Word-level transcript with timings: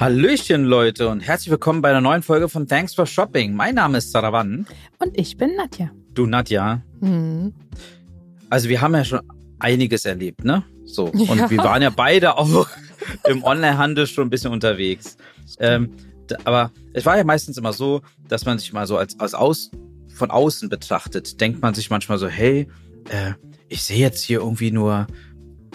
Hallöchen, 0.00 0.64
Leute, 0.64 1.08
und 1.08 1.20
herzlich 1.20 1.50
willkommen 1.50 1.82
bei 1.82 1.90
einer 1.90 2.00
neuen 2.00 2.22
Folge 2.22 2.48
von 2.48 2.66
Thanks 2.66 2.94
for 2.94 3.04
Shopping. 3.04 3.54
Mein 3.54 3.74
Name 3.74 3.98
ist 3.98 4.10
Sarawan. 4.12 4.66
Und 4.98 5.10
ich 5.12 5.36
bin 5.36 5.54
Nadja. 5.56 5.90
Du, 6.14 6.24
Nadja. 6.24 6.80
Hm. 7.00 7.52
Also, 8.48 8.70
wir 8.70 8.80
haben 8.80 8.94
ja 8.94 9.04
schon 9.04 9.20
einiges 9.58 10.06
erlebt, 10.06 10.42
ne? 10.42 10.64
So. 10.86 11.04
Und 11.08 11.36
Ja. 11.36 11.50
wir 11.50 11.58
waren 11.58 11.82
ja 11.82 11.90
beide 11.90 12.38
auch 12.38 12.66
im 13.28 13.44
Onlinehandel 13.44 14.06
schon 14.06 14.28
ein 14.28 14.30
bisschen 14.30 14.52
unterwegs. 14.52 15.18
Ähm, 15.58 15.90
aber 16.44 16.72
es 16.94 17.04
war 17.04 17.18
ja 17.18 17.24
meistens 17.24 17.58
immer 17.58 17.74
so, 17.74 18.00
dass 18.26 18.46
man 18.46 18.58
sich 18.58 18.72
mal 18.72 18.86
so 18.86 18.96
als, 18.96 19.20
als 19.20 19.34
aus, 19.34 19.70
von 20.14 20.30
außen 20.30 20.70
betrachtet, 20.70 21.38
denkt 21.42 21.60
man 21.60 21.74
sich 21.74 21.90
manchmal 21.90 22.16
so, 22.16 22.26
hey, 22.26 22.68
äh, 23.10 23.32
ich 23.68 23.82
sehe 23.82 23.98
jetzt 23.98 24.24
hier 24.24 24.40
irgendwie 24.40 24.70
nur 24.70 25.06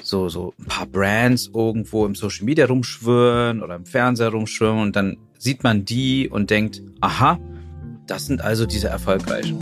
so, 0.05 0.29
so 0.29 0.53
ein 0.59 0.65
paar 0.65 0.85
Brands 0.85 1.49
irgendwo 1.53 2.05
im 2.05 2.15
Social 2.15 2.45
Media 2.45 2.65
rumschwirren 2.65 3.63
oder 3.63 3.75
im 3.75 3.85
Fernseher 3.85 4.29
rumschwirren 4.29 4.79
und 4.79 4.95
dann 4.95 5.17
sieht 5.37 5.63
man 5.63 5.85
die 5.85 6.29
und 6.29 6.49
denkt, 6.49 6.81
aha, 7.01 7.39
das 8.07 8.27
sind 8.27 8.41
also 8.41 8.65
diese 8.65 8.87
erfolgreichen. 8.87 9.59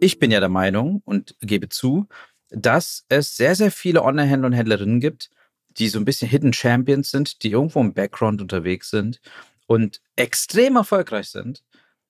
Ich 0.00 0.18
bin 0.18 0.30
ja 0.30 0.40
der 0.40 0.48
Meinung 0.48 1.02
und 1.04 1.34
gebe 1.40 1.68
zu, 1.68 2.06
dass 2.50 3.04
es 3.08 3.36
sehr, 3.36 3.54
sehr 3.54 3.72
viele 3.72 4.02
Online-Händler 4.02 4.46
und 4.46 4.52
Händlerinnen 4.52 5.00
gibt, 5.00 5.30
die 5.78 5.88
so 5.88 5.98
ein 5.98 6.04
bisschen 6.04 6.28
Hidden 6.28 6.52
Champions 6.52 7.10
sind, 7.10 7.42
die 7.42 7.50
irgendwo 7.50 7.80
im 7.80 7.92
Background 7.92 8.40
unterwegs 8.40 8.90
sind 8.90 9.20
und 9.66 10.00
extrem 10.14 10.76
erfolgreich 10.76 11.28
sind. 11.28 11.64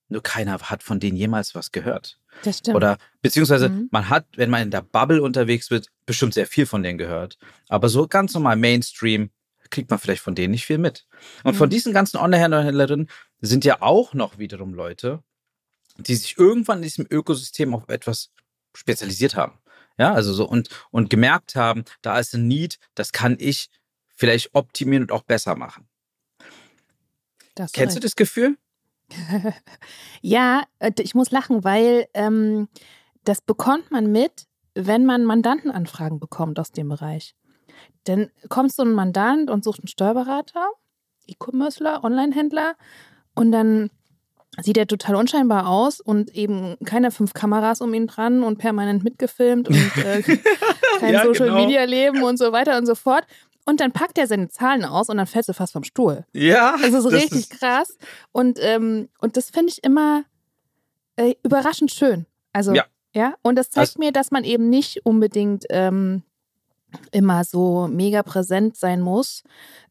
Nur 0.08 0.22
keiner 0.22 0.58
hat 0.58 0.82
von 0.82 1.00
denen 1.00 1.16
jemals 1.16 1.54
was 1.54 1.72
gehört. 1.72 2.18
Das 2.42 2.58
stimmt. 2.58 2.76
Oder 2.76 2.98
beziehungsweise 3.22 3.68
Mhm. 3.68 3.88
man 3.90 4.08
hat, 4.08 4.26
wenn 4.36 4.50
man 4.50 4.62
in 4.62 4.70
der 4.70 4.82
Bubble 4.82 5.22
unterwegs 5.22 5.70
wird, 5.70 5.88
bestimmt 6.04 6.34
sehr 6.34 6.46
viel 6.46 6.66
von 6.66 6.82
denen 6.82 6.98
gehört. 6.98 7.38
Aber 7.68 7.88
so 7.88 8.06
ganz 8.06 8.34
normal 8.34 8.56
Mainstream 8.56 9.30
kriegt 9.70 9.90
man 9.90 9.98
vielleicht 9.98 10.22
von 10.22 10.34
denen 10.34 10.52
nicht 10.52 10.64
viel 10.66 10.78
mit. 10.78 11.06
Und 11.42 11.54
von 11.54 11.68
Mhm. 11.68 11.70
diesen 11.70 11.92
ganzen 11.92 12.18
Online-Händlern 12.18 12.60
und 12.60 12.66
Händlerinnen 12.66 13.10
sind 13.40 13.64
ja 13.64 13.82
auch 13.82 14.14
noch 14.14 14.38
wiederum 14.38 14.74
Leute, 14.74 15.22
die 15.98 16.14
sich 16.14 16.38
irgendwann 16.38 16.78
in 16.78 16.82
diesem 16.84 17.06
Ökosystem 17.10 17.74
auf 17.74 17.88
etwas 17.88 18.30
spezialisiert 18.74 19.34
haben. 19.34 19.58
Ja, 19.98 20.12
also 20.12 20.32
so 20.34 20.46
und, 20.46 20.68
und 20.90 21.08
gemerkt 21.10 21.56
haben, 21.56 21.84
da 22.02 22.18
ist 22.18 22.34
ein 22.34 22.46
Need, 22.46 22.78
das 22.94 23.12
kann 23.12 23.36
ich 23.40 23.70
vielleicht 24.14 24.54
optimieren 24.54 25.04
und 25.04 25.12
auch 25.12 25.22
besser 25.22 25.56
machen. 25.56 25.88
Das 27.54 27.72
Kennst 27.72 27.96
du 27.96 28.00
das 28.00 28.14
Gefühl? 28.14 28.58
Ja, 30.22 30.62
äh, 30.78 30.92
ich 30.98 31.14
muss 31.14 31.30
lachen, 31.30 31.64
weil 31.64 32.06
ähm, 32.14 32.68
das 33.24 33.40
bekommt 33.40 33.90
man 33.90 34.10
mit, 34.10 34.46
wenn 34.74 35.04
man 35.04 35.24
Mandantenanfragen 35.24 36.20
bekommt 36.20 36.58
aus 36.58 36.72
dem 36.72 36.88
Bereich. 36.88 37.34
Dann 38.04 38.30
kommt 38.48 38.72
so 38.72 38.82
ein 38.82 38.92
Mandant 38.92 39.50
und 39.50 39.64
sucht 39.64 39.80
einen 39.80 39.88
Steuerberater, 39.88 40.66
E-Commercer, 41.26 42.04
Online-Händler 42.04 42.76
und 43.34 43.52
dann 43.52 43.90
sieht 44.62 44.78
er 44.78 44.86
total 44.86 45.16
unscheinbar 45.16 45.68
aus 45.68 46.00
und 46.00 46.34
eben 46.34 46.76
keine 46.84 47.10
fünf 47.10 47.34
Kameras 47.34 47.80
um 47.80 47.92
ihn 47.92 48.06
dran 48.06 48.42
und 48.42 48.58
permanent 48.58 49.04
mitgefilmt 49.04 49.68
und 49.68 49.96
äh, 49.98 50.22
kein 51.00 51.12
Ja, 51.12 51.24
Social 51.24 51.48
genau. 51.48 51.60
Media 51.60 51.84
Leben 51.84 52.22
und 52.22 52.38
so 52.38 52.52
weiter 52.52 52.78
und 52.78 52.86
so 52.86 52.94
fort. 52.94 53.26
Und 53.68 53.80
dann 53.80 53.90
packt 53.92 54.16
er 54.16 54.26
seine 54.28 54.48
Zahlen 54.48 54.84
aus 54.84 55.08
und 55.08 55.16
dann 55.16 55.26
fällst 55.26 55.48
du 55.48 55.52
fast 55.52 55.72
vom 55.72 55.82
Stuhl. 55.84 56.24
Ja. 56.32 56.76
Das 56.80 56.92
ist 56.94 57.10
richtig 57.10 57.50
krass. 57.50 57.98
Und, 58.32 58.58
ähm, 58.62 59.08
und 59.18 59.36
das 59.36 59.50
finde 59.50 59.72
ich 59.72 59.82
immer 59.84 60.24
äh, 61.16 61.34
überraschend 61.42 61.90
schön. 61.90 62.26
Also, 62.52 62.72
Ja. 62.74 62.84
ja. 63.14 63.34
Und 63.42 63.56
das 63.56 63.70
zeigt 63.70 63.88
Also- 63.88 63.98
mir, 63.98 64.12
dass 64.12 64.30
man 64.30 64.44
eben 64.44 64.68
nicht 64.70 65.04
unbedingt 65.04 65.64
ähm, 65.70 66.22
immer 67.10 67.42
so 67.44 67.88
mega 67.88 68.22
präsent 68.22 68.76
sein 68.76 69.00
muss, 69.00 69.42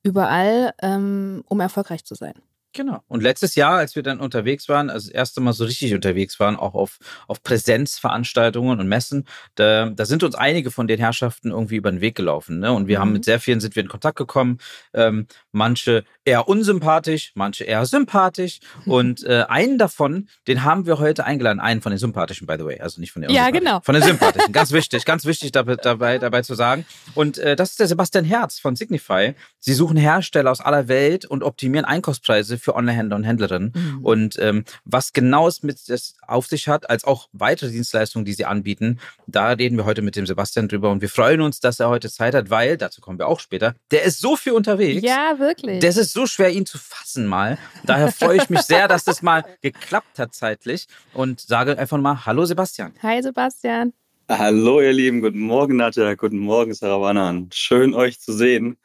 überall, 0.03 0.73
ähm, 0.81 1.43
um 1.47 1.59
erfolgreich 1.59 2.05
zu 2.05 2.15
sein. 2.15 2.33
Genau. 2.75 3.01
Und 3.07 3.23
letztes 3.23 3.55
Jahr, 3.55 3.77
als 3.77 3.95
wir 3.95 4.03
dann 4.03 4.19
unterwegs 4.19 4.67
waren, 4.67 4.89
also 4.89 5.07
das 5.07 5.15
erste 5.15 5.39
Mal 5.39 5.53
so 5.53 5.63
richtig 5.63 5.93
unterwegs 5.93 6.39
waren, 6.41 6.57
auch 6.57 6.75
auf, 6.75 6.99
auf 7.27 7.41
Präsenzveranstaltungen 7.41 8.79
und 8.79 8.87
Messen, 8.87 9.25
da, 9.55 9.89
da 9.89 10.05
sind 10.05 10.23
uns 10.23 10.35
einige 10.35 10.71
von 10.71 10.87
den 10.87 10.99
Herrschaften 10.99 11.51
irgendwie 11.51 11.77
über 11.77 11.89
den 11.89 12.01
Weg 12.01 12.15
gelaufen. 12.15 12.59
Ne? 12.59 12.73
Und 12.73 12.87
wir 12.87 12.99
haben 12.99 13.09
Mhm. 13.09 13.13
mit 13.13 13.25
sehr 13.25 13.39
vielen 13.39 13.61
sind 13.61 13.75
wir 13.75 13.83
in 13.83 13.87
Kontakt 13.89 14.17
gekommen. 14.17 14.57
Ähm, 14.93 15.27
manche 15.53 16.03
eher 16.25 16.47
unsympathisch, 16.49 17.31
manche 17.35 17.63
eher 17.63 17.85
sympathisch. 17.85 18.59
Und 18.85 19.23
äh, 19.23 19.45
einen 19.47 19.77
davon, 19.77 20.27
den 20.47 20.63
haben 20.63 20.85
wir 20.85 20.99
heute 20.99 21.23
eingeladen. 21.23 21.59
Einen 21.61 21.81
von 21.81 21.91
den 21.91 21.99
sympathischen, 21.99 22.45
by 22.45 22.55
the 22.57 22.65
way. 22.65 22.79
Also 22.81 22.99
nicht 22.99 23.13
von 23.13 23.21
den 23.21 23.31
Ja, 23.31 23.51
genau. 23.51 23.79
Von 23.81 23.93
den 23.95 24.03
sympathischen. 24.03 24.51
ganz 24.51 24.71
wichtig, 24.73 25.05
ganz 25.05 25.25
wichtig 25.25 25.53
dabei, 25.53 25.77
dabei, 25.77 26.17
dabei 26.17 26.41
zu 26.41 26.55
sagen. 26.55 26.85
Und 27.13 27.37
äh, 27.37 27.55
das 27.55 27.71
ist 27.71 27.79
der 27.79 27.87
Sebastian 27.87 28.25
Herz 28.25 28.59
von 28.59 28.75
Signify. 28.75 29.33
Sie 29.59 29.73
suchen 29.73 29.95
Hersteller 29.95 30.51
aus 30.51 30.59
aller 30.59 30.87
Welt 30.89 31.25
und 31.25 31.41
optimieren 31.43 31.85
Einkaufspreise 31.85 32.57
für 32.65 32.75
Online-Händler 32.75 33.15
und 33.15 33.23
Händlerinnen. 33.23 33.71
Mhm. 33.73 34.05
Und 34.05 34.37
ähm, 34.39 34.65
was 34.83 35.13
genau 35.13 35.47
es 35.47 35.63
mit 35.63 35.87
das 35.87 36.15
auf 36.27 36.47
sich 36.47 36.67
hat, 36.67 36.89
als 36.89 37.05
auch 37.05 37.29
weitere 37.31 37.71
Dienstleistungen, 37.71 38.25
die 38.25 38.33
sie 38.33 38.45
anbieten, 38.45 38.99
da 39.27 39.51
reden 39.51 39.77
wir 39.77 39.85
heute 39.85 40.01
mit 40.01 40.15
dem 40.15 40.25
Sebastian 40.25 40.67
drüber. 40.67 40.91
Und 40.91 41.01
wir 41.01 41.09
freuen 41.09 41.41
uns, 41.41 41.59
dass 41.59 41.79
er 41.79 41.89
heute 41.89 42.09
Zeit 42.09 42.35
hat, 42.35 42.49
weil, 42.49 42.77
dazu 42.77 42.99
kommen 42.99 43.19
wir 43.19 43.27
auch 43.27 43.39
später, 43.39 43.75
der 43.91 44.03
ist 44.03 44.19
so 44.19 44.35
viel 44.35 44.53
unterwegs. 44.53 45.01
Ja, 45.01 45.35
wirklich. 45.39 45.79
Das 45.79 45.95
ist 45.95 46.11
so 46.11 46.25
schwer, 46.25 46.49
ihn 46.49 46.65
zu 46.65 46.77
fassen 46.77 47.27
mal. 47.27 47.57
Daher 47.85 48.11
freue 48.11 48.37
ich 48.37 48.49
mich 48.49 48.61
sehr, 48.61 48.87
dass 48.87 49.05
das 49.05 49.21
mal 49.21 49.45
geklappt 49.61 50.19
hat 50.19 50.33
zeitlich 50.33 50.87
und 51.13 51.39
sage 51.39 51.77
einfach 51.77 51.97
mal 51.97 52.25
Hallo 52.25 52.45
Sebastian. 52.45 52.93
Hi, 53.01 53.21
Sebastian. 53.21 53.93
Hallo 54.27 54.81
ihr 54.81 54.91
Lieben, 54.91 55.21
guten 55.21 55.39
Morgen 55.39 55.75
Nadja, 55.75 56.15
guten 56.15 56.39
Morgen 56.39 56.73
Sarawanan. 56.73 57.49
Schön 57.53 57.93
euch 57.93 58.19
zu 58.19 58.33
sehen 58.33 58.77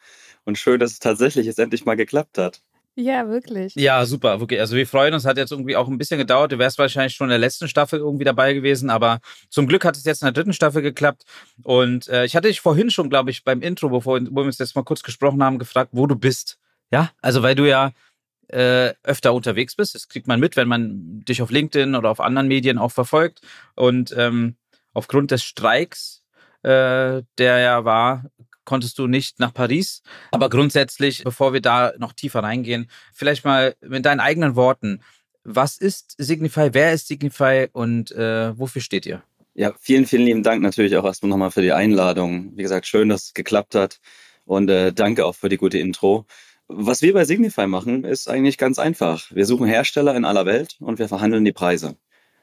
und 0.45 0.59
schön, 0.59 0.79
dass 0.79 0.91
es 0.91 0.99
tatsächlich 0.99 1.47
jetzt 1.47 1.57
endlich 1.57 1.83
mal 1.83 1.95
geklappt 1.95 2.37
hat. 2.37 2.61
Ja, 2.95 3.27
wirklich. 3.29 3.73
Ja, 3.75 4.05
super, 4.05 4.41
wirklich. 4.41 4.59
Also 4.59 4.75
wir 4.75 4.85
freuen 4.85 5.13
uns, 5.13 5.25
hat 5.25 5.37
jetzt 5.37 5.51
irgendwie 5.51 5.77
auch 5.77 5.87
ein 5.87 5.97
bisschen 5.97 6.17
gedauert. 6.17 6.51
Du 6.51 6.59
wärst 6.59 6.77
wahrscheinlich 6.77 7.15
schon 7.15 7.27
in 7.27 7.31
der 7.31 7.39
letzten 7.39 7.69
Staffel 7.69 7.99
irgendwie 7.99 8.25
dabei 8.25 8.53
gewesen, 8.53 8.89
aber 8.89 9.19
zum 9.49 9.65
Glück 9.65 9.85
hat 9.85 9.95
es 9.95 10.03
jetzt 10.03 10.21
in 10.21 10.25
der 10.25 10.33
dritten 10.33 10.51
Staffel 10.51 10.81
geklappt. 10.81 11.23
Und 11.63 12.09
äh, 12.09 12.25
ich 12.25 12.35
hatte 12.35 12.49
dich 12.49 12.59
vorhin 12.59 12.91
schon, 12.91 13.09
glaube 13.09 13.31
ich, 13.31 13.45
beim 13.45 13.61
Intro, 13.61 13.89
bevor 13.89 14.19
wo 14.19 14.41
wir 14.41 14.43
uns 14.43 14.57
jetzt 14.57 14.75
mal 14.75 14.83
kurz 14.83 15.03
gesprochen 15.03 15.41
haben, 15.41 15.57
gefragt, 15.57 15.91
wo 15.93 16.05
du 16.05 16.15
bist. 16.15 16.57
Ja, 16.91 17.11
also 17.21 17.41
weil 17.43 17.55
du 17.55 17.67
ja 17.67 17.93
äh, 18.49 18.93
öfter 19.03 19.33
unterwegs 19.33 19.75
bist. 19.75 19.95
Das 19.95 20.09
kriegt 20.09 20.27
man 20.27 20.41
mit, 20.41 20.57
wenn 20.57 20.67
man 20.67 21.21
dich 21.21 21.41
auf 21.41 21.49
LinkedIn 21.49 21.95
oder 21.95 22.09
auf 22.09 22.19
anderen 22.19 22.49
Medien 22.49 22.77
auch 22.77 22.91
verfolgt. 22.91 23.41
Und 23.75 24.13
ähm, 24.17 24.55
aufgrund 24.93 25.31
des 25.31 25.43
Streiks, 25.43 26.23
äh, 26.63 27.23
der 27.37 27.59
ja 27.59 27.85
war, 27.85 28.25
konntest 28.71 28.97
du 28.99 29.07
nicht 29.07 29.37
nach 29.37 29.53
Paris. 29.53 30.01
Aber 30.31 30.47
grundsätzlich, 30.47 31.25
bevor 31.25 31.51
wir 31.51 31.59
da 31.59 31.91
noch 31.97 32.13
tiefer 32.13 32.41
reingehen, 32.41 32.89
vielleicht 33.13 33.43
mal 33.43 33.75
mit 33.81 34.05
deinen 34.05 34.21
eigenen 34.21 34.55
Worten. 34.55 35.01
Was 35.43 35.77
ist 35.77 36.15
Signify? 36.17 36.69
Wer 36.71 36.93
ist 36.93 37.09
Signify 37.09 37.67
und 37.73 38.13
äh, 38.13 38.57
wofür 38.57 38.81
steht 38.81 39.05
ihr? 39.05 39.23
Ja, 39.55 39.73
vielen, 39.77 40.05
vielen 40.05 40.23
lieben 40.23 40.41
Dank 40.41 40.61
natürlich 40.61 40.95
auch 40.95 41.03
erstmal 41.03 41.31
nochmal 41.31 41.51
für 41.51 41.61
die 41.61 41.73
Einladung. 41.73 42.55
Wie 42.55 42.61
gesagt, 42.61 42.87
schön, 42.87 43.09
dass 43.09 43.25
es 43.25 43.33
geklappt 43.33 43.75
hat 43.75 43.99
und 44.45 44.69
äh, 44.69 44.93
danke 44.93 45.25
auch 45.25 45.35
für 45.35 45.49
die 45.49 45.57
gute 45.57 45.77
Intro. 45.77 46.25
Was 46.69 47.01
wir 47.01 47.13
bei 47.13 47.25
Signify 47.25 47.67
machen, 47.67 48.05
ist 48.05 48.29
eigentlich 48.29 48.57
ganz 48.57 48.79
einfach. 48.79 49.29
Wir 49.31 49.45
suchen 49.45 49.67
Hersteller 49.67 50.15
in 50.15 50.23
aller 50.23 50.45
Welt 50.45 50.77
und 50.79 50.97
wir 50.97 51.09
verhandeln 51.09 51.43
die 51.43 51.51
Preise. 51.51 51.97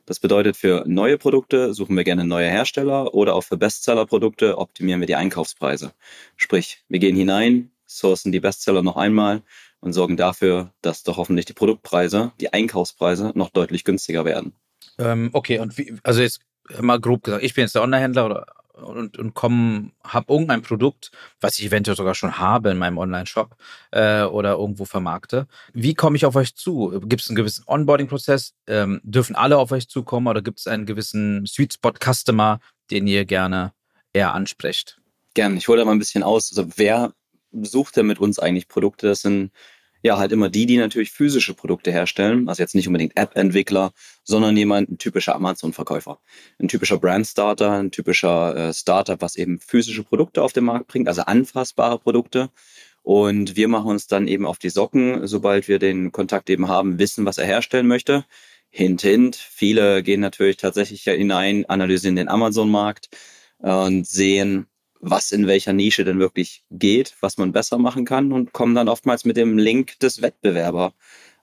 Das 0.08 0.20
bedeutet, 0.20 0.56
für 0.56 0.84
neue 0.86 1.18
Produkte 1.18 1.74
suchen 1.74 1.94
wir 1.94 2.02
gerne 2.02 2.24
neue 2.24 2.48
Hersteller 2.48 3.12
oder 3.12 3.34
auch 3.34 3.42
für 3.42 3.58
Bestseller-Produkte 3.58 4.56
optimieren 4.56 5.00
wir 5.00 5.06
die 5.06 5.16
Einkaufspreise. 5.16 5.92
Sprich, 6.34 6.82
wir 6.88 6.98
gehen 6.98 7.14
hinein, 7.14 7.72
sourcen 7.84 8.32
die 8.32 8.40
Bestseller 8.40 8.82
noch 8.82 8.96
einmal 8.96 9.42
und 9.80 9.92
sorgen 9.92 10.16
dafür, 10.16 10.72
dass 10.80 11.02
doch 11.02 11.18
hoffentlich 11.18 11.44
die 11.44 11.52
Produktpreise, 11.52 12.32
die 12.40 12.54
Einkaufspreise 12.54 13.32
noch 13.34 13.50
deutlich 13.50 13.84
günstiger 13.84 14.24
werden. 14.24 14.54
Ähm, 14.98 15.28
okay, 15.34 15.58
und 15.58 15.76
wie, 15.76 15.94
also 16.02 16.22
jetzt 16.22 16.40
mal 16.80 16.98
grob 16.98 17.24
gesagt, 17.24 17.44
ich 17.44 17.52
bin 17.52 17.64
jetzt 17.64 17.74
der 17.74 17.82
Online-Händler 17.82 18.24
oder 18.24 18.46
und, 18.82 19.18
und 19.18 19.34
komm, 19.34 19.92
habe 20.04 20.32
irgendein 20.32 20.62
Produkt, 20.62 21.10
was 21.40 21.58
ich 21.58 21.66
eventuell 21.66 21.96
sogar 21.96 22.14
schon 22.14 22.38
habe 22.38 22.70
in 22.70 22.78
meinem 22.78 22.98
Online-Shop 22.98 23.56
äh, 23.90 24.22
oder 24.22 24.52
irgendwo 24.52 24.84
vermarkte. 24.84 25.46
Wie 25.72 25.94
komme 25.94 26.16
ich 26.16 26.24
auf 26.24 26.36
euch 26.36 26.54
zu? 26.54 27.00
Gibt 27.04 27.22
es 27.22 27.28
einen 27.28 27.36
gewissen 27.36 27.64
Onboarding-Prozess? 27.66 28.54
Ähm, 28.66 29.00
dürfen 29.02 29.36
alle 29.36 29.58
auf 29.58 29.72
euch 29.72 29.88
zukommen 29.88 30.26
oder 30.26 30.42
gibt 30.42 30.60
es 30.60 30.66
einen 30.66 30.86
gewissen 30.86 31.46
Sweet 31.46 31.74
Spot-Customer, 31.74 32.60
den 32.90 33.06
ihr 33.06 33.24
gerne 33.24 33.72
eher 34.12 34.34
ansprecht? 34.34 35.00
Gern. 35.34 35.56
Ich 35.56 35.68
hole 35.68 35.78
da 35.78 35.84
mal 35.84 35.92
ein 35.92 35.98
bisschen 35.98 36.22
aus. 36.22 36.50
Also 36.50 36.70
wer 36.76 37.12
sucht 37.52 37.96
denn 37.96 38.06
mit 38.06 38.18
uns 38.18 38.38
eigentlich 38.38 38.68
Produkte? 38.68 39.08
Das 39.08 39.22
sind 39.22 39.52
ja 40.02 40.18
halt 40.18 40.32
immer 40.32 40.48
die, 40.48 40.66
die 40.66 40.76
natürlich 40.76 41.10
physische 41.10 41.54
Produkte 41.54 41.90
herstellen. 41.90 42.48
Also 42.48 42.62
jetzt 42.62 42.74
nicht 42.74 42.86
unbedingt 42.86 43.16
App-Entwickler, 43.16 43.92
sondern 44.24 44.56
jemand, 44.56 44.90
ein 44.90 44.98
typischer 44.98 45.34
Amazon-Verkäufer. 45.34 46.20
Ein 46.58 46.68
typischer 46.68 46.98
Brand-Starter, 46.98 47.72
ein 47.72 47.90
typischer 47.90 48.56
äh, 48.56 48.74
Startup, 48.74 49.20
was 49.20 49.36
eben 49.36 49.58
physische 49.60 50.04
Produkte 50.04 50.42
auf 50.42 50.52
den 50.52 50.64
Markt 50.64 50.88
bringt, 50.88 51.08
also 51.08 51.22
anfassbare 51.22 51.98
Produkte. 51.98 52.50
Und 53.02 53.56
wir 53.56 53.68
machen 53.68 53.90
uns 53.90 54.06
dann 54.06 54.28
eben 54.28 54.46
auf 54.46 54.58
die 54.58 54.70
Socken, 54.70 55.26
sobald 55.26 55.66
wir 55.66 55.78
den 55.78 56.12
Kontakt 56.12 56.50
eben 56.50 56.68
haben, 56.68 56.98
wissen, 56.98 57.24
was 57.24 57.38
er 57.38 57.46
herstellen 57.46 57.86
möchte. 57.86 58.24
Hint, 58.70 59.00
hint. 59.02 59.36
Viele 59.36 60.02
gehen 60.02 60.20
natürlich 60.20 60.58
tatsächlich 60.58 61.04
hinein, 61.04 61.64
analysieren 61.66 62.16
den 62.16 62.28
Amazon-Markt 62.28 63.08
und 63.58 64.06
sehen, 64.06 64.66
was 65.00 65.32
in 65.32 65.46
welcher 65.46 65.72
Nische 65.72 66.04
denn 66.04 66.18
wirklich 66.18 66.64
geht, 66.70 67.14
was 67.20 67.38
man 67.38 67.52
besser 67.52 67.78
machen 67.78 68.04
kann 68.04 68.32
und 68.32 68.52
kommen 68.52 68.74
dann 68.74 68.88
oftmals 68.88 69.24
mit 69.24 69.36
dem 69.36 69.58
Link 69.58 69.98
des 70.00 70.22
Wettbewerbers 70.22 70.92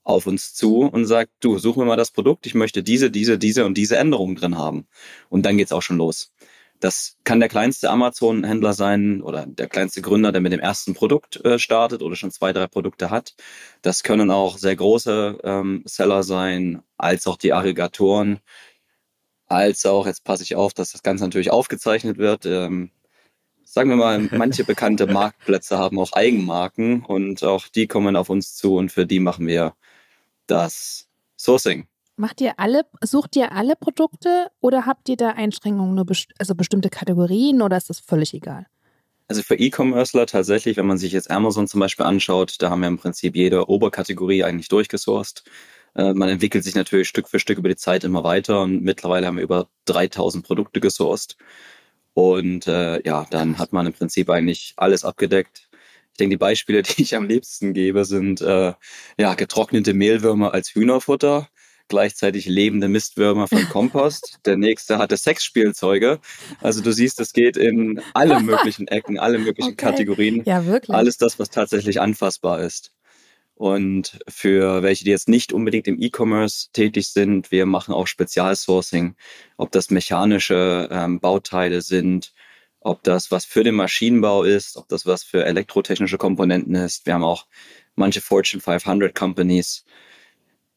auf 0.03 0.27
uns 0.27 0.53
zu 0.53 0.81
und 0.81 1.05
sagt, 1.05 1.31
du, 1.39 1.57
such 1.57 1.77
mir 1.77 1.85
mal 1.85 1.97
das 1.97 2.11
Produkt, 2.11 2.45
ich 2.45 2.53
möchte 2.53 2.83
diese, 2.83 3.09
diese, 3.09 3.37
diese 3.39 3.65
und 3.65 3.75
diese 3.75 3.97
Änderungen 3.97 4.35
drin 4.35 4.57
haben. 4.57 4.87
Und 5.29 5.45
dann 5.45 5.57
geht's 5.57 5.71
auch 5.71 5.81
schon 5.81 5.97
los. 5.97 6.31
Das 6.79 7.17
kann 7.23 7.39
der 7.39 7.49
kleinste 7.49 7.89
Amazon-Händler 7.89 8.73
sein 8.73 9.21
oder 9.21 9.45
der 9.47 9.67
kleinste 9.67 10.01
Gründer, 10.01 10.31
der 10.31 10.41
mit 10.41 10.51
dem 10.51 10.59
ersten 10.59 10.93
Produkt 10.93 11.43
äh, 11.45 11.57
startet 11.57 12.01
oder 12.03 12.15
schon 12.15 12.31
zwei, 12.31 12.53
drei 12.53 12.67
Produkte 12.67 13.09
hat. 13.09 13.35
Das 13.81 14.03
können 14.03 14.29
auch 14.29 14.57
sehr 14.57 14.75
große 14.75 15.39
ähm, 15.43 15.83
Seller 15.85 16.21
sein, 16.23 16.83
als 16.97 17.27
auch 17.27 17.37
die 17.37 17.53
Aggregatoren, 17.53 18.39
als 19.47 19.85
auch, 19.85 20.05
jetzt 20.05 20.23
passe 20.23 20.43
ich 20.43 20.55
auf, 20.55 20.73
dass 20.73 20.91
das 20.91 21.03
Ganze 21.03 21.23
natürlich 21.23 21.51
aufgezeichnet 21.51 22.17
wird. 22.17 22.45
Ähm, 22.45 22.91
sagen 23.75 23.89
wir 23.89 23.97
mal, 23.97 24.29
manche 24.31 24.63
bekannte 24.63 25.05
Marktplätze 25.11 25.77
haben 25.77 25.99
auch 25.99 26.13
Eigenmarken 26.13 27.03
und 27.03 27.43
auch 27.43 27.67
die 27.67 27.87
kommen 27.87 28.15
auf 28.15 28.29
uns 28.29 28.55
zu 28.55 28.77
und 28.77 28.89
für 28.89 29.05
die 29.05 29.19
machen 29.19 29.47
wir 29.47 29.73
das 30.47 31.09
Sourcing. 31.37 31.85
Macht 32.15 32.39
ihr 32.39 32.57
alle, 32.57 32.83
sucht 33.03 33.35
ihr 33.35 33.51
alle 33.51 33.75
Produkte 33.75 34.47
oder 34.61 34.85
habt 34.85 35.09
ihr 35.09 35.17
da 35.17 35.31
Einschränkungen, 35.31 35.93
nur 35.93 36.05
best 36.05 36.31
also 36.39 36.55
bestimmte 36.55 36.89
Kategorien 36.89 37.61
oder 37.61 37.75
ist 37.75 37.89
das 37.89 37.99
völlig 37.99 38.33
egal? 38.33 38.65
Also 39.27 39.43
für 39.43 39.55
E-Commercer 39.55 40.25
tatsächlich, 40.25 40.77
wenn 40.77 40.87
man 40.87 40.97
sich 40.97 41.11
jetzt 41.11 41.29
Amazon 41.29 41.67
zum 41.67 41.81
Beispiel 41.81 42.05
anschaut, 42.05 42.55
da 42.59 42.69
haben 42.69 42.79
wir 42.79 42.87
im 42.87 42.97
Prinzip 42.97 43.35
jede 43.35 43.67
Oberkategorie 43.67 44.45
eigentlich 44.45 44.69
durchgesourced. 44.69 45.43
Äh, 45.95 46.13
man 46.13 46.29
entwickelt 46.29 46.63
sich 46.63 46.75
natürlich 46.75 47.09
Stück 47.09 47.27
für 47.27 47.39
Stück 47.39 47.57
über 47.57 47.67
die 47.67 47.75
Zeit 47.75 48.05
immer 48.05 48.23
weiter 48.23 48.61
und 48.61 48.83
mittlerweile 48.83 49.27
haben 49.27 49.35
wir 49.35 49.43
über 49.43 49.67
3000 49.83 50.45
Produkte 50.45 50.79
gesourced. 50.79 51.35
Und 52.15 52.65
äh, 52.65 53.05
ja, 53.05 53.27
dann 53.29 53.57
hat 53.59 53.73
man 53.73 53.85
im 53.85 53.93
Prinzip 53.93 54.29
eigentlich 54.29 54.73
alles 54.77 55.03
abgedeckt. 55.03 55.67
Ich 56.13 56.17
denke, 56.17 56.35
die 56.35 56.39
Beispiele, 56.39 56.81
die 56.83 57.01
ich 57.01 57.15
am 57.15 57.27
liebsten 57.27 57.73
gebe, 57.73 58.05
sind 58.05 58.39
äh, 58.41 58.73
ja 59.19 59.33
getrocknete 59.35 59.93
Mehlwürmer 59.93 60.53
als 60.53 60.73
Hühnerfutter, 60.73 61.49
gleichzeitig 61.89 62.45
lebende 62.45 62.87
Mistwürmer 62.87 63.49
von 63.49 63.67
Kompost. 63.69 64.39
Der 64.45 64.55
nächste 64.55 64.97
hatte 64.97 65.17
Sexspielzeuge. 65.17 66.19
Also 66.61 66.81
du 66.81 66.93
siehst, 66.93 67.19
es 67.19 67.33
geht 67.33 67.57
in 67.57 68.01
alle 68.13 68.39
möglichen 68.39 68.87
Ecken, 68.87 69.19
alle 69.19 69.37
möglichen 69.37 69.73
okay. 69.73 69.85
Kategorien. 69.85 70.41
Ja, 70.45 70.65
wirklich. 70.65 70.95
Alles 70.95 71.17
das, 71.17 71.37
was 71.37 71.49
tatsächlich 71.49 71.99
anfassbar 71.99 72.61
ist. 72.61 72.94
Und 73.55 74.19
für 74.27 74.83
welche, 74.83 75.05
die 75.05 75.11
jetzt 75.11 75.29
nicht 75.29 75.53
unbedingt 75.53 75.87
im 75.87 76.01
E-Commerce 76.01 76.67
tätig 76.73 77.07
sind, 77.07 77.51
wir 77.51 77.65
machen 77.65 77.93
auch 77.93 78.05
Spezialsourcing, 78.05 79.15
ob 79.57 79.71
das 79.71 79.89
mechanische 79.89 80.89
ähm, 80.91 81.21
Bauteile 81.21 81.81
sind, 81.81 82.33
ob 82.81 83.01
das 83.03 83.31
was 83.31 83.45
für 83.45 83.63
den 83.63 83.75
Maschinenbau 83.75 84.43
ist, 84.43 84.75
ob 84.75 84.89
das 84.89 85.05
was 85.05 85.23
für 85.23 85.45
elektrotechnische 85.45 86.17
Komponenten 86.17 86.75
ist. 86.75 87.05
Wir 87.05 87.13
haben 87.13 87.23
auch 87.23 87.47
manche 87.95 88.21
Fortune 88.21 88.61
500 88.61 89.15
Companies. 89.15 89.85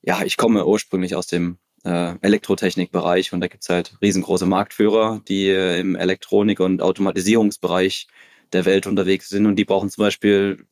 Ja, 0.02 0.22
ich 0.22 0.36
komme 0.36 0.64
ursprünglich 0.64 1.16
aus 1.16 1.26
dem 1.26 1.58
äh, 1.84 2.14
Elektrotechnikbereich 2.20 3.32
und 3.32 3.40
da 3.40 3.48
gibt's 3.48 3.68
halt 3.68 3.96
riesengroße 4.00 4.46
Marktführer, 4.46 5.20
die 5.26 5.48
äh, 5.48 5.80
im 5.80 5.96
Elektronik- 5.96 6.60
und 6.60 6.80
Automatisierungsbereich 6.80 8.06
der 8.52 8.64
Welt 8.64 8.86
unterwegs 8.86 9.28
sind 9.28 9.46
und 9.46 9.56
die 9.56 9.64
brauchen 9.64 9.90
zum 9.90 10.02
Beispiel 10.02 10.64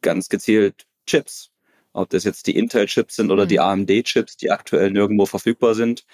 ganz 0.00 0.28
gezielt 0.28 0.86
Chips. 1.06 1.49
Ob 1.92 2.10
das 2.10 2.24
jetzt 2.24 2.46
die 2.46 2.56
Intel-Chips 2.56 3.16
sind 3.16 3.30
oder 3.30 3.44
mhm. 3.44 3.48
die 3.48 3.60
AMD-Chips, 3.60 4.36
die 4.36 4.50
aktuell 4.50 4.90
nirgendwo 4.90 5.26
verfügbar 5.26 5.74
sind. 5.74 6.04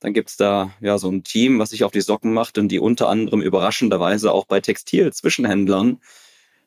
Dann 0.00 0.12
gibt 0.12 0.30
es 0.30 0.36
da 0.36 0.72
ja 0.80 0.98
so 0.98 1.10
ein 1.10 1.24
Team, 1.24 1.58
was 1.58 1.70
sich 1.70 1.84
auf 1.84 1.92
die 1.92 2.00
Socken 2.00 2.32
macht 2.34 2.58
und 2.58 2.68
die 2.68 2.78
unter 2.78 3.08
anderem 3.08 3.40
überraschenderweise 3.40 4.32
auch 4.32 4.44
bei 4.44 4.60
Textil-Zwischenhändlern 4.60 6.00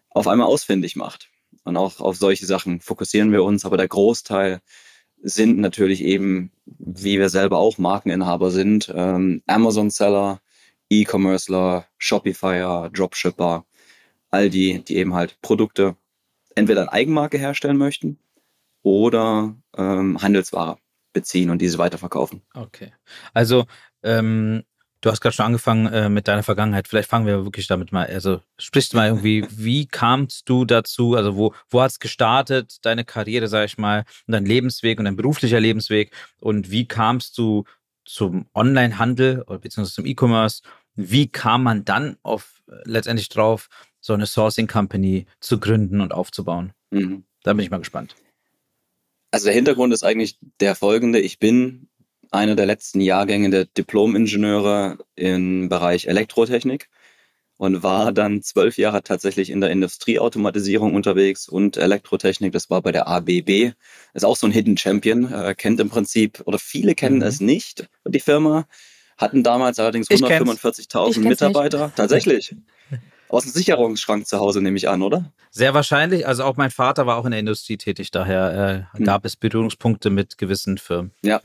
auf 0.10 0.28
einmal 0.28 0.48
ausfindig 0.48 0.96
macht. 0.96 1.30
Und 1.64 1.78
auch 1.78 2.00
auf 2.00 2.18
solche 2.18 2.46
Sachen 2.46 2.80
fokussieren 2.82 3.32
wir 3.32 3.44
uns, 3.44 3.66
aber 3.66 3.78
der 3.78 3.88
Großteil 3.88 4.62
sind 5.22 5.60
natürlich 5.60 6.02
eben, 6.04 6.52
wie 6.66 7.20
wir 7.20 7.30
selber 7.30 7.58
auch 7.58 7.78
Markeninhaber 7.78 8.52
sind, 8.52 8.92
ähm, 8.96 9.42
Amazon-Seller, 9.48 10.42
E-Commercer, 10.90 11.86
Shopifyer, 11.98 12.90
Dropshipper, 12.94 13.66
all 14.30 14.50
die, 14.50 14.84
die 14.84 14.98
eben 14.98 15.14
halt 15.14 15.38
Produkte 15.42 15.96
entweder 16.56 16.82
eine 16.82 16.94
Eigenmarke 16.94 17.38
herstellen 17.38 17.78
möchten 17.78 18.18
oder 18.88 19.54
ähm, 19.76 20.22
Handelsware 20.22 20.78
beziehen 21.12 21.50
und 21.50 21.62
diese 21.62 21.78
weiterverkaufen. 21.78 22.42
Okay. 22.54 22.94
Also 23.34 23.66
ähm, 24.02 24.64
du 25.02 25.12
hast 25.12 25.20
gerade 25.20 25.36
schon 25.36 25.46
angefangen 25.46 25.88
äh, 25.88 26.10
mit 26.10 26.28
deiner 26.28 26.44
Vergangenheit. 26.44 26.88
Vielleicht 26.88 27.10
fangen 27.10 27.26
wir 27.26 27.44
wirklich 27.44 27.68
damit 27.68 27.92
mal, 27.92 28.08
also 28.08 28.40
sprichst 28.58 28.94
du 28.94 28.98
mal 28.98 29.08
irgendwie, 29.08 29.46
wie 29.50 29.88
kamst 29.88 30.48
du 30.48 30.64
dazu? 30.64 31.16
Also 31.16 31.36
wo, 31.36 31.54
wo 31.70 31.82
hat 31.82 31.92
es 31.92 32.00
gestartet, 32.00 32.78
deine 32.84 33.04
Karriere, 33.04 33.48
sag 33.48 33.66
ich 33.66 33.78
mal, 33.78 34.06
und 34.26 34.32
dein 34.32 34.46
Lebensweg 34.46 35.00
und 35.00 35.06
dein 35.06 35.18
beruflicher 35.18 35.60
Lebensweg? 35.60 36.12
Und 36.40 36.72
wie 36.72 36.88
kamst 36.88 37.38
du 37.38 37.66
zum 38.06 38.48
Online-Handel 38.56 39.42
oder 39.48 39.60
beziehungsweise 39.60 39.96
zum 39.96 40.06
E-Commerce? 40.06 40.62
Wie 40.96 41.28
kam 41.28 41.64
man 41.64 41.84
dann 41.84 42.18
auf 42.24 42.64
äh, 42.70 42.76
letztendlich 42.86 43.28
drauf, 43.28 43.68
so 44.00 44.14
eine 44.14 44.26
Sourcing 44.26 44.68
Company 44.68 45.26
zu 45.42 45.60
gründen 45.60 46.00
und 46.00 46.14
aufzubauen. 46.14 46.72
Mhm. 46.92 47.26
Da 47.44 47.54
bin 47.54 47.64
ich 47.64 47.70
mal 47.70 47.78
gespannt. 47.80 48.16
Also 49.32 49.46
der 49.46 49.54
Hintergrund 49.54 49.94
ist 49.94 50.04
eigentlich 50.04 50.38
der 50.60 50.76
folgende. 50.76 51.20
Ich 51.20 51.40
bin 51.40 51.90
einer 52.32 52.56
der 52.56 52.66
letzten 52.66 53.02
Jahrgänge 53.02 53.50
der 53.50 53.66
Diplom-Ingenieure 53.66 54.98
im 55.16 55.70
Bereich 55.70 56.08
Elektrotechnik 56.08 56.90
und 57.58 57.84
war 57.84 58.12
dann 58.12 58.42
zwölf 58.44 58.78
Jahre 58.78 59.04
tatsächlich 59.04 59.50
in 59.50 59.62
der 59.62 59.72
Industrieautomatisierung 59.72 60.94
unterwegs 60.94 61.48
und 61.50 61.76
Elektrotechnik. 61.78 62.54
Das 62.54 62.70
war 62.70 62.82
bei 62.82 62.92
der 62.92 63.08
ABB. 63.08 63.74
Ist 64.14 64.26
auch 64.26 64.38
so 64.38 64.48
ein 64.48 64.54
Hidden 64.54 64.78
Champion. 64.78 65.32
Äh, 65.32 65.56
kennt 65.56 65.80
im 65.80 65.90
Prinzip, 65.90 66.42
oder 66.46 66.60
viele 66.60 66.96
kennen 66.96 67.18
mhm. 67.18 67.24
es 67.24 67.42
nicht, 67.42 67.88
die 68.06 68.20
Firma. 68.20 68.68
Hatten 69.18 69.42
damals 69.42 69.80
allerdings 69.80 70.10
145.000 70.10 71.20
Mitarbeiter. 71.22 71.86
Nicht. 71.86 71.96
Tatsächlich. 71.96 72.56
Aus 73.30 73.44
dem 73.44 73.52
Sicherungsschrank 73.52 74.28
zu 74.28 74.40
Hause, 74.40 74.62
nehme 74.62 74.78
ich 74.78 74.90
an, 74.90 75.02
oder? 75.02 75.32
Sehr 75.52 75.74
wahrscheinlich. 75.74 76.28
Also 76.28 76.44
auch 76.44 76.58
mein 76.58 76.72
Vater 76.72 77.06
war 77.06 77.18
auch 77.18 77.26
in 77.26 77.32
der 77.32 77.40
Industrie 77.40 77.78
tätig, 77.78 78.12
daher 78.12 78.88
äh, 78.94 78.98
hm. 78.98 79.06
gab 79.06 79.26
es 79.26 79.36
Berührungspunkte 79.36 80.10
mit 80.10 80.38
gewissen 80.38 80.78
Firmen. 80.78 81.12
Ja. 81.22 81.42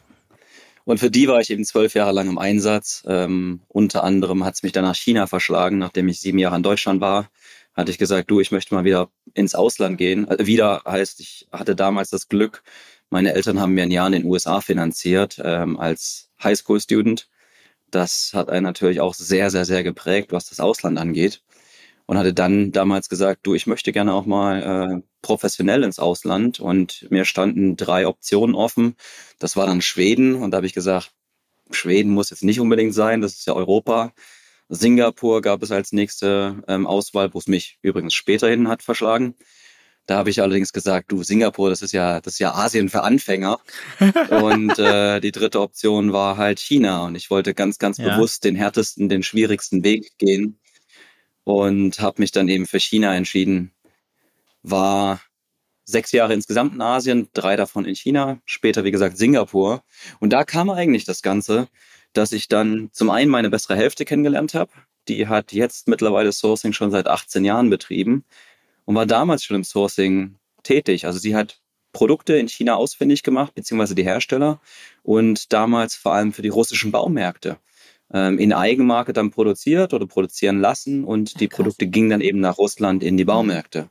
Und 0.84 0.99
für 0.99 1.11
die 1.11 1.29
war 1.29 1.40
ich 1.40 1.50
eben 1.50 1.64
zwölf 1.64 1.94
Jahre 1.94 2.12
lang 2.12 2.29
im 2.29 2.38
Einsatz. 2.38 3.04
Ähm, 3.06 3.61
unter 3.68 4.02
anderem 4.02 4.45
hat 4.45 4.54
es 4.54 4.62
mich 4.64 4.73
dann 4.73 4.85
nach 4.85 4.97
China 4.97 5.28
verschlagen, 5.28 5.78
nachdem 5.78 6.09
ich 6.09 6.21
sieben 6.21 6.38
Jahre 6.38 6.56
in 6.56 6.64
Deutschland 6.64 7.00
war. 7.00 7.30
Hatte 7.75 7.92
ich 7.92 7.99
gesagt, 7.99 8.30
du, 8.30 8.40
ich 8.40 8.50
möchte 8.50 8.75
mal 8.75 8.85
wieder 8.85 9.09
ins 9.35 9.54
Ausland 9.54 9.97
gehen. 9.97 10.28
Also 10.28 10.47
wieder 10.47 10.83
heißt, 10.85 11.21
ich 11.21 11.47
hatte 11.52 11.76
damals 11.76 12.11
das 12.11 12.28
Glück, 12.28 12.64
meine 13.11 13.35
Eltern 13.35 13.61
haben 13.61 13.75
mir 13.75 13.83
ein 13.83 13.90
Jahr 13.90 14.06
in 14.06 14.14
den 14.14 14.25
USA 14.25 14.62
finanziert 14.62 15.40
ähm, 15.45 15.78
als 15.78 16.30
Highschool-Student. 16.42 17.28
Das 17.90 18.30
hat 18.33 18.49
einen 18.49 18.64
natürlich 18.64 19.00
auch 19.00 19.14
sehr, 19.14 19.50
sehr, 19.50 19.66
sehr 19.66 19.83
geprägt, 19.85 20.33
was 20.33 20.49
das 20.49 20.61
Ausland 20.61 20.99
angeht 20.99 21.42
und 22.06 22.18
hatte 22.18 22.35
dann 22.35 22.73
damals 22.73 23.09
gesagt, 23.09 23.40
du, 23.47 23.54
ich 23.54 23.66
möchte 23.66 23.92
gerne 23.92 24.14
auch 24.14 24.26
mal 24.26 24.62
äh, 24.62 25.02
professionell 25.23 25.82
ins 25.85 25.99
Ausland 25.99 26.61
und 26.61 27.06
mir 27.11 27.25
standen 27.25 27.76
drei 27.76 28.06
Optionen 28.06 28.54
offen. 28.54 28.97
Das 29.38 29.56
war 29.56 29.66
dann 29.66 29.82
Schweden 29.82 30.35
und 30.35 30.50
da 30.50 30.56
habe 30.56 30.66
ich 30.66 30.75
gesagt, 30.75 31.12
Schweden 31.71 32.12
muss 32.12 32.30
jetzt 32.30 32.44
nicht 32.44 32.61
unbedingt 32.61 32.94
sein, 32.94 33.21
das 33.21 33.35
ist 33.35 33.47
ja 33.47 33.54
Europa. 33.54 34.12
Singapur 34.68 35.42
gab 35.42 35.62
es 35.62 35.71
als 35.71 35.92
nächste 35.92 36.62
ähm, 36.66 36.87
Auswahl, 36.87 37.32
wo 37.35 37.38
es 37.38 37.47
mich 37.47 37.78
übrigens 37.82 38.14
späterhin 38.14 38.68
hat 38.68 38.82
verschlagen. 38.82 39.35
Da 40.06 40.16
habe 40.16 40.30
ich 40.30 40.42
allerdings 40.42 40.73
gesagt, 40.73 41.12
du, 41.12 41.23
Singapur, 41.23 41.71
das 41.71 41.82
ist 41.82 41.92
ja, 41.92 42.21
das 42.21 42.35
ist 42.35 42.38
ja 42.40 42.54
Asien 42.54 42.88
für 42.88 43.02
Anfänger. 43.02 43.61
und 44.30 44.78
äh, 44.78 45.21
die 45.21 45.30
dritte 45.30 45.61
Option 45.61 46.12
war 46.12 46.37
halt 46.37 46.59
China. 46.59 47.04
Und 47.06 47.14
ich 47.14 47.30
wollte 47.30 47.54
ganz, 47.54 47.78
ganz 47.78 47.99
ja. 47.99 48.09
bewusst 48.16 48.44
den 48.44 48.56
härtesten, 48.56 49.09
den 49.09 49.23
schwierigsten 49.23 49.85
Weg 49.85 50.18
gehen 50.18 50.59
und 51.44 52.00
habe 52.00 52.20
mich 52.20 52.32
dann 52.32 52.49
eben 52.49 52.66
für 52.66 52.80
China 52.80 53.14
entschieden. 53.14 53.72
War 54.62 55.20
sechs 55.84 56.12
Jahre 56.12 56.34
insgesamt 56.34 56.75
in 56.75 56.80
Asien, 56.80 57.28
drei 57.32 57.56
davon 57.56 57.84
in 57.84 57.94
China, 57.94 58.40
später 58.44 58.84
wie 58.84 58.90
gesagt 58.90 59.18
Singapur. 59.18 59.82
Und 60.20 60.32
da 60.32 60.44
kam 60.44 60.70
eigentlich 60.70 61.04
das 61.04 61.22
Ganze, 61.22 61.68
dass 62.12 62.32
ich 62.32 62.49
dann 62.49 62.90
zum 62.92 63.11
einen 63.11 63.30
meine 63.30 63.50
bessere 63.50 63.76
Hälfte 63.76 64.04
kennengelernt 64.04 64.54
habe. 64.54 64.70
Die 65.08 65.26
hat 65.26 65.52
jetzt 65.52 65.88
mittlerweile 65.88 66.32
Sourcing 66.32 66.72
schon 66.72 66.90
seit 66.90 67.08
18 67.08 67.44
Jahren 67.44 67.70
betrieben 67.70 68.25
und 68.84 68.94
war 68.94 69.06
damals 69.06 69.44
schon 69.44 69.56
im 69.56 69.64
Sourcing 69.64 70.37
tätig. 70.62 71.06
Also 71.06 71.18
sie 71.18 71.34
hat 71.34 71.61
Produkte 71.92 72.37
in 72.37 72.49
China 72.49 72.76
ausfindig 72.76 73.22
gemacht, 73.22 73.54
beziehungsweise 73.54 73.94
die 73.94 74.04
Hersteller 74.04 74.61
und 75.02 75.52
damals 75.52 75.94
vor 75.94 76.14
allem 76.14 76.32
für 76.32 76.42
die 76.42 76.49
russischen 76.49 76.92
Baumärkte 76.92 77.58
in 78.12 78.52
Eigenmarke 78.52 79.12
dann 79.12 79.31
produziert 79.31 79.95
oder 79.95 80.07
produzieren 80.07 80.61
lassen 80.61 81.04
und 81.04 81.40
die 81.40 81.49
Krass. 81.49 81.57
Produkte 81.57 81.87
gingen 81.87 82.11
dann 82.11 82.21
eben 82.21 82.40
nach 82.40 82.59
Russland 82.59 83.02
in 83.02 83.16
die 83.16 83.25
Baumärkte. 83.25 83.88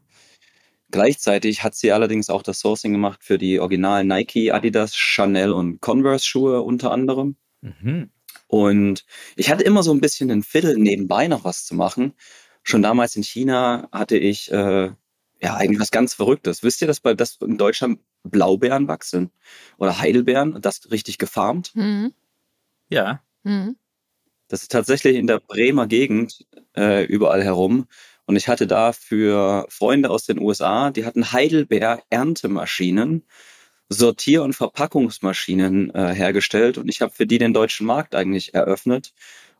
Gleichzeitig 0.92 1.64
hat 1.64 1.74
sie 1.74 1.92
allerdings 1.92 2.30
auch 2.30 2.44
das 2.44 2.60
Sourcing 2.60 2.92
gemacht 2.92 3.24
für 3.24 3.38
die 3.38 3.60
originalen 3.60 4.08
Nike, 4.08 4.52
Adidas, 4.52 4.96
Chanel 4.96 5.54
und 5.54 5.80
Converse 5.80 6.26
Schuhe 6.26 6.62
unter 6.62 6.92
anderem. 6.92 7.38
Mhm. 7.62 8.10
Und 8.48 9.06
ich 9.38 9.50
hatte 9.50 9.64
immer 9.64 9.84
so 9.84 9.94
ein 9.94 10.02
bisschen 10.02 10.30
ein 10.30 10.44
Viertel 10.44 10.78
nebenbei 10.78 11.28
noch 11.28 11.46
was 11.46 11.66
zu 11.66 11.74
machen 11.74 12.14
schon 12.64 12.82
damals 12.82 13.16
in 13.16 13.24
China 13.24 13.90
hatte 13.92 14.18
ich 14.18 14.52
äh, 14.52 14.92
ja 15.42 15.56
eigentlich 15.56 15.80
was 15.80 15.92
ganz 15.92 16.14
Verrücktes. 16.14 16.64
Wisst 16.64 16.82
ihr, 16.82 16.88
dass 16.88 17.00
bei 17.00 17.14
das 17.14 17.38
in 17.42 17.58
Deutschland 17.58 18.00
Blaubeeren 18.24 18.88
wachsen 18.88 19.32
oder 19.78 20.00
Heidelbeeren 20.00 20.54
und 20.54 20.66
das 20.66 20.92
richtig 20.92 21.18
gefarmt? 21.18 21.76
Mhm. 21.76 22.14
Ja. 22.90 23.22
Mhm. 23.44 23.76
Das 24.52 24.64
ist 24.64 24.72
tatsächlich 24.72 25.16
in 25.16 25.28
der 25.28 25.40
Bremer 25.40 25.88
Gegend 25.88 26.46
äh, 26.76 27.06
überall 27.06 27.42
herum. 27.42 27.88
Und 28.26 28.36
ich 28.36 28.50
hatte 28.50 28.68
da 28.68 28.92
für 28.92 29.66
Freunde 29.70 30.10
aus 30.10 30.26
den 30.26 30.42
USA, 30.42 30.92
die 30.92 31.06
hatten 31.06 31.32
Heidelbeer-Erntemaschinen, 31.32 33.24
Sortier- 33.88 34.44
und 34.44 34.54
Verpackungsmaschinen 34.54 35.96
äh, 35.96 36.14
hergestellt. 36.14 36.78
Und 36.78 36.90
ich 36.90 37.02
habe 37.02 37.14
für 37.14 37.26
die 37.26 37.38
den 37.38 37.54
deutschen 37.54 37.88
Markt 37.88 38.14
eigentlich 38.14 38.54
eröffnet 38.54 39.14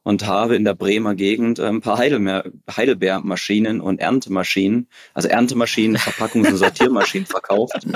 und 0.04 0.26
habe 0.26 0.58
in 0.58 0.66
der 0.66 0.74
Bremer 0.74 1.16
Gegend 1.16 1.60
äh, 1.60 1.68
ein 1.68 1.80
paar 1.80 1.98
Heidelbeer, 1.98 2.52
Heidelbeermaschinen 2.70 3.80
und 3.80 4.02
Erntemaschinen, 4.02 4.90
also 5.14 5.30
Erntemaschinen, 5.30 5.96
Verpackungs- 6.02 6.50
und 6.50 6.58
Sortiermaschinen 6.58 7.28
verkauft. 7.28 7.88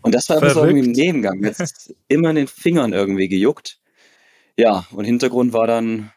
Und 0.00 0.14
das 0.14 0.30
war 0.30 0.38
immer 0.38 0.50
so 0.50 0.64
irgendwie 0.64 0.86
im 0.86 0.92
Nebengang. 0.92 1.44
Jetzt 1.44 1.94
immer 2.08 2.30
in 2.30 2.36
den 2.36 2.48
Fingern 2.48 2.94
irgendwie 2.94 3.28
gejuckt. 3.28 3.77
Ja, 4.58 4.84
und 4.90 5.04
Hintergrund 5.04 5.52
war 5.52 5.68
dann, 5.68 6.10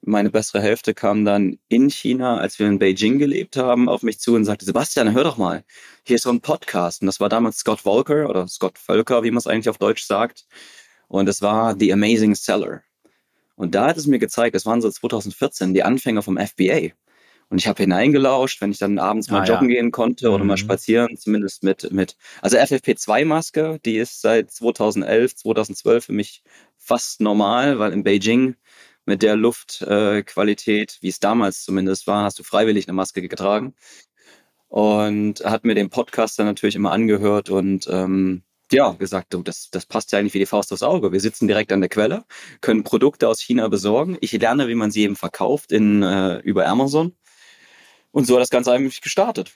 meine 0.00 0.30
bessere 0.30 0.62
Hälfte 0.62 0.94
kam 0.94 1.26
dann 1.26 1.58
in 1.68 1.90
China, 1.90 2.38
als 2.38 2.58
wir 2.58 2.66
in 2.66 2.78
Beijing 2.78 3.18
gelebt 3.18 3.58
haben, 3.58 3.90
auf 3.90 4.02
mich 4.02 4.20
zu 4.20 4.34
und 4.36 4.46
sagte, 4.46 4.64
Sebastian, 4.64 5.12
hör 5.12 5.22
doch 5.22 5.36
mal, 5.36 5.64
hier 6.06 6.16
ist 6.16 6.22
so 6.22 6.30
ein 6.30 6.40
Podcast. 6.40 7.02
Und 7.02 7.06
das 7.08 7.20
war 7.20 7.28
damals 7.28 7.58
Scott 7.58 7.80
Volker 7.80 8.30
oder 8.30 8.48
Scott 8.48 8.78
Völker, 8.78 9.22
wie 9.22 9.30
man 9.30 9.36
es 9.36 9.46
eigentlich 9.46 9.68
auf 9.68 9.76
Deutsch 9.76 10.04
sagt. 10.04 10.46
Und 11.08 11.28
es 11.28 11.42
war 11.42 11.76
The 11.78 11.92
Amazing 11.92 12.34
Seller. 12.36 12.82
Und 13.54 13.74
da 13.74 13.88
hat 13.88 13.98
es 13.98 14.06
mir 14.06 14.18
gezeigt, 14.18 14.54
das 14.54 14.64
waren 14.64 14.80
so 14.80 14.90
2014 14.90 15.74
die 15.74 15.82
Anfänger 15.82 16.22
vom 16.22 16.38
FBA. 16.38 16.92
Und 17.50 17.58
ich 17.58 17.66
habe 17.66 17.82
hineingelauscht, 17.82 18.60
wenn 18.60 18.70
ich 18.70 18.78
dann 18.78 18.98
abends 18.98 19.30
mal 19.30 19.40
ah, 19.40 19.44
joggen 19.44 19.70
ja. 19.70 19.76
gehen 19.76 19.90
konnte 19.90 20.30
oder 20.30 20.44
mhm. 20.44 20.48
mal 20.48 20.56
spazieren, 20.58 21.16
zumindest 21.16 21.62
mit, 21.62 21.90
mit, 21.90 22.16
also 22.42 22.58
FFP2-Maske, 22.58 23.78
die 23.84 23.96
ist 23.96 24.20
seit 24.20 24.50
2011, 24.50 25.36
2012 25.36 26.04
für 26.04 26.12
mich 26.12 26.42
fast 26.76 27.20
normal, 27.20 27.78
weil 27.78 27.92
in 27.92 28.04
Beijing 28.04 28.56
mit 29.06 29.22
der 29.22 29.36
Luftqualität, 29.36 30.92
äh, 30.92 31.02
wie 31.02 31.08
es 31.08 31.20
damals 31.20 31.64
zumindest 31.64 32.06
war, 32.06 32.24
hast 32.24 32.38
du 32.38 32.42
freiwillig 32.42 32.86
eine 32.86 32.94
Maske 32.94 33.22
getragen. 33.22 33.74
Und 34.68 35.42
hat 35.46 35.64
mir 35.64 35.74
den 35.74 35.88
Podcast 35.88 36.38
dann 36.38 36.44
natürlich 36.44 36.76
immer 36.76 36.92
angehört 36.92 37.48
und 37.48 37.88
ähm, 37.90 38.42
ja, 38.70 38.90
gesagt, 38.92 39.32
du, 39.32 39.42
das, 39.42 39.70
das 39.70 39.86
passt 39.86 40.12
ja 40.12 40.18
eigentlich 40.18 40.34
wie 40.34 40.40
die 40.40 40.46
Faust 40.46 40.70
aufs 40.74 40.82
Auge. 40.82 41.10
Wir 41.10 41.20
sitzen 41.20 41.48
direkt 41.48 41.72
an 41.72 41.80
der 41.80 41.88
Quelle, 41.88 42.24
können 42.60 42.84
Produkte 42.84 43.28
aus 43.28 43.40
China 43.40 43.68
besorgen. 43.68 44.18
Ich 44.20 44.32
lerne, 44.32 44.68
wie 44.68 44.74
man 44.74 44.90
sie 44.90 45.04
eben 45.04 45.16
verkauft 45.16 45.72
in, 45.72 46.02
äh, 46.02 46.40
über 46.40 46.66
Amazon. 46.66 47.14
Und 48.18 48.24
so 48.24 48.34
hat 48.34 48.42
das 48.42 48.50
Ganze 48.50 48.72
eigentlich 48.72 49.00
gestartet. 49.00 49.52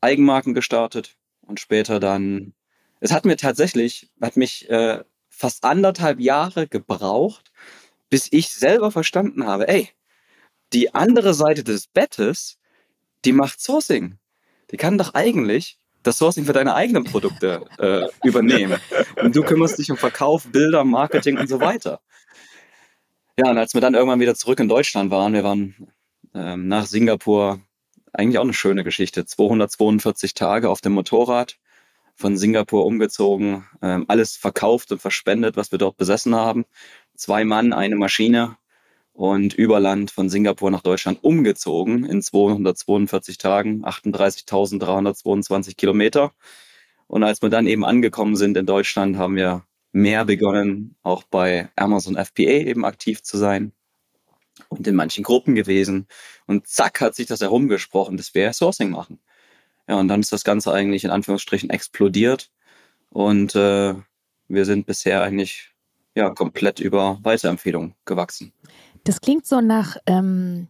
Eigenmarken 0.00 0.54
gestartet 0.54 1.18
und 1.42 1.60
später 1.60 2.00
dann. 2.00 2.54
Es 3.00 3.12
hat 3.12 3.26
mir 3.26 3.36
tatsächlich, 3.36 4.10
hat 4.22 4.38
mich 4.38 4.70
äh, 4.70 5.04
fast 5.28 5.64
anderthalb 5.64 6.18
Jahre 6.18 6.66
gebraucht, 6.66 7.52
bis 8.08 8.28
ich 8.32 8.48
selber 8.54 8.90
verstanden 8.90 9.44
habe, 9.44 9.68
ey, 9.68 9.90
die 10.72 10.94
andere 10.94 11.34
Seite 11.34 11.62
des 11.62 11.86
Bettes, 11.86 12.56
die 13.26 13.34
macht 13.34 13.60
Sourcing. 13.60 14.16
Die 14.70 14.78
kann 14.78 14.96
doch 14.96 15.12
eigentlich 15.12 15.78
das 16.02 16.16
Sourcing 16.16 16.46
für 16.46 16.54
deine 16.54 16.74
eigenen 16.74 17.04
Produkte 17.04 17.66
äh, 17.76 18.08
übernehmen. 18.26 18.80
Und 19.22 19.36
du 19.36 19.42
kümmerst 19.42 19.78
dich 19.78 19.90
um 19.90 19.98
Verkauf, 19.98 20.46
Bilder, 20.46 20.84
Marketing 20.84 21.36
und 21.36 21.50
so 21.50 21.60
weiter. 21.60 22.00
Ja, 23.36 23.50
und 23.50 23.58
als 23.58 23.74
wir 23.74 23.82
dann 23.82 23.92
irgendwann 23.92 24.20
wieder 24.20 24.36
zurück 24.36 24.58
in 24.58 24.70
Deutschland 24.70 25.10
waren, 25.10 25.34
wir 25.34 25.44
waren 25.44 25.92
ähm, 26.34 26.66
nach 26.68 26.86
Singapur, 26.86 27.60
eigentlich 28.14 28.38
auch 28.38 28.44
eine 28.44 28.54
schöne 28.54 28.84
Geschichte, 28.84 29.26
242 29.26 30.34
Tage 30.34 30.70
auf 30.70 30.80
dem 30.80 30.92
Motorrad, 30.92 31.58
von 32.14 32.36
Singapur 32.36 32.86
umgezogen, 32.86 33.66
ähm, 33.82 34.04
alles 34.08 34.36
verkauft 34.36 34.92
und 34.92 35.00
verspendet, 35.00 35.56
was 35.56 35.72
wir 35.72 35.78
dort 35.78 35.96
besessen 35.96 36.34
haben. 36.34 36.64
Zwei 37.16 37.44
Mann, 37.44 37.72
eine 37.72 37.96
Maschine 37.96 38.56
und 39.12 39.54
über 39.54 39.80
Land 39.80 40.10
von 40.10 40.28
Singapur 40.28 40.70
nach 40.70 40.82
Deutschland 40.82 41.22
umgezogen 41.22 42.04
in 42.04 42.22
242 42.22 43.38
Tagen, 43.38 43.84
38.322 43.84 45.76
Kilometer. 45.76 46.32
Und 47.08 47.24
als 47.24 47.42
wir 47.42 47.50
dann 47.50 47.66
eben 47.66 47.84
angekommen 47.84 48.36
sind 48.36 48.56
in 48.56 48.66
Deutschland, 48.66 49.16
haben 49.18 49.36
wir 49.36 49.64
mehr 49.92 50.24
begonnen, 50.24 50.96
auch 51.02 51.24
bei 51.24 51.68
Amazon 51.76 52.16
FBA 52.16 52.42
eben 52.42 52.84
aktiv 52.84 53.22
zu 53.22 53.38
sein 53.38 53.72
und 54.68 54.86
in 54.86 54.94
manchen 54.94 55.24
Gruppen 55.24 55.54
gewesen. 55.54 56.06
Und 56.46 56.66
zack 56.66 57.00
hat 57.00 57.14
sich 57.14 57.26
das 57.26 57.40
herumgesprochen, 57.40 58.16
dass 58.16 58.34
wir 58.34 58.52
Sourcing 58.52 58.90
machen. 58.90 59.20
Ja, 59.88 59.96
und 59.96 60.08
dann 60.08 60.20
ist 60.20 60.32
das 60.32 60.44
Ganze 60.44 60.72
eigentlich 60.72 61.04
in 61.04 61.10
Anführungsstrichen 61.10 61.70
explodiert. 61.70 62.50
Und 63.10 63.54
äh, 63.54 63.94
wir 64.48 64.64
sind 64.64 64.86
bisher 64.86 65.22
eigentlich 65.22 65.70
ja 66.14 66.30
komplett 66.30 66.80
über 66.80 67.18
Weiterempfehlungen 67.22 67.94
gewachsen. 68.04 68.52
Das 69.04 69.20
klingt 69.20 69.46
so 69.46 69.60
nach, 69.60 69.96
ähm, 70.06 70.68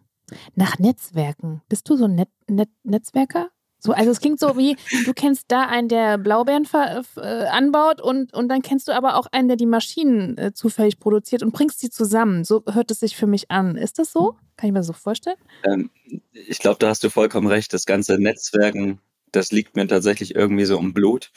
nach 0.55 0.79
Netzwerken. 0.79 1.61
Bist 1.69 1.89
du 1.89 1.95
so 1.95 2.05
ein 2.05 2.15
Net 2.15 2.29
Net 2.47 2.69
Netzwerker? 2.83 3.49
So, 3.85 3.93
also 3.93 4.09
es 4.09 4.19
klingt 4.19 4.39
so 4.39 4.57
wie, 4.57 4.75
du 5.05 5.13
kennst 5.13 5.45
da 5.49 5.67
einen, 5.67 5.87
der 5.87 6.17
Blaubeeren 6.17 6.67
äh, 6.73 7.21
anbaut 7.21 8.01
und, 8.01 8.33
und 8.33 8.49
dann 8.49 8.63
kennst 8.63 8.87
du 8.87 8.93
aber 8.93 9.15
auch 9.15 9.27
einen, 9.31 9.47
der 9.47 9.57
die 9.57 9.67
Maschinen 9.67 10.37
äh, 10.39 10.53
zufällig 10.53 10.99
produziert 10.99 11.43
und 11.43 11.53
bringst 11.53 11.79
sie 11.79 11.91
zusammen. 11.91 12.43
So 12.43 12.63
hört 12.71 12.89
es 12.89 12.99
sich 12.99 13.15
für 13.15 13.27
mich 13.27 13.51
an. 13.51 13.75
Ist 13.75 13.99
das 13.99 14.11
so? 14.11 14.37
Kann 14.57 14.69
ich 14.69 14.73
mir 14.73 14.83
so 14.83 14.93
vorstellen? 14.93 15.37
Ähm, 15.63 15.91
ich 16.31 16.57
glaube, 16.57 16.77
da 16.79 16.89
hast 16.89 17.03
du 17.03 17.11
vollkommen 17.11 17.47
recht. 17.47 17.73
Das 17.73 17.85
ganze 17.85 18.17
Netzwerken, 18.17 18.99
das 19.31 19.51
liegt 19.51 19.75
mir 19.75 19.87
tatsächlich 19.87 20.33
irgendwie 20.33 20.65
so 20.65 20.79
im 20.79 20.93
Blut. 20.93 21.31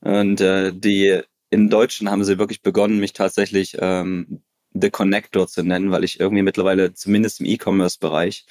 Und 0.00 0.40
äh, 0.40 0.72
die 0.72 1.20
in 1.50 1.68
Deutschen 1.68 2.10
haben 2.10 2.24
sie 2.24 2.38
wirklich 2.38 2.62
begonnen, 2.62 2.98
mich 2.98 3.12
tatsächlich 3.12 3.76
ähm, 3.78 4.40
The 4.72 4.88
Connector 4.88 5.48
zu 5.48 5.62
nennen, 5.62 5.90
weil 5.90 6.04
ich 6.04 6.18
irgendwie 6.18 6.42
mittlerweile 6.42 6.94
zumindest 6.94 7.40
im 7.40 7.46
E-Commerce-Bereich 7.46 8.46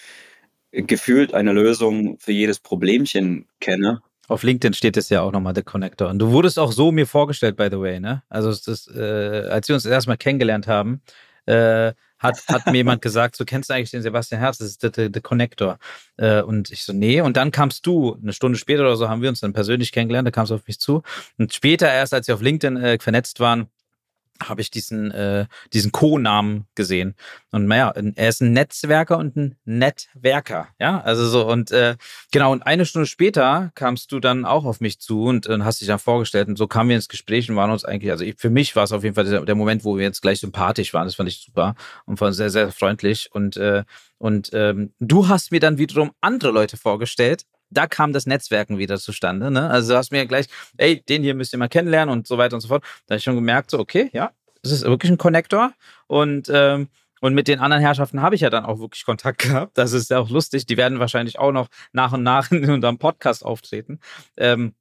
gefühlt 0.71 1.33
eine 1.33 1.53
Lösung 1.53 2.17
für 2.19 2.31
jedes 2.31 2.59
Problemchen 2.59 3.47
kenne. 3.59 4.01
Auf 4.27 4.43
LinkedIn 4.43 4.73
steht 4.73 4.95
es 4.95 5.09
ja 5.09 5.21
auch 5.21 5.31
nochmal 5.31 5.55
The 5.55 5.63
Connector. 5.63 6.09
Und 6.09 6.19
du 6.19 6.31
wurdest 6.31 6.59
auch 6.59 6.71
so 6.71 6.91
mir 6.91 7.07
vorgestellt, 7.07 7.57
by 7.57 7.69
the 7.71 7.79
way, 7.79 7.99
ne? 7.99 8.21
Also 8.29 8.49
das, 8.49 8.88
äh, 8.88 9.47
als 9.49 9.67
wir 9.67 9.75
uns 9.75 9.85
erstmal 9.85 10.17
kennengelernt 10.17 10.67
haben, 10.67 11.01
äh, 11.47 11.93
hat, 12.19 12.38
hat 12.47 12.65
mir 12.67 12.75
jemand 12.75 13.01
gesagt, 13.01 13.35
so 13.35 13.45
kennst 13.45 13.69
du 13.69 13.73
eigentlich 13.73 13.91
den 13.91 14.01
Sebastian 14.01 14.39
Herz, 14.39 14.57
das 14.59 14.67
ist 14.67 14.83
der, 14.83 14.91
der, 14.91 15.09
der 15.09 15.21
Connector. 15.21 15.79
Äh, 16.17 16.41
und 16.41 16.69
ich 16.69 16.83
so, 16.83 16.93
nee. 16.93 17.21
Und 17.21 17.38
dann 17.38 17.51
kamst 17.51 17.88
du, 17.88 18.17
eine 18.21 18.33
Stunde 18.33 18.59
später 18.59 18.81
oder 18.81 18.97
so 18.97 19.09
haben 19.09 19.21
wir 19.21 19.29
uns 19.29 19.39
dann 19.39 19.53
persönlich 19.53 19.91
kennengelernt, 19.91 20.27
da 20.27 20.31
kamst 20.31 20.51
du 20.51 20.55
auf 20.55 20.67
mich 20.67 20.79
zu. 20.79 21.01
Und 21.38 21.53
später 21.53 21.91
erst, 21.91 22.13
als 22.13 22.27
wir 22.27 22.35
auf 22.35 22.41
LinkedIn 22.41 22.77
äh, 22.77 22.99
vernetzt 22.99 23.39
waren, 23.39 23.67
habe 24.41 24.62
ich 24.62 24.72
diesen, 24.72 25.12
äh, 25.12 25.48
diesen 25.74 25.91
Co-Namen 25.91 26.65
gesehen. 26.75 27.15
Und 27.51 27.67
naja, 27.67 27.93
er 28.15 28.29
ist 28.29 28.41
ein 28.41 28.53
Netzwerker 28.53 29.17
und 29.17 29.36
ein 29.36 29.55
Netzwerker. 29.65 30.69
Ja, 30.79 31.01
also 31.01 31.27
so. 31.27 31.48
Und 31.48 31.72
äh, 31.72 31.96
genau, 32.31 32.51
und 32.51 32.63
eine 32.63 32.86
Stunde 32.86 33.08
später 33.08 33.72
kamst 33.75 34.12
du 34.12 34.19
dann 34.19 34.46
auch 34.46 34.65
auf 34.65 34.79
mich 34.81 35.00
zu 35.00 35.24
und, 35.24 35.48
und 35.48 35.65
hast 35.65 35.81
dich 35.81 35.88
dann 35.88 36.00
vorgestellt. 36.00 36.48
Und 36.48 36.58
so 36.58 36.67
kamen 36.67 36.89
wir 36.89 36.96
ins 36.96 37.10
Gespräch 37.10 37.50
und 37.50 37.55
waren 37.55 37.72
uns 37.72 37.86
eigentlich, 37.86 38.12
also 38.12 38.24
ich, 38.24 38.36
für 38.38 38.50
mich 38.50 38.75
war 38.75 38.84
es 38.84 38.91
auf 38.91 39.03
jeden 39.03 39.15
Fall 39.15 39.25
der, 39.25 39.41
der, 39.41 39.55
Moment, 39.55 39.84
wo 39.84 39.98
wir 39.98 40.03
jetzt 40.03 40.22
gleich 40.22 40.39
sympathisch 40.39 40.93
waren. 40.93 41.05
Das 41.05 41.15
fand 41.15 41.29
ich 41.29 41.43
super 41.46 41.75
und 42.05 42.22
war 42.22 42.31
sehr, 42.34 42.50
sehr 42.50 42.72
freundlich. 42.72 43.29
Und, 43.31 43.58
äh, 43.58 43.84
und 44.17 44.51
ähm, 44.53 44.93
du 45.00 45.27
hast 45.27 45.51
mir 45.51 45.60
dann 45.60 45.77
wiederum 45.77 46.12
andere 46.22 46.51
Leute 46.51 46.77
vorgestellt 46.77 47.46
da 47.69 47.88
kam 47.88 48.13
das 48.13 48.25
Netzwerken 48.25 48.77
wieder 48.77 48.97
zustande. 48.97 49.51
Ne? 49.51 49.69
Also 49.69 49.93
du 49.93 49.97
hast 49.97 50.11
mir 50.11 50.25
gleich, 50.25 50.47
ey, 50.77 51.01
den 51.01 51.23
hier 51.23 51.35
müsst 51.35 51.53
ihr 51.53 51.59
mal 51.59 51.69
kennenlernen 51.69 52.11
und 52.13 52.27
so 52.27 52.38
weiter 52.38 52.55
und 52.55 52.61
so 52.61 52.67
fort. 52.67 52.83
Da 53.05 53.13
habe 53.13 53.17
ich 53.17 53.23
schon 53.23 53.35
gemerkt, 53.35 53.71
so, 53.71 53.79
okay, 53.79 54.09
ja, 54.13 54.31
es 54.63 54.71
ist 54.71 54.83
wirklich 54.83 55.11
ein 55.11 55.17
Connector. 55.17 55.73
Und, 56.07 56.49
ähm, 56.51 56.89
und 57.21 57.33
mit 57.33 57.47
den 57.47 57.59
anderen 57.59 57.81
Herrschaften 57.81 58.21
habe 58.21 58.35
ich 58.35 58.41
ja 58.41 58.49
dann 58.49 58.65
auch 58.65 58.79
wirklich 58.79 59.05
Kontakt 59.05 59.39
gehabt. 59.43 59.77
Das 59.77 59.93
ist 59.93 60.09
ja 60.09 60.19
auch 60.19 60.29
lustig. 60.29 60.65
Die 60.65 60.77
werden 60.77 60.99
wahrscheinlich 60.99 61.39
auch 61.39 61.51
noch 61.51 61.67
nach 61.91 62.13
und 62.13 62.23
nach 62.23 62.51
in 62.51 62.69
unserem 62.69 62.97
Podcast 62.97 63.45
auftreten. 63.45 63.99
Ähm, 64.38 64.73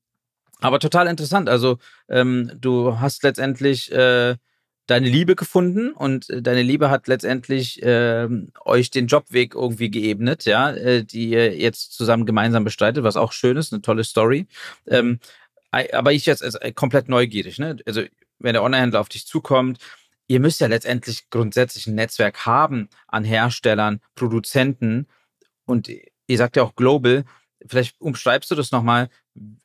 aber 0.61 0.80
total 0.80 1.07
interessant. 1.07 1.49
Also 1.49 1.78
ähm, 2.09 2.50
du 2.57 2.99
hast 2.99 3.23
letztendlich 3.23 3.92
äh, 3.92 4.37
deine 4.88 5.09
Liebe 5.09 5.37
gefunden 5.37 5.92
und 5.92 6.28
äh, 6.30 6.42
deine 6.42 6.62
Liebe 6.62 6.90
hat 6.90 7.07
letztendlich 7.07 7.83
äh, 7.83 8.26
euch 8.64 8.90
den 8.90 9.07
Jobweg 9.07 9.54
irgendwie 9.54 9.90
geebnet, 9.90 10.47
ja, 10.47 10.71
äh, 10.71 11.04
die 11.04 11.28
ihr 11.28 11.57
jetzt 11.57 11.92
zusammen 11.92 12.26
gemeinsam 12.26 12.64
bestreitet, 12.64 13.04
was 13.04 13.16
auch 13.16 13.33
schön 13.33 13.57
ist, 13.57 13.73
eine 13.73 13.83
tolle 13.83 14.02
Story. 14.02 14.47
Ähm, 14.87 15.21
aber 15.71 16.12
ich 16.12 16.25
jetzt 16.25 16.42
also 16.42 16.59
komplett 16.75 17.11
neugierig, 17.11 17.59
ne? 17.59 17.76
Also 17.85 18.02
wenn 18.38 18.54
der 18.54 18.62
Onlinehändler 18.62 19.00
auf 19.00 19.11
dich 19.11 19.26
zukommt, 19.26 19.78
ihr 20.26 20.40
müsst 20.40 20.61
ja 20.61 20.66
letztendlich 20.66 21.28
grundsätzlich 21.28 21.87
ein 21.87 21.95
Netzwerk 21.95 22.47
haben 22.47 22.88
an 23.07 23.25
Herstellern, 23.25 24.00
Produzenten 24.14 25.07
und 25.66 25.88
ihr 25.88 26.38
sagt 26.38 26.57
ja 26.57 26.62
auch 26.62 26.75
global. 26.75 27.25
Vielleicht 27.66 28.00
umschreibst 28.00 28.50
du 28.50 28.54
das 28.54 28.71
nochmal, 28.71 29.11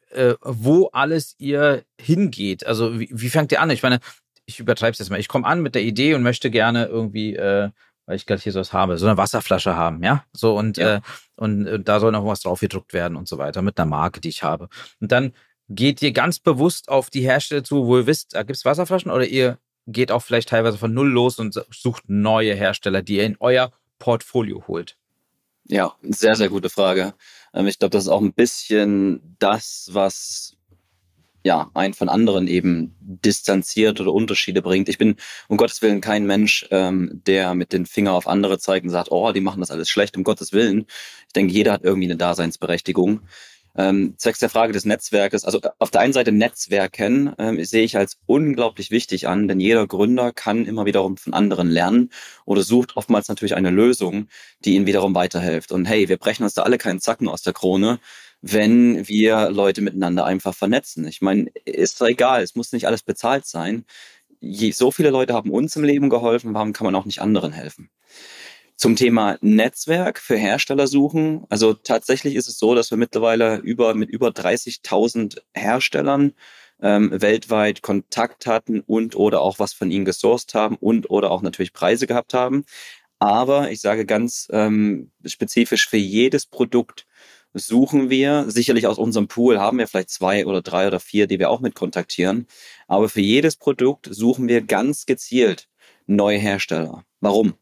äh, 0.09 0.33
wo 0.41 0.87
alles 0.87 1.35
ihr 1.37 1.85
hingeht. 1.99 2.65
Also 2.65 2.99
wie, 2.99 3.09
wie 3.11 3.29
fängt 3.29 3.53
ihr 3.53 3.61
an? 3.61 3.69
Ich 3.69 3.83
meine, 3.83 3.99
ich 4.45 4.59
übertreibe 4.59 4.91
es 4.91 4.99
jetzt 4.99 5.09
mal. 5.09 5.19
Ich 5.19 5.27
komme 5.27 5.47
an 5.47 5.61
mit 5.61 5.75
der 5.75 5.83
Idee 5.83 6.13
und 6.13 6.23
möchte 6.23 6.51
gerne 6.51 6.85
irgendwie 6.85 7.35
äh, 7.35 7.69
weil 8.05 8.15
ich 8.15 8.25
gerade 8.25 8.41
hier 8.41 8.51
sowas 8.51 8.73
habe, 8.73 8.97
so 8.97 9.07
eine 9.07 9.17
Wasserflasche 9.17 9.75
haben, 9.75 10.03
ja, 10.03 10.25
so 10.33 10.57
und 10.57 10.77
ja. 10.77 10.95
Äh, 10.95 11.01
und 11.35 11.65
äh, 11.65 11.79
da 11.79 11.99
soll 11.99 12.11
noch 12.11 12.25
was 12.25 12.41
drauf 12.41 12.59
gedruckt 12.59 12.93
werden 12.93 13.15
und 13.15 13.27
so 13.27 13.37
weiter 13.37 13.61
mit 13.61 13.79
einer 13.79 13.89
Marke, 13.89 14.21
die 14.21 14.29
ich 14.29 14.43
habe. 14.43 14.69
Und 14.99 15.11
dann 15.11 15.33
geht 15.69 16.01
ihr 16.01 16.11
ganz 16.11 16.39
bewusst 16.39 16.89
auf 16.89 17.09
die 17.09 17.21
Hersteller 17.21 17.63
zu, 17.63 17.87
wo 17.87 17.97
ihr 17.97 18.07
wisst, 18.07 18.35
da 18.35 18.43
gibt 18.43 18.57
es 18.57 18.65
Wasserflaschen 18.65 19.11
oder 19.11 19.25
ihr 19.25 19.57
geht 19.87 20.11
auch 20.11 20.21
vielleicht 20.21 20.49
teilweise 20.49 20.77
von 20.77 20.93
null 20.93 21.09
los 21.09 21.39
und 21.39 21.65
sucht 21.71 22.03
neue 22.07 22.53
Hersteller, 22.53 23.01
die 23.01 23.17
ihr 23.17 23.25
in 23.25 23.37
euer 23.39 23.71
Portfolio 23.99 24.65
holt? 24.67 24.97
Ja, 25.65 25.93
sehr, 26.01 26.35
sehr 26.35 26.49
gute 26.49 26.69
Frage. 26.69 27.13
Ähm, 27.53 27.67
ich 27.67 27.79
glaube, 27.79 27.91
das 27.91 28.03
ist 28.03 28.09
auch 28.09 28.21
ein 28.21 28.33
bisschen 28.33 29.35
das, 29.39 29.89
was 29.91 30.57
ja, 31.43 31.69
einen 31.73 31.93
von 31.93 32.09
anderen 32.09 32.47
eben 32.47 32.95
distanziert 32.99 33.99
oder 33.99 34.13
Unterschiede 34.13 34.61
bringt. 34.61 34.87
Ich 34.87 34.97
bin 34.97 35.15
um 35.49 35.57
Gottes 35.57 35.81
Willen 35.81 36.01
kein 36.01 36.25
Mensch, 36.25 36.65
ähm, 36.71 37.21
der 37.27 37.53
mit 37.53 37.73
den 37.73 37.85
Finger 37.85 38.13
auf 38.13 38.27
andere 38.27 38.59
zeigt 38.59 38.85
und 38.85 38.91
sagt, 38.91 39.11
oh, 39.11 39.31
die 39.33 39.41
machen 39.41 39.59
das 39.59 39.71
alles 39.71 39.89
schlecht, 39.89 40.15
um 40.15 40.23
Gottes 40.23 40.53
Willen. 40.53 40.85
Ich 41.27 41.33
denke, 41.33 41.53
jeder 41.53 41.73
hat 41.73 41.83
irgendwie 41.83 42.07
eine 42.07 42.17
Daseinsberechtigung. 42.17 43.21
Ähm, 43.75 44.13
zwecks 44.17 44.37
der 44.37 44.49
Frage 44.49 44.71
des 44.71 44.85
Netzwerkes, 44.85 45.45
also 45.45 45.59
auf 45.79 45.89
der 45.89 46.01
einen 46.01 46.13
Seite 46.13 46.31
Netzwerken 46.31 47.33
ähm, 47.39 47.63
sehe 47.65 47.83
ich 47.83 47.97
als 47.97 48.19
unglaublich 48.27 48.91
wichtig 48.91 49.27
an, 49.27 49.47
denn 49.47 49.59
jeder 49.59 49.87
Gründer 49.87 50.31
kann 50.31 50.65
immer 50.65 50.85
wiederum 50.85 51.17
von 51.17 51.33
anderen 51.33 51.69
lernen 51.69 52.11
oder 52.45 52.61
sucht 52.61 52.95
oftmals 52.97 53.29
natürlich 53.29 53.55
eine 53.55 53.71
Lösung, 53.71 54.27
die 54.63 54.75
ihnen 54.75 54.85
wiederum 54.85 55.15
weiterhilft. 55.15 55.71
Und 55.71 55.85
hey, 55.85 56.07
wir 56.07 56.17
brechen 56.17 56.43
uns 56.43 56.53
da 56.53 56.61
alle 56.61 56.77
keinen 56.77 56.99
Zacken 56.99 57.27
aus 57.27 57.41
der 57.41 57.53
Krone, 57.53 57.99
wenn 58.45 59.07
wir 59.07 59.49
Leute 59.51 59.81
miteinander 59.81 60.25
einfach 60.25 60.53
vernetzen. 60.53 61.07
Ich 61.07 61.21
meine, 61.21 61.49
ist 61.63 62.01
doch 62.01 62.07
egal, 62.07 62.43
es 62.43 62.55
muss 62.55 62.73
nicht 62.73 62.87
alles 62.87 63.01
bezahlt 63.01 63.45
sein. 63.45 63.85
Je, 64.41 64.71
so 64.71 64.91
viele 64.91 65.11
Leute 65.11 65.33
haben 65.33 65.49
uns 65.49 65.77
im 65.77 65.85
Leben 65.85 66.09
geholfen, 66.09 66.53
warum 66.53 66.73
kann 66.73 66.83
man 66.83 66.95
auch 66.95 67.05
nicht 67.05 67.21
anderen 67.21 67.53
helfen? 67.53 67.89
Zum 68.75 68.97
Thema 68.97 69.37
Netzwerk 69.39 70.19
für 70.19 70.35
Hersteller 70.35 70.87
suchen. 70.87 71.45
Also 71.47 71.73
tatsächlich 71.73 72.35
ist 72.35 72.49
es 72.49 72.59
so, 72.59 72.75
dass 72.75 72.91
wir 72.91 72.97
mittlerweile 72.97 73.59
über, 73.59 73.95
mit 73.95 74.09
über 74.09 74.27
30.000 74.27 75.39
Herstellern 75.53 76.33
ähm, 76.81 77.11
weltweit 77.13 77.81
Kontakt 77.81 78.45
hatten 78.45 78.81
und 78.81 79.15
oder 79.15 79.39
auch 79.39 79.59
was 79.59 79.71
von 79.71 79.89
ihnen 79.89 80.03
gesourced 80.03 80.53
haben 80.53 80.75
und 80.75 81.09
oder 81.09 81.31
auch 81.31 81.43
natürlich 81.43 81.71
Preise 81.71 82.07
gehabt 82.07 82.33
haben. 82.33 82.65
Aber 83.19 83.71
ich 83.71 83.79
sage 83.79 84.05
ganz 84.05 84.49
ähm, 84.51 85.11
spezifisch 85.25 85.87
für 85.87 85.95
jedes 85.95 86.45
Produkt 86.45 87.05
suchen 87.53 88.09
wir. 88.09 88.45
Sicherlich 88.49 88.87
aus 88.87 88.97
unserem 88.97 89.27
Pool 89.27 89.59
haben 89.59 89.77
wir 89.77 89.87
vielleicht 89.87 90.09
zwei 90.09 90.45
oder 90.45 90.61
drei 90.61 90.87
oder 90.87 90.99
vier, 90.99 91.27
die 91.27 91.39
wir 91.39 91.49
auch 91.49 91.59
mit 91.59 91.75
kontaktieren. 91.75 92.47
Aber 92.87 93.09
für 93.09 93.21
jedes 93.21 93.55
Produkt 93.55 94.07
suchen 94.11 94.47
wir 94.47 94.61
ganz 94.61 95.05
gezielt 95.05 95.67
neue 96.07 96.37
Hersteller. 96.37 97.05
Warum? 97.21 97.55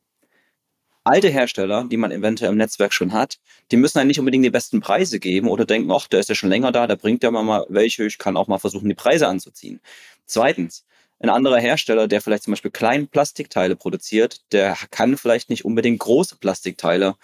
alte 1.04 1.30
Hersteller, 1.30 1.86
die 1.90 1.98
man 1.98 2.12
eventuell 2.12 2.52
im 2.52 2.58
Netzwerk 2.58 2.94
schon 2.94 3.14
hat, 3.14 3.40
die 3.72 3.78
müssen 3.78 4.00
eigentlich 4.00 4.10
nicht 4.10 4.20
unbedingt 4.20 4.46
die 4.46 4.50
besten 4.50 4.82
Preise 4.82 5.20
geben 5.20 5.48
oder 5.48 5.66
denken, 5.66 5.92
ach, 5.92 6.08
der 6.08 6.20
ist 6.20 6.30
ja 6.30 6.36
schon 6.36 6.50
länger 6.50 6.72
da, 6.72 6.88
da 6.88 6.96
bringt 6.96 7.24
ja 7.24 7.32
mal 7.32 7.66
welche, 7.70 8.06
ich 8.06 8.18
kann 8.18 8.38
auch 8.38 8.48
mal 8.48 8.60
versuchen, 8.60 8.90
die 8.90 8.96
Preise 8.96 9.28
anzuziehen. 9.28 9.82
Zweitens, 10.26 10.86
ein 11.20 11.30
anderer 11.30 11.60
Hersteller, 11.60 12.08
der 12.08 12.22
vielleicht 12.22 12.44
zum 12.44 12.52
Beispiel 12.52 12.72
kleine 12.72 13.06
Plastikteile 13.06 13.76
produziert, 13.76 14.42
der 14.52 14.76
kann 14.92 15.18
vielleicht 15.18 15.50
nicht 15.50 15.66
unbedingt 15.66 16.00
große 16.00 16.38
Plastikteile 16.38 17.16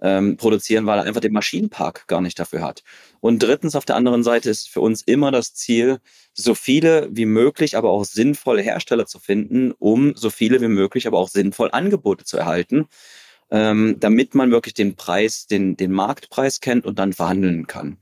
ähm, 0.00 0.36
produzieren, 0.36 0.86
weil 0.86 0.98
er 0.98 1.04
einfach 1.04 1.20
den 1.20 1.32
Maschinenpark 1.32 2.06
gar 2.06 2.20
nicht 2.20 2.38
dafür 2.38 2.62
hat. 2.62 2.82
Und 3.20 3.42
drittens, 3.42 3.74
auf 3.76 3.84
der 3.84 3.96
anderen 3.96 4.22
Seite 4.22 4.50
ist 4.50 4.68
für 4.68 4.80
uns 4.80 5.02
immer 5.02 5.30
das 5.30 5.54
Ziel, 5.54 5.98
so 6.32 6.54
viele 6.54 7.08
wie 7.10 7.26
möglich, 7.26 7.76
aber 7.76 7.90
auch 7.90 8.04
sinnvolle 8.04 8.62
Hersteller 8.62 9.06
zu 9.06 9.18
finden, 9.18 9.72
um 9.72 10.14
so 10.16 10.30
viele 10.30 10.60
wie 10.60 10.68
möglich, 10.68 11.06
aber 11.06 11.18
auch 11.18 11.28
sinnvoll 11.28 11.70
Angebote 11.72 12.24
zu 12.24 12.36
erhalten 12.36 12.88
ähm, 13.50 13.96
damit 14.00 14.34
man 14.34 14.50
wirklich 14.50 14.74
den 14.74 14.96
Preis, 14.96 15.46
den, 15.46 15.76
den 15.76 15.92
Marktpreis 15.92 16.60
kennt 16.60 16.86
und 16.86 16.98
dann 16.98 17.12
verhandeln 17.12 17.66
kann. 17.66 17.98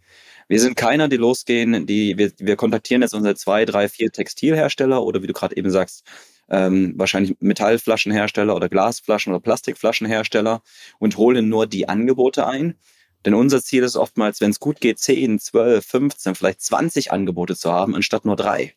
Wir 0.48 0.60
sind 0.60 0.76
keiner, 0.76 1.08
die 1.08 1.16
losgehen, 1.16 1.86
die 1.86 2.18
wir, 2.18 2.32
wir 2.38 2.56
kontaktieren 2.56 3.02
jetzt 3.02 3.14
unsere 3.14 3.34
zwei, 3.34 3.64
drei, 3.64 3.88
vier 3.88 4.10
Textilhersteller 4.10 5.02
oder 5.02 5.22
wie 5.22 5.26
du 5.26 5.32
gerade 5.32 5.56
eben 5.56 5.70
sagst, 5.70 6.04
ähm, 6.52 6.92
wahrscheinlich 6.96 7.34
Metallflaschenhersteller 7.40 8.54
oder 8.54 8.68
Glasflaschen 8.68 9.32
oder 9.32 9.40
Plastikflaschenhersteller 9.40 10.62
und 10.98 11.16
holen 11.16 11.48
nur 11.48 11.66
die 11.66 11.88
Angebote 11.88 12.46
ein. 12.46 12.76
Denn 13.24 13.34
unser 13.34 13.62
Ziel 13.62 13.82
ist 13.82 13.96
oftmals, 13.96 14.40
wenn 14.40 14.50
es 14.50 14.60
gut 14.60 14.80
geht, 14.80 14.98
10, 14.98 15.38
12, 15.38 15.84
15, 15.84 16.34
vielleicht 16.34 16.60
20 16.60 17.10
Angebote 17.10 17.56
zu 17.56 17.72
haben, 17.72 17.94
anstatt 17.94 18.24
nur 18.24 18.36
drei. 18.36 18.74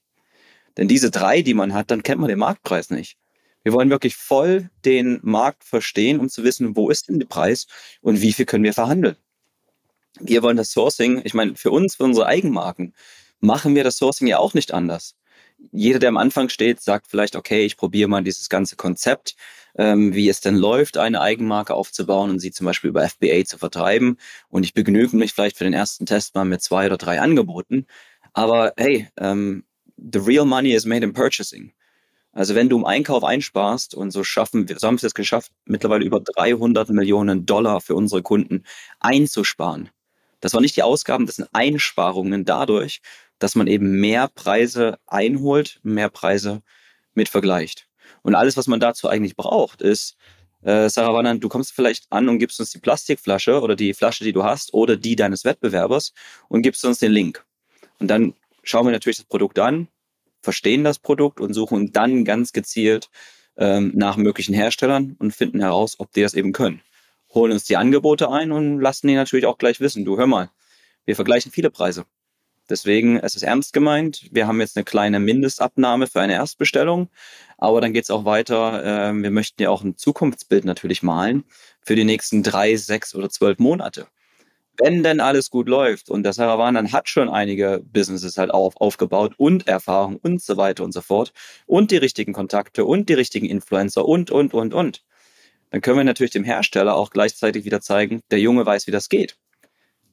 Denn 0.77 0.87
diese 0.87 1.11
drei, 1.11 1.41
die 1.41 1.53
man 1.53 1.73
hat, 1.73 1.91
dann 1.91 2.03
kennt 2.03 2.21
man 2.21 2.29
den 2.29 2.39
Marktpreis 2.39 2.89
nicht. 2.89 3.17
Wir 3.63 3.73
wollen 3.73 3.89
wirklich 3.89 4.15
voll 4.15 4.69
den 4.85 5.19
Markt 5.23 5.63
verstehen, 5.63 6.19
um 6.19 6.29
zu 6.29 6.43
wissen, 6.43 6.75
wo 6.75 6.89
ist 6.89 7.09
denn 7.09 7.19
der 7.19 7.27
Preis 7.27 7.67
und 8.01 8.21
wie 8.21 8.31
viel 8.31 8.45
können 8.45 8.63
wir 8.63 8.73
verhandeln. 8.73 9.17
Wir 10.19 10.43
wollen 10.43 10.55
das 10.55 10.71
Sourcing, 10.71 11.21
ich 11.25 11.33
meine, 11.33 11.55
für 11.55 11.71
uns, 11.71 11.95
für 11.95 12.03
unsere 12.03 12.27
Eigenmarken, 12.27 12.93
machen 13.41 13.75
wir 13.75 13.83
das 13.83 13.97
Sourcing 13.97 14.27
ja 14.27 14.37
auch 14.37 14.53
nicht 14.53 14.73
anders. 14.73 15.15
Jeder, 15.71 15.99
der 15.99 16.09
am 16.09 16.17
Anfang 16.17 16.49
steht, 16.49 16.81
sagt 16.81 17.07
vielleicht, 17.07 17.35
okay, 17.35 17.65
ich 17.65 17.77
probiere 17.77 18.09
mal 18.09 18.23
dieses 18.23 18.49
ganze 18.49 18.75
Konzept, 18.75 19.35
ähm, 19.77 20.13
wie 20.13 20.29
es 20.29 20.41
denn 20.41 20.55
läuft, 20.55 20.97
eine 20.97 21.21
Eigenmarke 21.21 21.73
aufzubauen 21.73 22.29
und 22.29 22.39
sie 22.39 22.51
zum 22.51 22.65
Beispiel 22.65 22.89
über 22.89 23.07
FBA 23.07 23.45
zu 23.45 23.57
vertreiben. 23.57 24.17
Und 24.49 24.63
ich 24.63 24.73
begnüge 24.73 25.15
mich 25.17 25.33
vielleicht 25.33 25.57
für 25.57 25.63
den 25.63 25.73
ersten 25.73 26.05
Test 26.05 26.35
mal 26.35 26.45
mit 26.45 26.61
zwei 26.61 26.85
oder 26.85 26.97
drei 26.97 27.19
Angeboten. 27.19 27.87
Aber 28.33 28.73
hey, 28.77 29.09
ähm, 29.17 29.63
the 29.97 30.19
real 30.19 30.45
money 30.45 30.73
is 30.73 30.85
made 30.85 31.03
in 31.05 31.13
purchasing. 31.13 31.73
Also 32.35 32.53
wenn 32.53 32.67
du 32.67 32.77
im 32.77 32.85
Einkauf 32.85 33.23
einsparst 33.23 33.95
und 33.95 34.11
so 34.11 34.23
schaffen 34.25 34.67
wir, 34.67 34.77
so 34.77 34.87
haben 34.87 35.01
wir 35.01 35.07
es 35.07 35.13
geschafft, 35.13 35.53
mittlerweile 35.63 36.03
über 36.03 36.19
300 36.19 36.89
Millionen 36.89 37.45
Dollar 37.45 37.79
für 37.79 37.95
unsere 37.95 38.21
Kunden 38.23 38.63
einzusparen. 38.99 39.89
Das 40.41 40.53
war 40.53 40.59
nicht 40.59 40.75
die 40.75 40.83
Ausgaben, 40.83 41.25
das 41.25 41.37
sind 41.37 41.47
Einsparungen 41.53 42.43
dadurch, 42.43 43.01
dass 43.39 43.55
man 43.55 43.67
eben 43.67 43.99
mehr 43.99 44.27
Preise 44.27 44.97
einholt, 45.07 45.79
mehr 45.83 46.09
Preise 46.09 46.61
mit 47.13 47.29
vergleicht. 47.29 47.87
Und 48.21 48.35
alles, 48.35 48.57
was 48.57 48.67
man 48.67 48.79
dazu 48.79 49.07
eigentlich 49.07 49.35
braucht, 49.35 49.81
ist, 49.81 50.17
äh, 50.63 50.89
Sarah 50.89 51.13
Wannan, 51.13 51.39
du 51.39 51.49
kommst 51.49 51.73
vielleicht 51.73 52.05
an 52.11 52.27
und 52.27 52.39
gibst 52.39 52.59
uns 52.59 52.71
die 52.71 52.79
Plastikflasche 52.79 53.61
oder 53.61 53.75
die 53.75 53.93
Flasche, 53.93 54.23
die 54.23 54.33
du 54.33 54.43
hast 54.43 54.73
oder 54.73 54.97
die 54.97 55.15
deines 55.15 55.45
Wettbewerbers 55.45 56.13
und 56.49 56.61
gibst 56.61 56.83
uns 56.85 56.99
den 56.99 57.11
Link. 57.11 57.45
Und 57.99 58.07
dann 58.07 58.33
schauen 58.63 58.85
wir 58.85 58.91
natürlich 58.91 59.17
das 59.17 59.27
Produkt 59.27 59.59
an, 59.59 59.87
verstehen 60.41 60.83
das 60.83 60.99
Produkt 60.99 61.39
und 61.39 61.53
suchen 61.53 61.91
dann 61.91 62.25
ganz 62.25 62.51
gezielt 62.51 63.09
ähm, 63.57 63.91
nach 63.95 64.17
möglichen 64.17 64.53
Herstellern 64.53 65.15
und 65.19 65.35
finden 65.35 65.59
heraus, 65.59 65.99
ob 65.99 66.11
die 66.11 66.21
das 66.21 66.33
eben 66.33 66.51
können. 66.51 66.81
Holen 67.33 67.51
uns 67.51 67.65
die 67.65 67.77
Angebote 67.77 68.29
ein 68.29 68.51
und 68.51 68.79
lassen 68.79 69.07
die 69.07 69.15
natürlich 69.15 69.45
auch 69.45 69.57
gleich 69.57 69.79
wissen, 69.79 70.05
du 70.05 70.17
hör 70.17 70.27
mal, 70.27 70.49
wir 71.05 71.15
vergleichen 71.15 71.51
viele 71.51 71.69
Preise. 71.69 72.05
Deswegen, 72.69 73.17
es 73.19 73.35
ist 73.35 73.43
ernst 73.43 73.73
gemeint. 73.73 74.27
Wir 74.31 74.47
haben 74.47 74.59
jetzt 74.59 74.77
eine 74.77 74.83
kleine 74.83 75.19
Mindestabnahme 75.19 76.07
für 76.07 76.21
eine 76.21 76.33
Erstbestellung, 76.33 77.09
aber 77.57 77.81
dann 77.81 77.93
geht 77.93 78.05
es 78.05 78.11
auch 78.11 78.25
weiter. 78.25 78.81
Ähm, 78.83 79.23
wir 79.23 79.31
möchten 79.31 79.61
ja 79.61 79.69
auch 79.69 79.83
ein 79.83 79.97
Zukunftsbild 79.97 80.65
natürlich 80.65 81.03
malen 81.03 81.43
für 81.81 81.95
die 81.95 82.03
nächsten 82.03 82.43
drei, 82.43 82.75
sechs 82.75 83.13
oder 83.15 83.29
zwölf 83.29 83.59
Monate 83.59 84.07
wenn 84.77 85.03
denn 85.03 85.19
alles 85.19 85.49
gut 85.49 85.69
läuft 85.69 86.09
und 86.09 86.23
der 86.23 86.33
Saravan 86.33 86.91
hat 86.91 87.09
schon 87.09 87.29
einige 87.29 87.81
Businesses 87.85 88.37
halt 88.37 88.51
auf, 88.51 88.75
aufgebaut 88.77 89.33
und 89.37 89.67
Erfahrung 89.67 90.17
und 90.17 90.41
so 90.41 90.57
weiter 90.57 90.83
und 90.83 90.91
so 90.91 91.01
fort 91.01 91.33
und 91.65 91.91
die 91.91 91.97
richtigen 91.97 92.33
Kontakte 92.33 92.85
und 92.85 93.09
die 93.09 93.13
richtigen 93.13 93.45
Influencer 93.45 94.05
und, 94.05 94.31
und, 94.31 94.53
und, 94.53 94.73
und, 94.73 95.03
dann 95.71 95.81
können 95.81 95.97
wir 95.97 96.03
natürlich 96.03 96.31
dem 96.31 96.43
Hersteller 96.43 96.95
auch 96.95 97.09
gleichzeitig 97.09 97.65
wieder 97.65 97.81
zeigen, 97.81 98.21
der 98.31 98.39
Junge 98.39 98.65
weiß, 98.65 98.87
wie 98.87 98.91
das 98.91 99.09
geht. 99.09 99.37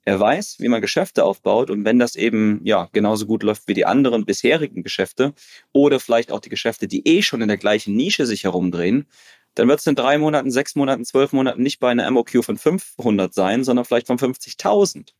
Er 0.04 0.18
weiß, 0.18 0.56
wie 0.58 0.68
man 0.68 0.80
Geschäfte 0.80 1.24
aufbaut 1.24 1.70
und 1.70 1.84
wenn 1.84 1.98
das 1.98 2.16
eben 2.16 2.60
ja 2.64 2.88
genauso 2.92 3.26
gut 3.26 3.42
läuft 3.44 3.68
wie 3.68 3.74
die 3.74 3.86
anderen 3.86 4.24
bisherigen 4.24 4.82
Geschäfte 4.82 5.32
oder 5.72 6.00
vielleicht 6.00 6.32
auch 6.32 6.40
die 6.40 6.48
Geschäfte, 6.48 6.88
die 6.88 7.06
eh 7.06 7.22
schon 7.22 7.40
in 7.40 7.48
der 7.48 7.56
gleichen 7.56 7.94
Nische 7.94 8.26
sich 8.26 8.44
herumdrehen, 8.44 9.06
dann 9.54 9.68
wird 9.68 9.80
es 9.80 9.86
in 9.86 9.94
drei 9.94 10.18
Monaten, 10.18 10.50
sechs 10.50 10.74
Monaten, 10.74 11.04
zwölf 11.04 11.32
Monaten 11.32 11.62
nicht 11.62 11.78
bei 11.78 11.90
einer 11.90 12.10
MOQ 12.10 12.44
von 12.44 12.56
500 12.56 13.32
sein, 13.32 13.64
sondern 13.64 13.84
vielleicht 13.84 14.06
von 14.06 14.18
50.000. 14.18 15.12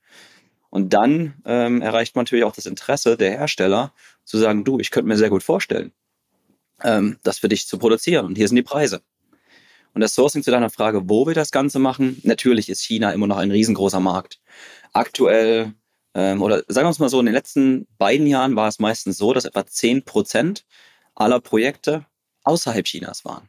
Und 0.71 0.95
dann 0.95 1.35
ähm, 1.45 1.83
erreicht 1.83 2.17
man 2.17 2.25
natürlich 2.25 2.45
auch 2.45 2.55
das 2.55 2.67
Interesse 2.67 3.17
der 3.17 3.31
Hersteller 3.33 3.93
zu 4.25 4.39
sagen, 4.39 4.65
du, 4.65 4.81
ich 4.81 4.91
könnte 4.91 5.07
mir 5.07 5.19
sehr 5.19 5.29
gut 5.29 5.43
vorstellen, 5.43 5.93
ähm, 6.83 7.19
das 7.23 7.39
für 7.39 7.49
dich 7.49 7.67
zu 7.67 7.79
produzieren. 7.79 8.25
Und 8.25 8.37
hier 8.37 8.49
sind 8.49 8.57
die 8.57 8.63
Preise. 8.63 9.03
Und 9.95 10.01
das 10.01 10.15
Sourcing 10.15 10.43
zu 10.43 10.51
deiner 10.51 10.71
Frage, 10.71 11.09
wo 11.09 11.27
wir 11.27 11.35
das 11.35 11.51
Ganze 11.51 11.79
machen, 11.79 12.21
natürlich 12.25 12.69
ist 12.69 12.83
China 12.83 13.13
immer 13.13 13.27
noch 13.27 13.37
ein 13.37 13.51
riesengroßer 13.51 14.01
Markt. 14.01 14.41
Aktuell, 14.93 15.75
ähm, 16.15 16.43
oder 16.43 16.63
sagen 16.69 16.87
wir 16.87 16.91
es 16.91 16.99
mal 16.99 17.09
so, 17.09 17.21
in 17.21 17.27
den 17.27 17.35
letzten 17.35 17.87
beiden 17.99 18.27
Jahren 18.27 18.57
war 18.57 18.69
es 18.69 18.79
meistens 18.79 19.19
so, 19.19 19.33
dass 19.33 19.45
etwa 19.45 19.67
10 19.67 20.05
Prozent 20.05 20.65
aller 21.15 21.41
Projekte 21.41 22.07
außerhalb 22.45 22.85
Chinas 22.85 23.25
waren. 23.25 23.49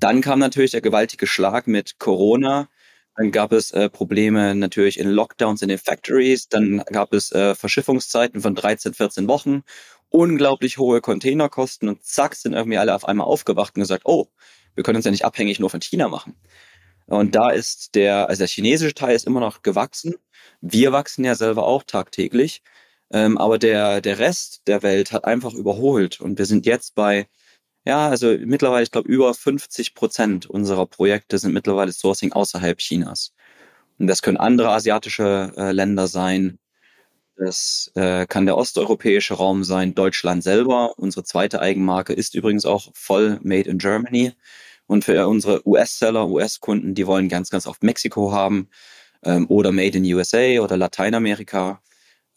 Dann 0.00 0.20
kam 0.20 0.38
natürlich 0.40 0.72
der 0.72 0.80
gewaltige 0.80 1.26
Schlag 1.26 1.66
mit 1.66 1.98
Corona. 1.98 2.68
Dann 3.16 3.32
gab 3.32 3.52
es 3.52 3.70
äh, 3.70 3.88
Probleme 3.88 4.54
natürlich 4.54 4.98
in 4.98 5.08
Lockdowns 5.10 5.62
in 5.62 5.68
den 5.68 5.78
Factories. 5.78 6.48
Dann 6.48 6.82
gab 6.92 7.12
es 7.14 7.32
äh, 7.32 7.54
Verschiffungszeiten 7.54 8.40
von 8.42 8.54
13, 8.54 8.94
14 8.94 9.28
Wochen. 9.28 9.62
unglaublich 10.10 10.78
hohe 10.78 11.00
Containerkosten 11.00 11.88
und 11.88 12.04
zack, 12.04 12.34
sind 12.36 12.54
irgendwie 12.54 12.78
alle 12.78 12.94
auf 12.94 13.06
einmal 13.06 13.26
aufgewacht 13.26 13.76
und 13.76 13.82
gesagt, 13.82 14.04
oh, 14.06 14.28
wir 14.76 14.84
können 14.84 14.96
uns 14.96 15.04
ja 15.04 15.10
nicht 15.10 15.24
abhängig 15.24 15.58
nur 15.58 15.70
von 15.70 15.80
China 15.80 16.08
machen. 16.08 16.36
Und 17.06 17.34
da 17.34 17.50
ist 17.50 17.94
der, 17.94 18.28
also 18.28 18.40
der 18.40 18.48
chinesische 18.48 18.94
Teil 18.94 19.16
ist 19.16 19.26
immer 19.26 19.40
noch 19.40 19.62
gewachsen. 19.62 20.14
Wir 20.60 20.92
wachsen 20.92 21.24
ja 21.24 21.34
selber 21.34 21.66
auch 21.66 21.82
tagtäglich. 21.84 22.62
Ähm, 23.10 23.38
aber 23.38 23.58
der, 23.58 24.00
der 24.00 24.18
Rest 24.18 24.62
der 24.66 24.82
Welt 24.82 25.12
hat 25.12 25.24
einfach 25.24 25.54
überholt. 25.54 26.20
Und 26.20 26.38
wir 26.38 26.46
sind 26.46 26.66
jetzt 26.66 26.94
bei, 26.94 27.28
ja, 27.84 28.08
also 28.08 28.36
mittlerweile, 28.40 28.82
ich 28.82 28.90
glaube, 28.90 29.08
über 29.08 29.32
50 29.34 29.94
Prozent 29.94 30.46
unserer 30.46 30.86
Projekte 30.86 31.38
sind 31.38 31.54
mittlerweile 31.54 31.92
Sourcing 31.92 32.32
außerhalb 32.32 32.78
Chinas. 32.78 33.32
Und 33.98 34.08
das 34.08 34.22
können 34.22 34.36
andere 34.38 34.70
asiatische 34.70 35.52
äh, 35.56 35.72
Länder 35.72 36.08
sein. 36.08 36.58
Das 37.36 37.92
äh, 37.94 38.26
kann 38.26 38.46
der 38.46 38.56
osteuropäische 38.56 39.34
Raum 39.34 39.62
sein, 39.62 39.94
Deutschland 39.94 40.42
selber. 40.42 40.98
Unsere 40.98 41.22
zweite 41.24 41.60
Eigenmarke 41.60 42.14
ist 42.14 42.34
übrigens 42.34 42.64
auch 42.64 42.90
voll 42.94 43.38
Made 43.42 43.68
in 43.68 43.78
Germany. 43.78 44.32
Und 44.86 45.04
für 45.04 45.28
unsere 45.28 45.66
US-Seller, 45.68 46.28
US-Kunden, 46.28 46.94
die 46.94 47.06
wollen 47.06 47.28
ganz, 47.28 47.50
ganz 47.50 47.66
oft 47.66 47.82
Mexiko 47.82 48.32
haben 48.32 48.68
ähm, 49.22 49.46
oder 49.48 49.72
Made 49.72 49.98
in 49.98 50.04
USA 50.14 50.60
oder 50.60 50.76
Lateinamerika. 50.78 51.82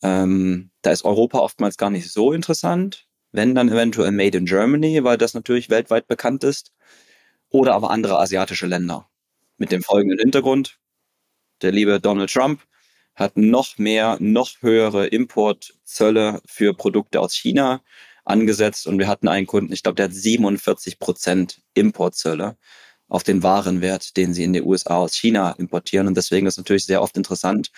Ähm, 0.02 0.72
da 0.82 0.92
ist 0.92 1.06
Europa 1.06 1.40
oftmals 1.40 1.78
gar 1.78 1.92
nicht 1.92 2.12
so 2.12 2.34
interessant. 2.34 3.08
Wenn 3.32 3.56
dann 3.56 3.70
eventuell 3.70 4.12
Made 4.12 4.38
in 4.38 4.46
Germany, 4.46 5.04
weil 5.04 5.18
das 5.18 5.34
natürlich 5.34 5.70
weltweit 5.70 6.08
bekannt 6.08 6.44
ist. 6.44 6.74
Oder 7.50 7.74
aber 7.76 7.92
andere 7.92 8.20
asiatische 8.20 8.68
Länder. 8.68 9.10
Mit 9.58 9.72
dem 9.72 9.84
folgenden 9.84 10.20
Hintergrund. 10.20 10.80
Der 11.62 11.72
liebe 11.72 12.00
Donald 12.00 12.32
Trump 12.32 12.62
hat 13.20 13.38
noch 13.38 13.78
mehr, 13.78 14.18
noch 14.20 14.52
höhere 14.62 15.08
Importzölle 15.08 16.42
für 16.46 16.74
Produkte 16.74 17.20
aus 17.20 17.34
China 17.34 17.82
angesetzt 18.26 18.88
und 18.88 19.00
wir 19.00 19.08
hatten 19.08 19.28
einen 19.28 19.48
Kunden, 19.48 19.74
ich 19.74 19.84
glaube, 19.84 19.96
der 19.96 20.06
hat 20.06 20.14
47 20.14 21.00
Prozent 21.00 21.62
Importzölle 21.74 22.58
auf 23.08 23.24
den 23.24 23.44
Warenwert, 23.44 24.16
den 24.18 24.34
sie 24.34 24.44
in 24.44 24.54
die 24.54 24.62
USA 24.62 24.98
aus 24.98 25.16
China 25.16 25.52
importieren. 25.54 26.08
Und 26.08 26.16
deswegen 26.16 26.46
ist 26.46 26.58
natürlich 26.58 26.86
sehr 26.86 27.02
oft 27.02 27.18
interessant, 27.18 27.72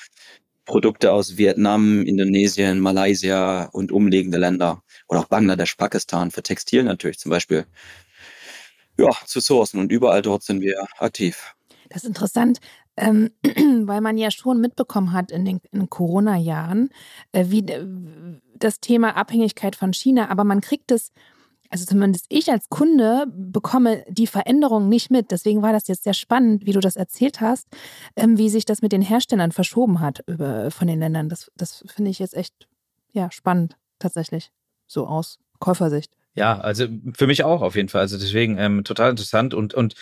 Produkte 0.65 1.11
aus 1.11 1.37
Vietnam, 1.37 2.03
Indonesien, 2.03 2.79
Malaysia 2.79 3.65
und 3.71 3.91
umliegende 3.91 4.37
Länder 4.37 4.83
oder 5.07 5.21
auch 5.21 5.25
Bangladesch, 5.25 5.75
Pakistan 5.75 6.31
für 6.31 6.43
Textil 6.43 6.83
natürlich 6.83 7.17
zum 7.17 7.31
Beispiel 7.31 7.65
ja, 8.97 9.09
zu 9.25 9.39
sourcen. 9.39 9.79
Und 9.79 9.91
überall 9.91 10.21
dort 10.21 10.43
sind 10.43 10.61
wir 10.61 10.85
aktiv. 10.99 11.55
Das 11.89 12.03
ist 12.03 12.07
interessant, 12.07 12.59
ähm, 12.97 13.31
weil 13.87 14.01
man 14.01 14.17
ja 14.17 14.31
schon 14.31 14.61
mitbekommen 14.61 15.13
hat 15.13 15.31
in 15.31 15.45
den 15.45 15.89
Corona-Jahren, 15.89 16.89
äh, 17.31 17.45
wie 17.47 17.65
das 18.57 18.79
Thema 18.79 19.15
Abhängigkeit 19.15 19.75
von 19.75 19.93
China, 19.93 20.29
aber 20.29 20.43
man 20.43 20.61
kriegt 20.61 20.91
es, 20.91 21.11
also 21.69 21.85
zumindest 21.85 22.25
ich 22.29 22.51
als 22.51 22.69
Kunde 22.69 23.25
bekomme 23.33 24.03
die 24.09 24.27
Veränderung 24.27 24.89
nicht 24.89 25.09
mit. 25.09 25.31
Deswegen 25.31 25.61
war 25.61 25.71
das 25.71 25.87
jetzt 25.87 26.03
sehr 26.03 26.13
spannend, 26.13 26.65
wie 26.65 26.73
du 26.73 26.81
das 26.81 26.97
erzählt 26.97 27.39
hast, 27.39 27.67
ähm, 28.17 28.37
wie 28.37 28.49
sich 28.49 28.65
das 28.65 28.81
mit 28.81 28.91
den 28.91 29.01
Herstellern 29.01 29.53
verschoben 29.53 30.01
hat 30.01 30.21
über, 30.27 30.69
von 30.69 30.87
den 30.87 30.99
Ländern. 30.99 31.29
Das, 31.29 31.49
das 31.55 31.83
finde 31.87 32.11
ich 32.11 32.19
jetzt 32.19 32.35
echt 32.35 32.67
ja, 33.13 33.31
spannend, 33.31 33.77
tatsächlich, 33.99 34.51
so 34.85 35.07
aus 35.07 35.39
Käufersicht. 35.59 36.11
Ja, 36.33 36.59
also 36.59 36.87
für 37.13 37.27
mich 37.27 37.43
auch 37.43 37.61
auf 37.61 37.75
jeden 37.75 37.89
Fall. 37.89 38.01
Also 38.01 38.17
deswegen 38.17 38.57
ähm, 38.57 38.83
total 38.83 39.11
interessant 39.11 39.53
und, 39.53 39.73
und 39.73 39.95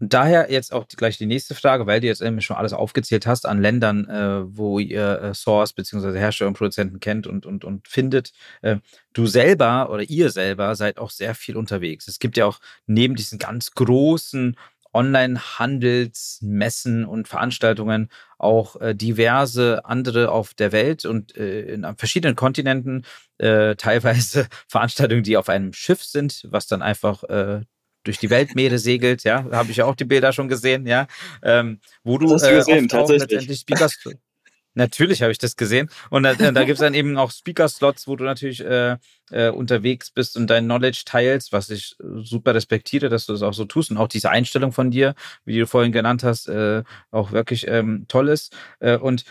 und 0.00 0.14
daher 0.14 0.50
jetzt 0.50 0.72
auch 0.72 0.88
gleich 0.88 1.18
die 1.18 1.26
nächste 1.26 1.54
Frage, 1.54 1.86
weil 1.86 2.00
du 2.00 2.06
jetzt 2.06 2.22
eben 2.22 2.40
schon 2.40 2.56
alles 2.56 2.72
aufgezählt 2.72 3.26
hast 3.26 3.46
an 3.46 3.60
Ländern, 3.60 4.08
äh, 4.08 4.56
wo 4.56 4.78
ihr 4.78 5.20
äh, 5.20 5.34
Source 5.34 5.74
bzw. 5.74 6.18
Hersteller 6.18 6.48
und 6.48 6.56
Produzenten 6.56 7.00
kennt 7.00 7.26
und, 7.26 7.44
und, 7.44 7.64
und 7.64 7.86
findet. 7.86 8.32
Äh, 8.62 8.76
du 9.12 9.26
selber 9.26 9.90
oder 9.90 10.02
ihr 10.02 10.30
selber 10.30 10.74
seid 10.74 10.96
auch 10.98 11.10
sehr 11.10 11.34
viel 11.34 11.58
unterwegs. 11.58 12.08
Es 12.08 12.18
gibt 12.18 12.38
ja 12.38 12.46
auch 12.46 12.60
neben 12.86 13.14
diesen 13.14 13.38
ganz 13.38 13.72
großen 13.72 14.56
Online-Handelsmessen 14.92 17.04
und 17.04 17.28
Veranstaltungen 17.28 18.08
auch 18.38 18.80
äh, 18.80 18.94
diverse 18.94 19.84
andere 19.84 20.32
auf 20.32 20.54
der 20.54 20.72
Welt 20.72 21.04
und 21.04 21.36
äh, 21.36 21.74
in 21.74 21.84
verschiedenen 21.96 22.34
Kontinenten, 22.36 23.04
äh, 23.38 23.76
teilweise 23.76 24.48
Veranstaltungen, 24.66 25.22
die 25.22 25.36
auf 25.36 25.50
einem 25.50 25.74
Schiff 25.74 26.02
sind, 26.02 26.46
was 26.50 26.66
dann 26.66 26.82
einfach 26.82 27.22
äh, 27.24 27.60
durch 28.04 28.18
die 28.18 28.30
Weltmeere 28.30 28.78
segelt, 28.78 29.24
ja, 29.24 29.44
habe 29.52 29.70
ich 29.70 29.78
ja 29.78 29.84
auch 29.84 29.94
die 29.94 30.04
Bilder 30.04 30.32
schon 30.32 30.48
gesehen, 30.48 30.86
ja, 30.86 31.06
ähm, 31.42 31.80
wo 32.02 32.18
du, 32.18 32.28
das 32.28 32.42
hast 32.42 32.50
du 32.50 32.56
gesehen, 32.56 32.84
äh, 32.84 32.88
tatsächlich. 32.88 33.60
Speakers, 33.60 33.98
Natürlich 34.74 35.20
habe 35.22 35.32
ich 35.32 35.38
das 35.38 35.56
gesehen. 35.56 35.90
Und 36.10 36.22
da, 36.22 36.34
da 36.34 36.64
gibt 36.64 36.74
es 36.74 36.78
dann 36.78 36.94
eben 36.94 37.18
auch 37.18 37.32
Speaker-Slots, 37.32 38.06
wo 38.06 38.14
du 38.14 38.24
natürlich 38.24 38.64
äh, 38.64 38.98
äh, 39.30 39.50
unterwegs 39.50 40.10
bist 40.10 40.36
und 40.36 40.46
dein 40.48 40.64
Knowledge 40.64 41.02
teilst, 41.04 41.52
was 41.52 41.70
ich 41.70 41.96
super 41.98 42.54
respektiere, 42.54 43.08
dass 43.08 43.26
du 43.26 43.32
das 43.32 43.42
auch 43.42 43.52
so 43.52 43.64
tust. 43.64 43.90
Und 43.90 43.96
auch 43.96 44.06
diese 44.06 44.30
Einstellung 44.30 44.70
von 44.70 44.92
dir, 44.92 45.14
wie 45.44 45.58
du 45.58 45.66
vorhin 45.66 45.90
genannt 45.90 46.22
hast, 46.22 46.48
äh, 46.48 46.84
auch 47.10 47.32
wirklich 47.32 47.66
ähm, 47.66 48.04
toll 48.06 48.28
ist. 48.28 48.56
Äh, 48.78 48.96
und 48.96 49.24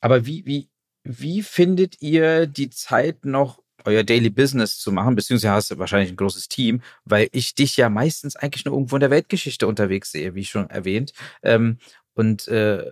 aber 0.00 0.24
wie, 0.24 0.46
wie, 0.46 0.70
wie 1.04 1.42
findet 1.42 2.00
ihr 2.00 2.46
die 2.46 2.70
Zeit 2.70 3.26
noch 3.26 3.62
euer 3.86 4.04
Daily 4.04 4.30
Business 4.30 4.78
zu 4.78 4.92
machen, 4.92 5.16
beziehungsweise 5.16 5.52
hast 5.54 5.70
du 5.70 5.78
wahrscheinlich 5.78 6.10
ein 6.10 6.16
großes 6.16 6.48
Team, 6.48 6.82
weil 7.04 7.28
ich 7.32 7.54
dich 7.54 7.76
ja 7.76 7.88
meistens 7.88 8.36
eigentlich 8.36 8.64
nur 8.64 8.74
irgendwo 8.74 8.96
in 8.96 9.00
der 9.00 9.10
Weltgeschichte 9.10 9.66
unterwegs 9.66 10.12
sehe, 10.12 10.34
wie 10.34 10.44
schon 10.44 10.68
erwähnt. 10.68 11.12
Ähm, 11.42 11.78
und 12.14 12.48
äh, 12.48 12.90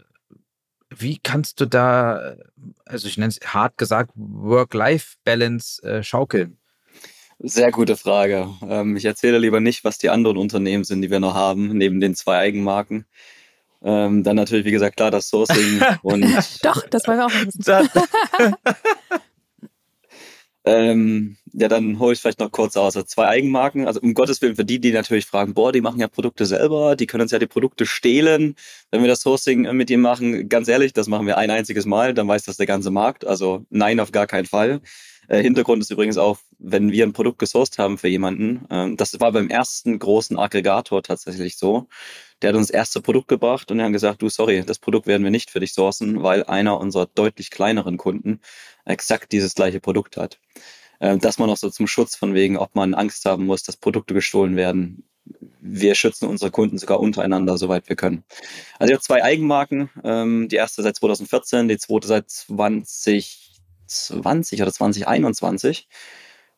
wie 0.91 1.19
kannst 1.19 1.61
du 1.61 1.67
da, 1.67 2.37
also 2.85 3.09
ich 3.09 3.19
nenne 3.19 3.31
es 3.31 3.41
hart 3.55 3.79
gesagt, 3.79 4.13
Work-Life-Balance 4.15 5.83
äh, 5.83 6.03
schaukeln? 6.03 6.59
Sehr 7.41 7.73
gute 7.73 7.97
Frage. 7.97 8.49
Ähm, 8.69 8.97
ich 8.97 9.05
erzähle 9.05 9.39
lieber 9.39 9.61
nicht, 9.61 9.85
was 9.85 9.99
die 9.99 10.11
anderen 10.11 10.37
Unternehmen 10.37 10.85
sind, 10.85 11.03
die 11.03 11.11
wir 11.11 11.21
noch 11.21 11.35
haben, 11.35 11.77
neben 11.77 12.01
den 12.01 12.15
zwei 12.15 12.39
Eigenmarken. 12.39 13.07
Ähm, 13.83 14.23
dann 14.23 14.37
natürlich, 14.37 14.65
wie 14.65 14.71
gesagt, 14.71 14.97
klar, 14.97 15.11
das 15.11 15.29
Sourcing 15.29 15.83
und. 16.03 16.25
Doch, 16.63 16.87
das 16.89 17.07
wollen 17.07 17.19
wir 17.19 17.27
auch 17.27 17.31
wissen. 17.31 17.91
Ähm, 20.67 21.37
ja, 21.53 21.69
dann 21.69 21.99
hole 21.99 22.15
ich 22.15 22.21
vielleicht 22.21 22.41
noch 22.41 22.51
kurz 22.51 22.77
aus. 22.77 22.97
Also 22.97 23.07
zwei 23.07 23.27
Eigenmarken. 23.29 23.87
Also 23.87 24.01
um 24.01 24.15
Gottes 24.15 24.41
Willen, 24.41 24.57
für 24.57 24.65
die, 24.65 24.81
die 24.81 24.93
natürlich 24.93 25.27
fragen, 25.27 25.53
boah, 25.55 25.73
die 25.73 25.83
machen 25.83 26.01
ja 26.01 26.09
Produkte 26.09 26.47
selber, 26.47 26.97
die 26.97 27.07
können 27.07 27.23
uns 27.23 27.33
ja 27.33 27.39
die 27.39 27.47
Produkte 27.47 27.85
stehlen. 27.87 28.57
Wenn 28.91 29.03
wir 29.03 29.09
das 29.09 29.21
Sourcing 29.21 29.71
mit 29.77 29.91
ihnen 29.91 30.03
machen, 30.03 30.49
ganz 30.49 30.69
ehrlich, 30.69 30.95
das 30.95 31.07
machen 31.07 31.27
wir 31.27 31.37
ein 31.37 31.51
einziges 31.51 31.85
Mal, 31.85 32.15
dann 32.15 32.29
weiß 32.29 32.45
das 32.45 32.57
der 32.57 32.67
ganze 32.67 32.91
Markt. 32.91 33.27
Also 33.27 33.67
nein, 33.71 34.01
auf 34.01 34.11
gar 34.11 34.27
keinen 34.27 34.47
Fall. 34.47 34.81
Äh, 35.29 35.43
Hintergrund 35.43 35.83
ist 35.83 35.91
übrigens 35.91 36.19
auch, 36.19 36.39
wenn 36.59 36.93
wir 36.93 37.05
ein 37.05 37.13
Produkt 37.13 37.39
gesourced 37.39 37.79
haben 37.79 37.99
für 37.99 38.09
jemanden, 38.09 38.67
ähm, 38.71 38.97
das 38.97 39.19
war 39.21 39.33
beim 39.33 39.49
ersten 39.49 39.99
großen 39.99 40.39
Aggregator 40.39 41.03
tatsächlich 41.03 41.57
so. 41.57 41.89
Der 42.43 42.51
hat 42.51 42.57
uns 42.57 42.69
das 42.69 42.75
erste 42.75 43.01
Produkt 43.01 43.29
gebracht 43.29 43.71
und 43.71 43.79
wir 43.79 43.85
haben 43.85 43.93
gesagt, 43.93 44.23
du, 44.23 44.29
sorry, 44.29 44.65
das 44.67 44.79
Produkt 44.79 45.07
werden 45.07 45.25
wir 45.25 45.31
nicht 45.31 45.51
für 45.51 45.61
dich 45.61 45.73
sourcen, 45.73 46.23
weil 46.23 46.45
einer 46.45 46.79
unserer 46.79 47.07
deutlich 47.07 47.51
kleineren 47.51 47.97
Kunden 47.97 48.41
exakt 48.85 49.33
dieses 49.33 49.55
gleiche 49.55 49.81
Produkt 49.81 50.17
hat. 50.17 50.39
Ähm, 51.01 51.21
das 51.21 51.39
mal 51.39 51.47
noch 51.47 51.57
so 51.57 51.71
zum 51.71 51.87
Schutz 51.87 52.17
von 52.17 52.35
wegen, 52.35 52.57
ob 52.57 52.75
man 52.75 52.95
Angst 52.95 53.25
haben 53.25 53.47
muss, 53.47 53.63
dass 53.63 53.77
Produkte 53.77 54.15
gestohlen 54.15 54.57
werden. 54.57 55.05
Wir 55.61 55.95
schützen 55.95 56.29
unsere 56.29 56.51
Kunden 56.51 56.79
sogar 56.79 57.01
untereinander, 57.01 57.57
soweit 57.57 57.89
wir 57.89 57.97
können. 57.97 58.25
Also 58.79 58.91
ich 58.91 58.97
habe 58.97 59.03
zwei 59.03 59.25
Eigenmarken. 59.25 59.91
Ähm, 60.05 60.49
die 60.49 60.57
erste 60.57 60.83
seit 60.83 60.97
2014, 60.97 61.69
die 61.69 61.79
zweite 61.79 62.07
seit 62.07 62.31
2020 62.31 64.63
oder 64.63 64.73
2021 64.73 65.89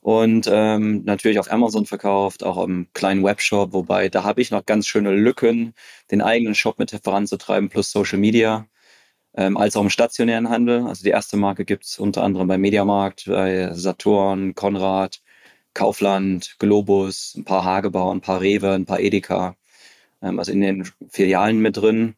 und 0.07 0.49
ähm, 0.49 1.03
natürlich 1.05 1.41
auf 1.41 1.51
Amazon 1.51 1.85
verkauft, 1.85 2.45
auch 2.45 2.63
im 2.63 2.87
kleinen 2.93 3.25
Webshop, 3.25 3.73
wobei 3.73 4.09
da 4.09 4.23
habe 4.23 4.41
ich 4.41 4.53
noch 4.53 4.65
ganz 4.65 4.87
schöne 4.87 5.11
Lücken, 5.11 5.75
den 6.13 6.23
eigenen 6.23 6.55
Shop 6.55 6.79
mit 6.79 6.97
voranzutreiben, 7.03 7.71
plus 7.71 7.91
Social 7.91 8.21
Media, 8.21 8.69
ähm, 9.37 9.57
als 9.57 9.77
auch 9.77 9.83
im 9.83 9.91
stationären 9.91 10.49
Handel. 10.49 10.87
Also 10.87 11.05
die 11.05 11.11
erste 11.11 11.37
Marke 11.37 11.65
gibt 11.65 11.85
es 11.85 11.99
unter 11.99 12.23
anderem 12.23 12.49
bei 12.49 12.59
Mediamarkt, 12.59 13.27
bei 13.27 13.73
Saturn, 13.75 14.55
Konrad, 14.55 15.21
Kaufland, 15.75 16.57
Globus, 16.59 17.35
ein 17.37 17.45
paar 17.45 17.65
Hagebau, 17.65 18.11
ein 18.13 18.23
paar 18.23 18.41
Rewe, 18.41 18.73
ein 18.73 18.87
paar 18.87 19.01
Edeka, 19.01 19.57
ähm, 20.23 20.39
also 20.39 20.53
in 20.53 20.61
den 20.63 20.91
Filialen 21.11 21.59
mit 21.61 21.77
drin. 21.77 22.17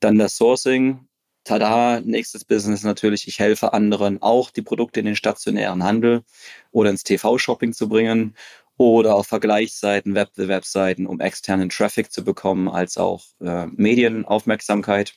Dann 0.00 0.18
das 0.18 0.36
Sourcing, 0.36 1.08
tada, 1.44 2.00
nächstes 2.00 2.44
Business 2.44 2.84
natürlich, 2.84 3.26
ich 3.28 3.38
helfe 3.40 3.72
anderen 3.72 4.22
auch 4.22 4.50
die 4.50 4.62
Produkte 4.62 5.00
in 5.00 5.06
den 5.06 5.16
stationären 5.16 5.82
Handel 5.84 6.22
oder 6.70 6.90
ins 6.90 7.04
TV-Shopping 7.04 7.72
zu 7.72 7.88
bringen 7.88 8.36
oder 8.76 9.14
auf 9.16 9.26
Vergleichsseiten, 9.26 10.14
Web-Webseiten, 10.14 11.06
um 11.06 11.20
externen 11.20 11.68
Traffic 11.68 12.12
zu 12.12 12.24
bekommen, 12.24 12.68
als 12.68 12.96
auch 12.96 13.24
äh, 13.40 13.66
Medienaufmerksamkeit. 13.66 15.14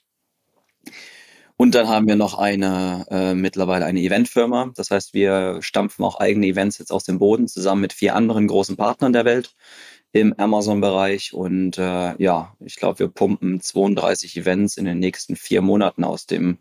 Und 1.58 1.76
dann 1.76 1.88
haben 1.88 2.08
wir 2.08 2.16
noch 2.16 2.38
eine, 2.38 3.06
äh, 3.10 3.34
mittlerweile 3.36 3.86
eine 3.86 4.02
Eventfirma. 4.02 4.72
Das 4.76 4.92
heißt, 4.92 5.14
wir 5.14 5.60
stampfen 5.62 6.04
auch 6.04 6.20
eigene 6.20 6.48
Events 6.48 6.80
jetzt 6.80 6.92
aus 6.92 7.04
dem 7.04 7.20
Boden 7.20 7.48
zusammen 7.48 7.82
mit 7.82 7.94
vier 7.94 8.16
anderen 8.16 8.48
großen 8.48 8.76
Partnern 8.76 9.14
der 9.14 9.26
Welt 9.26 9.54
im 10.14 10.34
Amazon-Bereich. 10.34 11.34
Und 11.34 11.78
äh, 11.78 12.16
ja, 12.22 12.56
ich 12.60 12.76
glaube, 12.78 13.00
wir 13.00 13.08
pumpen 13.08 13.62
32 13.62 14.38
Events 14.38 14.78
in 14.78 14.86
den 14.86 15.00
nächsten 15.00 15.36
vier 15.36 15.62
Monaten 15.62 16.04
aus 16.04 16.26
dem 16.26 16.60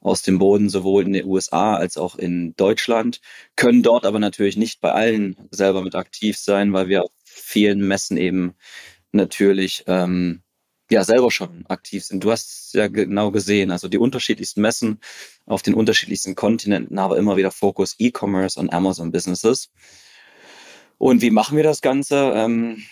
aus 0.00 0.22
dem 0.22 0.38
Boden, 0.38 0.68
sowohl 0.68 1.04
in 1.04 1.12
den 1.12 1.26
USA 1.26 1.74
als 1.74 1.96
auch 1.96 2.16
in 2.16 2.54
Deutschland, 2.56 3.20
können 3.56 3.82
dort 3.82 4.06
aber 4.06 4.18
natürlich 4.18 4.56
nicht 4.56 4.80
bei 4.80 4.92
allen 4.92 5.36
selber 5.50 5.82
mit 5.82 5.94
aktiv 5.94 6.38
sein, 6.38 6.72
weil 6.72 6.88
wir 6.88 7.04
auf 7.04 7.10
vielen 7.24 7.86
Messen 7.86 8.16
eben 8.16 8.54
natürlich 9.12 9.84
ähm, 9.86 10.42
ja 10.90 11.04
selber 11.04 11.30
schon 11.30 11.64
aktiv 11.68 12.04
sind. 12.04 12.24
Du 12.24 12.30
hast 12.30 12.74
ja 12.74 12.88
genau 12.88 13.30
gesehen, 13.30 13.70
also 13.70 13.88
die 13.88 13.98
unterschiedlichsten 13.98 14.60
Messen 14.60 15.00
auf 15.46 15.62
den 15.62 15.74
unterschiedlichsten 15.74 16.34
Kontinenten, 16.34 16.98
aber 16.98 17.18
immer 17.18 17.36
wieder 17.36 17.50
Fokus 17.50 17.94
E-Commerce 17.98 18.58
und 18.58 18.72
Amazon 18.72 19.12
Businesses. 19.12 19.70
Und 20.96 21.22
wie 21.22 21.30
machen 21.30 21.56
wir 21.56 21.64
das 21.64 21.80
Ganze? 21.80 22.32
Ähm, 22.34 22.82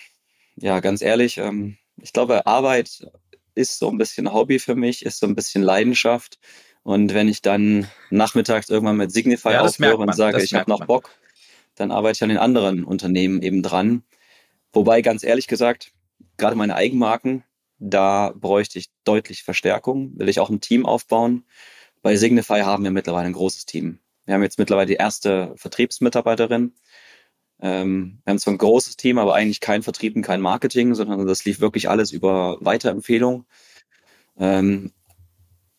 ja, 0.56 0.80
ganz 0.80 1.02
ehrlich, 1.02 1.38
ähm, 1.38 1.76
ich 2.00 2.12
glaube, 2.12 2.46
Arbeit 2.46 3.10
ist 3.54 3.78
so 3.78 3.90
ein 3.90 3.98
bisschen 3.98 4.32
Hobby 4.32 4.58
für 4.58 4.74
mich, 4.74 5.04
ist 5.04 5.18
so 5.18 5.26
ein 5.26 5.34
bisschen 5.34 5.62
Leidenschaft. 5.62 6.38
Und 6.82 7.14
wenn 7.14 7.28
ich 7.28 7.42
dann 7.42 7.88
nachmittags 8.10 8.68
irgendwann 8.68 8.96
mit 8.96 9.10
Signify 9.10 9.52
ja, 9.52 9.62
aufhöre 9.62 9.96
und 9.96 10.14
sage, 10.14 10.42
ich 10.42 10.54
habe 10.54 10.70
noch 10.70 10.86
Bock, 10.86 11.10
dann 11.74 11.90
arbeite 11.90 12.18
ich 12.18 12.22
an 12.22 12.28
den 12.28 12.38
anderen 12.38 12.84
Unternehmen 12.84 13.42
eben 13.42 13.62
dran. 13.62 14.04
Wobei, 14.72 15.02
ganz 15.02 15.24
ehrlich 15.24 15.48
gesagt, 15.48 15.92
gerade 16.36 16.54
meine 16.54 16.76
Eigenmarken, 16.76 17.42
da 17.78 18.32
bräuchte 18.34 18.78
ich 18.78 18.90
deutlich 19.04 19.42
Verstärkung, 19.42 20.12
will 20.18 20.28
ich 20.28 20.40
auch 20.40 20.50
ein 20.50 20.60
Team 20.60 20.86
aufbauen. 20.86 21.44
Bei 22.02 22.16
Signify 22.16 22.60
haben 22.60 22.84
wir 22.84 22.90
mittlerweile 22.90 23.26
ein 23.26 23.32
großes 23.32 23.66
Team. 23.66 24.00
Wir 24.24 24.34
haben 24.34 24.42
jetzt 24.42 24.58
mittlerweile 24.58 24.86
die 24.86 24.94
erste 24.94 25.54
Vertriebsmitarbeiterin. 25.56 26.74
Ähm, 27.60 28.20
wir 28.24 28.32
haben 28.32 28.38
zwar 28.38 28.54
ein 28.54 28.58
großes 28.58 28.96
Team, 28.96 29.18
aber 29.18 29.34
eigentlich 29.34 29.60
kein 29.60 29.82
Vertrieb 29.82 30.16
und 30.16 30.22
kein 30.22 30.40
Marketing, 30.40 30.94
sondern 30.94 31.26
das 31.26 31.44
lief 31.44 31.60
wirklich 31.60 31.88
alles 31.88 32.12
über 32.12 32.58
Weiterempfehlung. 32.60 33.46
Ähm, 34.38 34.92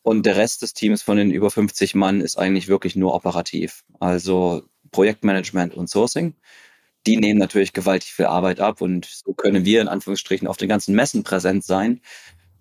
und 0.02 0.26
der 0.26 0.38
Rest 0.38 0.62
des 0.62 0.74
Teams 0.74 1.04
von 1.04 1.18
den 1.18 1.32
über 1.32 1.52
50 1.52 1.94
Mann 1.94 2.22
ist 2.22 2.38
eigentlich 2.38 2.68
wirklich 2.70 2.96
nur 2.96 3.14
operativ. 3.14 3.84
Also 4.00 4.64
Projektmanagement 4.92 5.76
und 5.76 5.90
Sourcing. 5.90 6.36
Die 7.06 7.18
nehmen 7.18 7.40
natürlich 7.40 7.74
gewaltig 7.74 8.14
viel 8.14 8.26
Arbeit 8.26 8.60
ab 8.60 8.82
und 8.82 9.06
so 9.06 9.34
können 9.34 9.66
wir 9.66 9.82
in 9.82 9.88
Anführungsstrichen 9.88 10.48
auf 10.48 10.58
den 10.58 10.70
ganzen 10.70 10.96
Messen 10.96 11.24
präsent 11.24 11.64
sein 11.64 12.02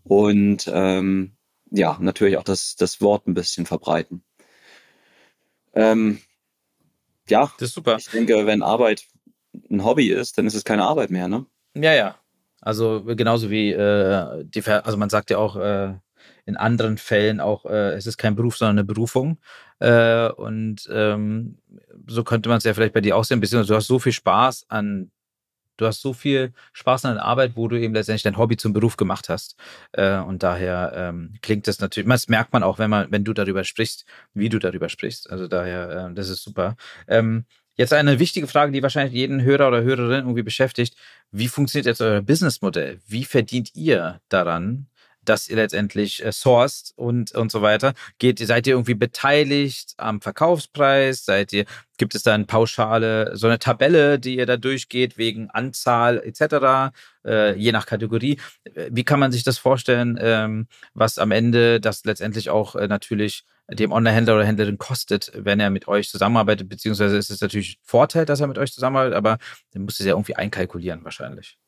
und 0.05 0.71
ähm, 0.73 1.37
ja, 1.71 1.99
natürlich 2.01 2.37
auch 2.37 2.45
das, 2.45 2.77
das 2.77 3.01
Wort 3.01 3.27
ein 3.27 3.35
bisschen 3.35 3.67
verbreiten. 3.67 4.23
Ähm, 5.75 6.21
ja, 7.29 7.53
das 7.59 7.71
ist 7.71 7.75
super. 7.75 7.97
Ich 7.99 8.09
denke, 8.09 8.47
wenn 8.47 8.63
Arbeit 8.63 9.07
ein 9.71 9.85
Hobby 9.85 10.09
ist, 10.09 10.39
dann 10.39 10.47
ist 10.47 10.55
es 10.55 10.65
keine 10.65 10.85
Arbeit 10.85 11.11
mehr, 11.11 11.29
ne? 11.29 11.47
Ja, 11.75 11.93
ja. 11.93 12.17
Also 12.61 13.03
genauso 13.05 13.51
wie 13.51 13.73
äh, 13.73 14.45
die, 14.45 14.63
also 14.65 14.97
man 14.97 15.11
sagt 15.11 15.31
ja 15.31 15.39
auch, 15.39 15.57
äh, 15.57 15.95
in 16.45 16.57
anderen 16.57 16.99
Fällen 16.99 17.41
auch, 17.41 17.65
äh, 17.67 17.93
es 17.95 18.07
ist 18.07 18.17
kein 18.17 18.37
Beruf, 18.37 18.57
sondern 18.57 18.79
eine 18.79 18.85
Berufung. 18.85 19.39
Äh, 19.79 20.29
und 20.29 20.89
ähm, 20.91 21.59
so 22.07 22.25
könnte 22.25 22.49
man 22.49 22.59
es 22.59 22.65
ja 22.65 22.75
vielleicht 22.75 22.95
bei 22.95 23.01
dir 23.01 23.17
auch 23.17 23.25
sehen, 23.25 23.41
du 23.41 23.75
hast 23.75 23.87
so 23.87 23.99
viel 23.99 24.13
Spaß 24.13 24.67
an 24.69 25.11
du 25.77 25.87
hast 25.87 26.01
so 26.01 26.13
viel 26.13 26.53
Spaß 26.73 27.05
an 27.05 27.15
der 27.15 27.25
Arbeit, 27.25 27.53
wo 27.55 27.69
du 27.69 27.79
eben 27.79 27.95
letztendlich 27.95 28.23
dein 28.23 28.37
Hobby 28.37 28.57
zum 28.57 28.73
Beruf 28.73 28.97
gemacht 28.97 29.29
hast. 29.29 29.57
Äh, 29.93 30.19
und 30.19 30.43
daher 30.43 30.93
ähm, 30.95 31.35
klingt 31.43 31.69
das 31.69 31.81
natürlich, 31.81 32.09
das 32.09 32.29
merkt 32.29 32.53
man 32.53 32.63
auch, 32.63 32.79
wenn 32.79 32.91
man, 32.91 33.11
wenn 33.11 33.25
du 33.25 33.33
darüber 33.33 33.65
sprichst, 33.65 34.05
wie 34.35 34.49
du 34.49 34.59
darüber 34.59 34.89
sprichst. 34.89 35.31
Also 35.31 35.49
daher, 35.49 36.09
äh, 36.11 36.15
das 36.15 36.29
ist 36.29 36.43
super. 36.43 36.77
Ähm, 37.09 37.45
jetzt 37.77 37.93
eine 37.93 38.19
wichtige 38.19 38.47
Frage, 38.47 38.73
die 38.73 38.83
wahrscheinlich 38.83 39.15
jeden 39.15 39.43
Hörer 39.43 39.69
oder 39.69 39.83
Hörerin 39.83 40.25
irgendwie 40.25 40.43
beschäftigt. 40.43 40.97
Wie 41.31 41.49
funktioniert 41.49 41.87
jetzt 41.87 42.01
euer 42.01 42.23
Businessmodell? 42.23 43.01
Wie 43.07 43.25
verdient 43.25 43.75
ihr 43.75 44.21
daran? 44.29 44.87
Dass 45.29 45.49
ihr 45.49 45.57
letztendlich 45.57 46.25
äh, 46.25 46.33
sourced 46.33 46.93
und, 46.97 47.33
und 47.33 47.51
so 47.51 47.63
weiter. 47.63 47.95
Geht, 48.19 48.39
seid 48.39 48.67
ihr 48.67 48.75
irgendwie 48.75 48.95
beteiligt 48.95 49.95
am 49.97 50.21
Verkaufspreis? 50.21 51.25
Seid 51.25 51.53
ihr, 51.53 51.65
gibt 51.99 52.15
es 52.15 52.23
da 52.23 52.35
eine 52.35 52.45
Pauschale, 52.45 53.37
so 53.37 53.47
eine 53.47 53.59
Tabelle, 53.59 54.19
die 54.19 54.37
ihr 54.37 54.47
da 54.47 54.57
durchgeht 54.57 55.19
wegen 55.19 55.51
Anzahl 55.51 56.19
etc., 56.19 56.93
äh, 57.25 57.55
je 57.57 57.73
nach 57.73 57.87
Kategorie? 57.87 58.41
Wie 58.91 59.05
kann 59.05 59.21
man 59.21 59.33
sich 59.33 59.45
das 59.45 59.59
vorstellen, 59.59 60.19
ähm, 60.21 60.67
was 60.95 61.19
am 61.19 61.31
Ende 61.31 61.81
das 61.81 62.05
letztendlich 62.05 62.51
auch 62.51 62.77
äh, 62.77 62.89
natürlich 62.89 63.45
dem 63.69 63.93
Online-Händler 63.93 64.37
oder 64.37 64.45
Händlerin 64.45 64.79
kostet, 64.79 65.33
wenn 65.35 65.59
er 65.59 65.71
mit 65.71 65.89
euch 65.89 66.09
zusammenarbeitet, 66.09 66.69
beziehungsweise 66.69 67.17
ist 67.17 67.31
es 67.31 67.41
natürlich 67.41 67.79
Vorteil, 67.83 68.25
dass 68.25 68.41
er 68.41 68.47
mit 68.47 68.59
euch 68.59 68.73
zusammenarbeitet, 68.73 69.17
aber 69.17 69.39
dann 69.73 69.83
muss 69.83 69.99
es 69.99 70.07
ja 70.07 70.13
irgendwie 70.13 70.37
einkalkulieren 70.37 71.03
wahrscheinlich. 71.05 71.59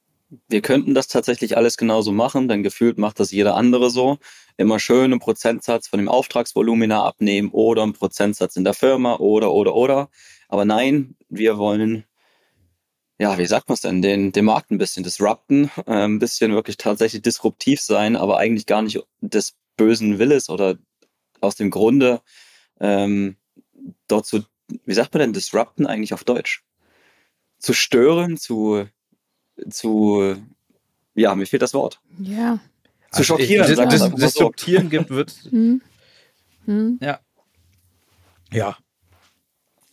Wir 0.48 0.60
könnten 0.60 0.94
das 0.94 1.08
tatsächlich 1.08 1.56
alles 1.56 1.76
genauso 1.76 2.12
machen, 2.12 2.48
denn 2.48 2.62
gefühlt 2.62 2.98
macht 2.98 3.18
das 3.18 3.30
jeder 3.30 3.54
andere 3.54 3.90
so. 3.90 4.18
Immer 4.58 4.78
schön 4.78 5.04
einen 5.12 5.20
Prozentsatz 5.20 5.88
von 5.88 5.98
dem 5.98 6.08
Auftragsvolumina 6.08 7.02
abnehmen 7.02 7.50
oder 7.50 7.82
einen 7.82 7.94
Prozentsatz 7.94 8.56
in 8.56 8.64
der 8.64 8.74
Firma 8.74 9.16
oder, 9.16 9.52
oder, 9.52 9.74
oder. 9.74 10.10
Aber 10.48 10.64
nein, 10.66 11.16
wir 11.30 11.56
wollen, 11.56 12.04
ja, 13.18 13.38
wie 13.38 13.46
sagt 13.46 13.68
man 13.68 13.74
es 13.74 13.80
denn, 13.80 14.02
den, 14.02 14.32
den 14.32 14.44
Markt 14.44 14.70
ein 14.70 14.78
bisschen 14.78 15.02
disrupten, 15.02 15.70
äh, 15.86 16.04
ein 16.04 16.18
bisschen 16.18 16.52
wirklich 16.52 16.76
tatsächlich 16.76 17.22
disruptiv 17.22 17.80
sein, 17.80 18.14
aber 18.14 18.36
eigentlich 18.38 18.66
gar 18.66 18.82
nicht 18.82 19.00
des 19.20 19.56
bösen 19.76 20.18
Willes 20.18 20.50
oder 20.50 20.76
aus 21.40 21.56
dem 21.56 21.70
Grunde 21.70 22.20
ähm, 22.80 23.36
dort 24.08 24.26
zu, 24.26 24.44
wie 24.84 24.94
sagt 24.94 25.14
man 25.14 25.20
denn, 25.20 25.32
disrupten 25.32 25.86
eigentlich 25.86 26.12
auf 26.12 26.24
Deutsch? 26.24 26.64
Zu 27.58 27.72
stören, 27.72 28.36
zu 28.36 28.86
zu, 29.70 30.36
ja, 31.14 31.34
mir 31.34 31.46
fehlt 31.46 31.62
das 31.62 31.74
Wort. 31.74 32.00
Ja. 32.18 32.58
Zu 33.10 33.18
also 33.18 33.24
schockieren. 33.24 33.62
Also, 33.62 33.84
das, 33.84 34.00
das, 34.00 34.14
Disruptieren 34.14 34.90
gibt, 34.90 35.10
wird. 35.10 35.34
Hm. 35.50 35.80
Hm. 36.66 36.98
Ja. 37.00 37.20
Ja. 38.52 38.76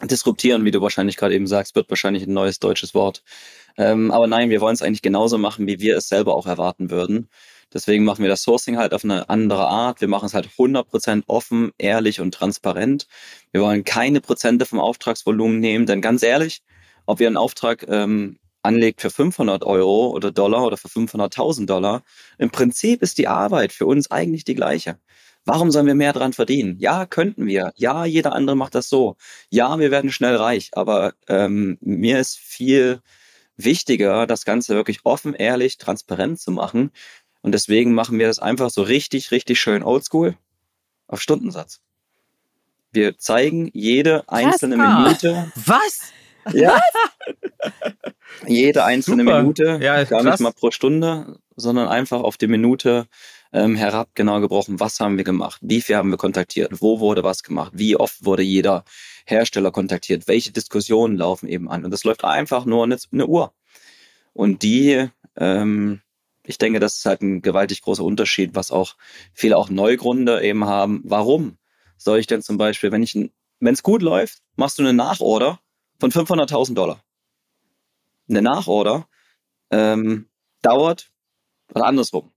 Disruptieren, 0.04 0.66
wie 0.66 0.72
du 0.72 0.82
wahrscheinlich 0.82 1.16
gerade 1.16 1.34
eben 1.34 1.48
sagst, 1.48 1.76
wird 1.76 1.90
wahrscheinlich 1.90 2.24
ein 2.24 2.34
neues 2.34 2.60
deutsches 2.60 2.94
Wort. 2.94 3.24
Ähm, 3.78 4.12
aber 4.12 4.28
nein, 4.28 4.50
wir 4.50 4.60
wollen 4.60 4.74
es 4.74 4.82
eigentlich 4.82 5.02
genauso 5.02 5.38
machen, 5.38 5.68
wie 5.68 5.80
wir 5.80 5.98
es 5.98 6.10
selber 6.10 6.36
auch 6.36 6.48
erwarten 6.48 6.90
würden. 6.90 7.30
Deswegen 7.74 8.04
machen 8.04 8.22
wir 8.22 8.30
das 8.30 8.44
Sourcing 8.44 8.78
halt 8.78 8.94
auf 8.94 9.04
eine 9.04 9.30
andere 9.30 9.68
Art. 9.68 10.02
Wir 10.02 10.08
machen 10.08 10.28
es 10.28 10.34
halt 10.34 10.48
100% 10.48 11.24
offen, 11.28 11.72
ehrlich 11.78 12.22
und 12.22 12.34
transparent. 12.34 13.08
Wir 13.52 13.62
wollen 13.62 13.84
keine 13.84 14.22
Prozente 14.22 14.66
vom 14.66 14.80
Auftragsvolumen 14.80 15.60
nehmen, 15.60 15.86
denn 15.86 16.02
ganz 16.02 16.24
ehrlich, 16.24 16.62
ob 17.06 17.20
wir 17.20 17.28
einen 17.28 17.38
Auftrag 17.38 17.86
ähm, 17.90 18.38
anlegt 18.66 19.02
für 19.02 19.10
500 19.10 19.64
Euro 19.64 20.10
oder 20.10 20.32
Dollar 20.32 20.66
oder 20.66 20.78
für 20.78 20.90
500.000 20.90 21.66
Dollar, 21.66 22.04
im 22.38 22.50
Prinzip 22.50 23.02
ist 23.02 23.18
die 23.18 23.28
Arbeit 23.28 23.72
für 23.72 23.86
uns 23.86 24.12
eigentlich 24.12 24.44
die 24.44 24.56
gleiche. 24.56 25.00
Warum 25.46 25.70
sollen 25.70 25.86
wir 25.86 25.96
mehr 25.96 26.12
dran 26.12 26.34
verdienen? 26.34 26.78
Ja, 26.80 27.06
könnten 27.06 27.46
wir. 27.46 27.72
Ja, 27.76 28.06
jeder 28.06 28.34
andere 28.34 28.56
macht 28.56 28.74
das 28.74 28.90
so. 28.90 29.16
Ja, 29.50 29.78
wir 29.80 29.92
werden 29.92 30.12
schnell 30.12 30.36
reich. 30.36 30.72
Aber 30.74 31.14
ähm, 31.28 31.78
mir 31.82 32.20
ist 32.20 32.40
viel 32.40 33.00
wichtiger, 33.56 34.26
das 34.26 34.44
Ganze 34.44 34.74
wirklich 34.74 35.02
offen, 35.04 35.36
ehrlich, 35.36 35.78
transparent 35.78 36.40
zu 36.40 36.52
machen. 36.52 36.92
Und 37.42 37.52
deswegen 37.52 37.94
machen 37.94 38.18
wir 38.18 38.26
das 38.26 38.40
einfach 38.40 38.72
so 38.72 38.82
richtig, 38.82 39.30
richtig 39.30 39.60
schön 39.60 39.84
oldschool 39.84 40.36
auf 41.08 41.22
Stundensatz. 41.22 41.80
Wir 42.92 43.20
zeigen 43.20 43.70
jede 43.74 44.28
einzelne. 44.28 44.78
Minute. 44.78 45.52
Was? 45.56 46.00
Ja. 46.54 46.82
Jede 48.48 48.84
einzelne 48.84 49.24
Super. 49.24 49.42
Minute, 49.42 49.80
ja, 49.82 50.04
gar 50.04 50.22
krass. 50.22 50.24
nicht 50.24 50.40
mal 50.42 50.54
pro 50.54 50.72
Stunde, 50.72 51.40
sondern 51.56 51.88
einfach 51.88 52.22
auf 52.22 52.38
die 52.38 52.48
Minute 52.48 53.08
ähm, 53.54 53.76
herab 53.76 54.10
genau 54.14 54.42
gebrochen. 54.42 54.80
Was 54.80 55.00
haben 55.00 55.18
wir 55.18 55.24
gemacht? 55.24 55.60
Wie 55.62 55.82
viel 55.82 55.96
haben 55.96 56.10
wir 56.10 56.18
kontaktiert? 56.18 56.82
Wo 56.82 57.00
wurde 57.00 57.24
was 57.24 57.44
gemacht? 57.44 57.72
Wie 57.76 57.96
oft 57.96 58.26
wurde 58.26 58.44
jeder 58.44 58.84
Hersteller 59.26 59.72
kontaktiert? 59.72 60.28
Welche 60.28 60.52
Diskussionen 60.52 61.18
laufen 61.18 61.48
eben 61.48 61.70
an? 61.70 61.86
Und 61.86 61.92
das 61.92 62.04
läuft 62.04 62.24
einfach 62.24 62.66
nur 62.66 62.84
eine, 62.84 62.98
eine 63.12 63.28
Uhr. 63.28 63.54
Und 64.34 64.64
die, 64.64 65.08
ähm, 65.38 66.02
ich 66.46 66.58
denke, 66.58 66.80
das 66.80 66.98
ist 66.98 67.06
halt 67.06 67.22
ein 67.22 67.42
gewaltig 67.42 67.82
großer 67.82 68.04
Unterschied, 68.04 68.56
was 68.56 68.72
auch 68.72 68.96
viele 69.34 69.58
auch 69.58 69.70
Neugründe 69.70 70.44
eben 70.44 70.66
haben. 70.66 71.02
Warum 71.06 71.58
soll 71.98 72.20
ich 72.20 72.28
denn 72.28 72.42
zum 72.42 72.58
Beispiel, 72.58 72.92
wenn 72.92 73.04
ich, 73.04 73.16
wenn 73.16 73.74
es 73.74 73.84
gut 73.84 74.02
läuft, 74.02 74.40
machst 74.58 74.78
du 74.78 74.84
eine 74.84 74.94
Nachorder 74.94 75.60
von 76.00 76.12
500.000 76.12 76.74
Dollar. 76.74 77.05
Eine 78.30 78.42
Nachorder 78.42 79.08
ähm, 79.72 80.30
dauert, 80.62 81.12
oder 81.74 81.86
andersrum. 81.86 82.32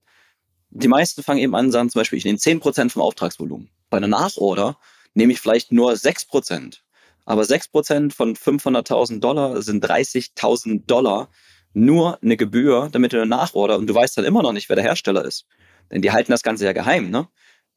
Die 0.71 0.87
meisten 0.87 1.23
fangen 1.23 1.39
eben 1.39 1.55
an 1.55 1.71
sagen 1.71 1.89
zum 1.89 1.99
Beispiel, 1.99 2.19
ich 2.19 2.25
nehme 2.25 2.37
10% 2.37 2.89
vom 2.89 3.01
Auftragsvolumen. 3.01 3.69
Bei 3.89 3.97
einer 3.97 4.07
Nachorder 4.07 4.77
nehme 5.13 5.33
ich 5.33 5.41
vielleicht 5.41 5.71
nur 5.71 5.91
6%. 5.91 6.79
Aber 7.25 7.41
6% 7.43 8.13
von 8.13 8.35
500.000 8.35 9.19
Dollar 9.19 9.61
sind 9.61 9.85
30.000 9.85 10.85
Dollar 10.85 11.29
nur 11.73 12.21
eine 12.23 12.37
Gebühr, 12.37 12.89
damit 12.91 13.13
du 13.13 13.17
eine 13.17 13.27
Nachorder 13.27 13.77
und 13.77 13.87
du 13.87 13.93
weißt 13.93 14.17
dann 14.17 14.25
immer 14.25 14.41
noch 14.41 14.53
nicht, 14.53 14.69
wer 14.69 14.75
der 14.75 14.85
Hersteller 14.85 15.23
ist. 15.25 15.45
Denn 15.91 16.01
die 16.01 16.11
halten 16.11 16.31
das 16.31 16.43
Ganze 16.43 16.65
ja 16.65 16.73
geheim, 16.73 17.09
ne? 17.09 17.27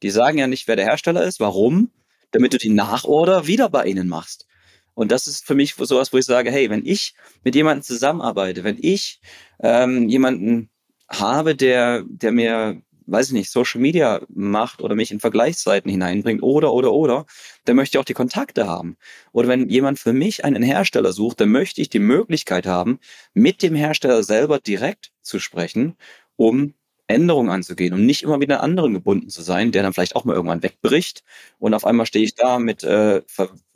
Die 0.01 0.09
sagen 0.09 0.37
ja 0.37 0.47
nicht, 0.47 0.67
wer 0.67 0.75
der 0.75 0.85
Hersteller 0.85 1.23
ist. 1.23 1.39
Warum? 1.39 1.91
Damit 2.31 2.53
du 2.53 2.57
die 2.57 2.69
Nachorder 2.69 3.47
wieder 3.47 3.69
bei 3.69 3.85
ihnen 3.85 4.07
machst. 4.07 4.47
Und 4.93 5.11
das 5.11 5.27
ist 5.27 5.45
für 5.45 5.55
mich 5.55 5.75
sowas, 5.75 6.13
wo 6.13 6.17
ich 6.17 6.25
sage, 6.25 6.51
hey, 6.51 6.69
wenn 6.69 6.85
ich 6.85 7.13
mit 7.43 7.55
jemandem 7.55 7.83
zusammenarbeite, 7.83 8.63
wenn 8.63 8.77
ich 8.79 9.19
ähm, 9.61 10.07
jemanden 10.09 10.69
habe, 11.09 11.55
der, 11.55 12.03
der 12.07 12.31
mir 12.31 12.81
weiß 13.05 13.27
ich 13.27 13.33
nicht, 13.33 13.51
Social 13.51 13.81
Media 13.81 14.21
macht 14.29 14.81
oder 14.81 14.95
mich 14.95 15.11
in 15.11 15.19
Vergleichsseiten 15.19 15.89
hineinbringt 15.89 16.43
oder, 16.43 16.73
oder, 16.73 16.93
oder, 16.93 17.25
dann 17.65 17.75
möchte 17.75 17.97
ich 17.97 17.99
auch 17.99 18.05
die 18.05 18.13
Kontakte 18.13 18.67
haben. 18.67 18.97
Oder 19.31 19.47
wenn 19.47 19.69
jemand 19.69 19.99
für 19.99 20.13
mich 20.13 20.45
einen 20.45 20.63
Hersteller 20.63 21.11
sucht, 21.11 21.41
dann 21.41 21.49
möchte 21.49 21.81
ich 21.81 21.89
die 21.89 21.99
Möglichkeit 21.99 22.65
haben, 22.65 22.99
mit 23.33 23.61
dem 23.61 23.75
Hersteller 23.75 24.23
selber 24.23 24.59
direkt 24.59 25.11
zu 25.21 25.39
sprechen, 25.39 25.95
um 26.35 26.73
Änderungen 27.07 27.49
anzugehen 27.49 27.93
und 27.93 28.05
nicht 28.05 28.23
immer 28.23 28.39
wieder 28.39 28.61
an 28.61 28.71
anderen 28.71 28.93
gebunden 28.93 29.29
zu 29.29 29.41
sein, 29.41 29.71
der 29.71 29.83
dann 29.83 29.93
vielleicht 29.93 30.15
auch 30.15 30.23
mal 30.23 30.35
irgendwann 30.35 30.63
wegbricht 30.63 31.23
und 31.59 31.73
auf 31.73 31.85
einmal 31.85 32.05
stehe 32.05 32.23
ich 32.23 32.35
da 32.35 32.59
mit 32.59 32.83
äh, 32.83 33.21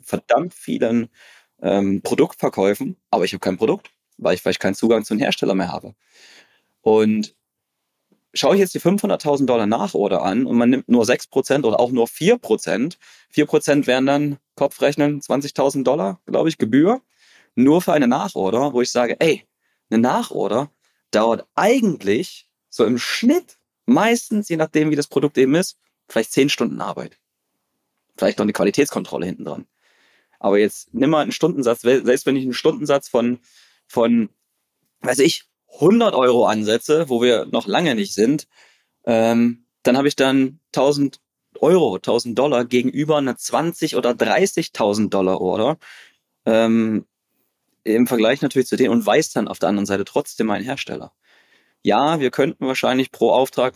verdammt 0.08 0.54
vielen 0.54 1.08
ähm, 1.62 2.02
Produktverkäufen, 2.02 2.96
aber 3.10 3.24
ich 3.24 3.32
habe 3.32 3.40
kein 3.40 3.56
Produkt, 3.56 3.90
weil 4.16 4.34
ich 4.34 4.42
vielleicht 4.42 4.60
keinen 4.60 4.74
Zugang 4.74 5.04
zu 5.04 5.14
einem 5.14 5.20
Hersteller 5.20 5.54
mehr 5.54 5.72
habe. 5.72 5.94
Und 6.82 7.34
schaue 8.34 8.54
ich 8.54 8.60
jetzt 8.60 8.74
die 8.74 8.80
500.000 8.80 9.46
Dollar 9.46 9.66
Nachorder 9.66 10.22
an 10.22 10.46
und 10.46 10.56
man 10.56 10.70
nimmt 10.70 10.88
nur 10.88 11.04
6% 11.04 11.64
oder 11.64 11.80
auch 11.80 11.90
nur 11.90 12.06
4%, 12.06 12.96
4% 13.34 13.86
wären 13.86 14.06
dann 14.06 14.38
Kopfrechnen 14.54 15.20
20.000 15.20 15.82
Dollar, 15.84 16.20
glaube 16.26 16.48
ich, 16.48 16.58
Gebühr, 16.58 17.00
nur 17.54 17.82
für 17.82 17.92
eine 17.92 18.08
Nachorder, 18.08 18.72
wo 18.72 18.80
ich 18.80 18.90
sage, 18.90 19.16
ey, 19.20 19.44
eine 19.90 20.00
Nachorder 20.00 20.70
dauert 21.10 21.46
eigentlich 21.54 22.46
so 22.68 22.84
im 22.84 22.98
Schnitt 22.98 23.58
meistens, 23.86 24.48
je 24.48 24.56
nachdem 24.56 24.90
wie 24.90 24.96
das 24.96 25.06
Produkt 25.06 25.38
eben 25.38 25.54
ist, 25.54 25.78
vielleicht 26.08 26.32
10 26.32 26.50
Stunden 26.50 26.80
Arbeit. 26.80 27.18
Vielleicht 28.16 28.38
noch 28.38 28.44
eine 28.44 28.52
Qualitätskontrolle 28.52 29.26
hinten 29.26 29.44
dran. 29.44 29.66
Aber 30.38 30.58
jetzt 30.58 30.92
nimm 30.94 31.10
mal 31.10 31.22
einen 31.22 31.32
Stundensatz, 31.32 31.80
selbst 31.82 32.26
wenn 32.26 32.36
ich 32.36 32.44
einen 32.44 32.54
Stundensatz 32.54 33.08
von, 33.08 33.38
von, 33.86 34.28
weiß 35.00 35.18
ich, 35.20 35.44
100 35.74 36.14
Euro 36.14 36.46
ansetze, 36.46 37.08
wo 37.08 37.22
wir 37.22 37.46
noch 37.46 37.66
lange 37.66 37.94
nicht 37.94 38.14
sind, 38.14 38.48
ähm, 39.04 39.64
dann 39.82 39.96
habe 39.96 40.08
ich 40.08 40.16
dann 40.16 40.60
1000 40.74 41.20
Euro, 41.60 41.96
1000 41.96 42.38
Dollar 42.38 42.64
gegenüber 42.64 43.18
einer 43.18 43.36
20 43.36 43.96
oder 43.96 44.10
30.000 44.10 45.08
Dollar 45.08 45.40
Order. 45.40 45.78
Ähm, 46.46 47.06
Im 47.84 48.06
Vergleich 48.06 48.42
natürlich 48.42 48.68
zu 48.68 48.76
denen 48.76 48.90
und 48.90 49.04
weiß 49.04 49.32
dann 49.32 49.48
auf 49.48 49.58
der 49.58 49.68
anderen 49.68 49.86
Seite 49.86 50.04
trotzdem 50.04 50.50
ein 50.50 50.62
Hersteller. 50.62 51.12
Ja, 51.82 52.20
wir 52.20 52.30
könnten 52.30 52.66
wahrscheinlich 52.66 53.12
pro 53.12 53.30
Auftrag, 53.30 53.74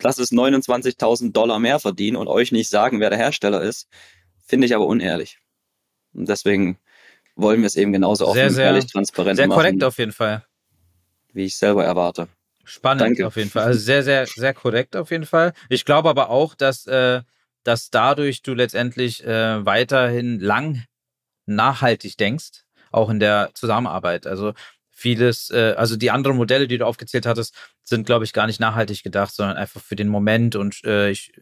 lass 0.00 0.18
es 0.18 0.32
29.000 0.32 1.32
Dollar 1.32 1.58
mehr 1.58 1.78
verdienen 1.78 2.16
und 2.16 2.28
euch 2.28 2.52
nicht 2.52 2.68
sagen, 2.68 3.00
wer 3.00 3.10
der 3.10 3.18
Hersteller 3.18 3.62
ist. 3.62 3.88
Finde 4.46 4.66
ich 4.66 4.74
aber 4.74 4.86
unehrlich. 4.86 5.38
Und 6.16 6.28
deswegen 6.28 6.78
wollen 7.36 7.60
wir 7.60 7.66
es 7.66 7.76
eben 7.76 7.92
genauso 7.92 8.26
offen, 8.26 8.50
sehr, 8.50 8.66
ehrlich, 8.66 8.86
transparent 8.86 9.36
sehr 9.36 9.46
machen. 9.46 9.60
Sehr 9.60 9.70
korrekt 9.70 9.84
auf 9.84 9.98
jeden 9.98 10.12
Fall 10.12 10.44
wie 11.36 11.44
ich 11.44 11.56
selber 11.56 11.84
erwarte. 11.84 12.28
Spannend 12.64 13.02
Danke. 13.02 13.26
auf 13.26 13.36
jeden 13.36 13.50
Fall. 13.50 13.64
Also 13.64 13.78
sehr, 13.78 14.02
sehr, 14.02 14.26
sehr 14.26 14.54
korrekt 14.54 14.96
auf 14.96 15.12
jeden 15.12 15.26
Fall. 15.26 15.52
Ich 15.68 15.84
glaube 15.84 16.08
aber 16.08 16.30
auch, 16.30 16.54
dass, 16.56 16.86
äh, 16.88 17.22
dass 17.62 17.90
dadurch 17.90 18.42
du 18.42 18.54
letztendlich 18.54 19.24
äh, 19.24 19.64
weiterhin 19.64 20.40
lang 20.40 20.84
nachhaltig 21.44 22.16
denkst, 22.16 22.64
auch 22.90 23.08
in 23.08 23.20
der 23.20 23.50
Zusammenarbeit. 23.54 24.26
Also 24.26 24.54
vieles, 24.90 25.50
äh, 25.50 25.74
also 25.76 25.96
die 25.96 26.10
anderen 26.10 26.36
Modelle, 26.36 26.66
die 26.66 26.78
du 26.78 26.86
aufgezählt 26.86 27.26
hattest, 27.26 27.54
sind, 27.84 28.06
glaube 28.06 28.24
ich, 28.24 28.32
gar 28.32 28.46
nicht 28.46 28.58
nachhaltig 28.58 29.04
gedacht, 29.04 29.32
sondern 29.32 29.56
einfach 29.56 29.80
für 29.80 29.94
den 29.94 30.08
Moment 30.08 30.56
und 30.56 30.82
äh, 30.84 31.10
ich, 31.10 31.32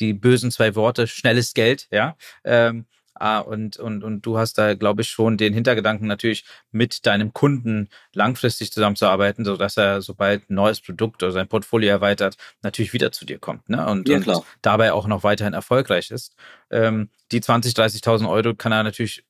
die 0.00 0.12
bösen 0.12 0.50
zwei 0.50 0.74
Worte, 0.74 1.06
schnelles 1.06 1.54
Geld, 1.54 1.86
ja. 1.92 2.16
Ähm, 2.42 2.86
Ah, 3.14 3.38
und, 3.38 3.76
und, 3.76 4.02
und 4.02 4.22
du 4.22 4.38
hast 4.38 4.58
da, 4.58 4.74
glaube 4.74 5.02
ich, 5.02 5.08
schon 5.08 5.36
den 5.36 5.54
Hintergedanken, 5.54 6.08
natürlich 6.08 6.44
mit 6.72 7.06
deinem 7.06 7.32
Kunden 7.32 7.88
langfristig 8.12 8.72
zusammenzuarbeiten, 8.72 9.44
sodass 9.44 9.76
er, 9.76 10.02
sobald 10.02 10.50
ein 10.50 10.54
neues 10.54 10.80
Produkt 10.80 11.22
oder 11.22 11.30
sein 11.30 11.46
Portfolio 11.48 11.90
erweitert, 11.90 12.36
natürlich 12.62 12.92
wieder 12.92 13.12
zu 13.12 13.24
dir 13.24 13.38
kommt 13.38 13.68
ne? 13.68 13.86
und, 13.86 14.08
ja, 14.08 14.16
und 14.16 14.42
dabei 14.62 14.92
auch 14.92 15.06
noch 15.06 15.22
weiterhin 15.22 15.54
erfolgreich 15.54 16.10
ist. 16.10 16.34
Ähm, 16.70 17.08
die 17.30 17.40
20.000, 17.40 17.76
30.000 18.02 18.28
Euro 18.28 18.54
kann 18.54 18.72
er 18.72 18.82
natürlich 18.82 19.24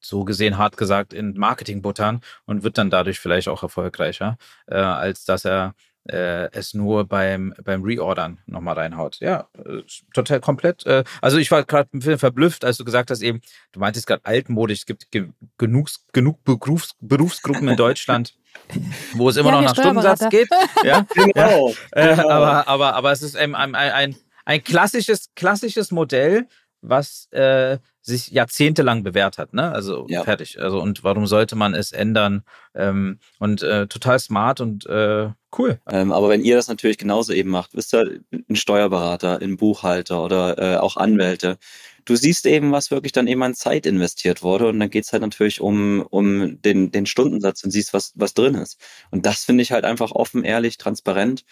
so 0.00 0.24
gesehen 0.24 0.56
hart 0.56 0.76
gesagt 0.76 1.12
in 1.12 1.34
Marketing 1.34 1.82
buttern 1.82 2.20
und 2.46 2.62
wird 2.62 2.78
dann 2.78 2.90
dadurch 2.90 3.20
vielleicht 3.20 3.48
auch 3.48 3.62
erfolgreicher, 3.62 4.38
äh, 4.66 4.76
als 4.76 5.24
dass 5.24 5.44
er 5.44 5.74
äh, 6.08 6.50
es 6.52 6.74
nur 6.74 7.06
beim, 7.06 7.54
beim 7.62 7.82
Reordern 7.82 8.38
nochmal 8.46 8.74
reinhaut. 8.74 9.18
Ja, 9.20 9.48
äh, 9.58 9.82
total 10.14 10.40
komplett. 10.40 10.86
Äh, 10.86 11.04
also 11.20 11.38
ich 11.38 11.50
war 11.50 11.64
gerade 11.64 11.90
ein 11.92 11.98
bisschen 11.98 12.18
verblüfft, 12.18 12.64
als 12.64 12.78
du 12.78 12.84
gesagt 12.84 13.10
hast 13.10 13.22
eben, 13.22 13.40
du 13.72 13.80
meintest 13.80 14.06
gerade 14.06 14.24
altmodisch, 14.24 14.80
es 14.80 14.86
gibt 14.86 15.10
ge 15.10 15.28
genug, 15.58 15.88
genug 16.12 16.42
Berufs 16.44 16.94
Berufsgruppen 17.00 17.68
in 17.68 17.76
Deutschland, 17.76 18.34
wo 19.14 19.28
es 19.28 19.36
immer 19.36 19.50
ja, 19.50 19.54
noch 19.56 19.62
nach 19.62 19.74
Stundensatz 19.74 20.28
geht. 20.30 20.48
Ja, 20.84 21.06
genau. 21.14 21.74
Ja. 21.94 22.14
Genau. 22.14 22.30
aber, 22.30 22.68
aber, 22.68 22.94
aber 22.94 23.12
es 23.12 23.22
ist 23.22 23.36
ein, 23.36 23.54
ein, 23.54 23.74
ein, 23.74 24.16
ein 24.44 24.64
klassisches, 24.64 25.30
klassisches 25.34 25.90
Modell, 25.90 26.48
was 26.80 27.28
äh, 27.32 27.78
sich 28.02 28.28
jahrzehntelang 28.28 29.02
bewährt 29.02 29.38
hat, 29.38 29.52
ne? 29.52 29.72
Also 29.72 30.06
ja. 30.08 30.24
fertig. 30.24 30.60
Also 30.60 30.80
und 30.80 31.04
warum 31.04 31.26
sollte 31.26 31.54
man 31.56 31.74
es 31.74 31.92
ändern? 31.92 32.44
Ähm, 32.74 33.18
und 33.38 33.62
äh, 33.62 33.86
total 33.88 34.18
smart 34.18 34.60
und 34.60 34.86
äh, 34.86 35.30
cool. 35.58 35.80
Ähm, 35.88 36.12
aber 36.12 36.28
wenn 36.30 36.42
ihr 36.42 36.56
das 36.56 36.68
natürlich 36.68 36.98
genauso 36.98 37.32
eben 37.32 37.50
macht, 37.50 37.74
wisst 37.74 37.94
ihr, 37.94 38.20
ein 38.48 38.56
Steuerberater, 38.56 39.40
ein 39.42 39.56
Buchhalter 39.56 40.24
oder 40.24 40.58
äh, 40.58 40.76
auch 40.78 40.96
Anwälte, 40.96 41.58
du 42.04 42.16
siehst 42.16 42.46
eben, 42.46 42.72
was 42.72 42.90
wirklich 42.90 43.12
dann 43.12 43.26
eben 43.26 43.42
an 43.42 43.54
Zeit 43.54 43.86
investiert 43.86 44.42
wurde 44.42 44.68
und 44.68 44.80
dann 44.80 44.90
geht's 44.90 45.12
halt 45.12 45.22
natürlich 45.22 45.60
um, 45.60 46.06
um 46.10 46.60
den, 46.62 46.90
den 46.90 47.06
Stundensatz 47.06 47.62
und 47.64 47.70
siehst, 47.70 47.92
was, 47.92 48.12
was 48.16 48.34
drin 48.34 48.54
ist. 48.54 48.80
Und 49.10 49.26
das 49.26 49.44
finde 49.44 49.62
ich 49.62 49.72
halt 49.72 49.84
einfach 49.84 50.12
offen, 50.12 50.44
ehrlich, 50.44 50.78
transparent. 50.78 51.44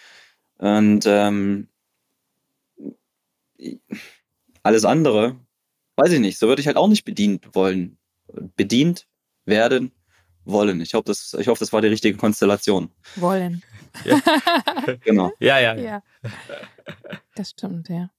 Und 0.59 1.05
ähm, 1.07 1.69
alles 4.63 4.85
andere, 4.85 5.37
weiß 5.99 6.13
ich 6.13 6.21
nicht, 6.21 6.39
so 6.39 6.49
würde 6.49 6.61
ich 6.61 6.67
halt 6.67 6.77
auch 6.77 6.89
nicht 6.89 7.05
bedient 7.05 7.55
wollen. 7.55 7.99
Bedient 8.57 9.07
werden 9.45 9.93
wollen. 10.45 10.81
Ich 10.81 10.95
hoffe, 10.95 11.05
das, 11.07 11.35
ich 11.39 11.49
hoffe, 11.49 11.61
das 11.61 11.73
war 11.73 11.83
die 11.83 11.89
richtige 11.89 12.17
Konstellation. 12.17 12.91
Wollen. 13.17 13.63
Ja. 14.05 14.21
genau. 15.05 15.33
Ja, 15.41 15.59
ja, 15.59 15.75
ja. 15.75 16.03
Das 17.35 17.51
stimmt, 17.51 17.89
ja. 17.89 18.11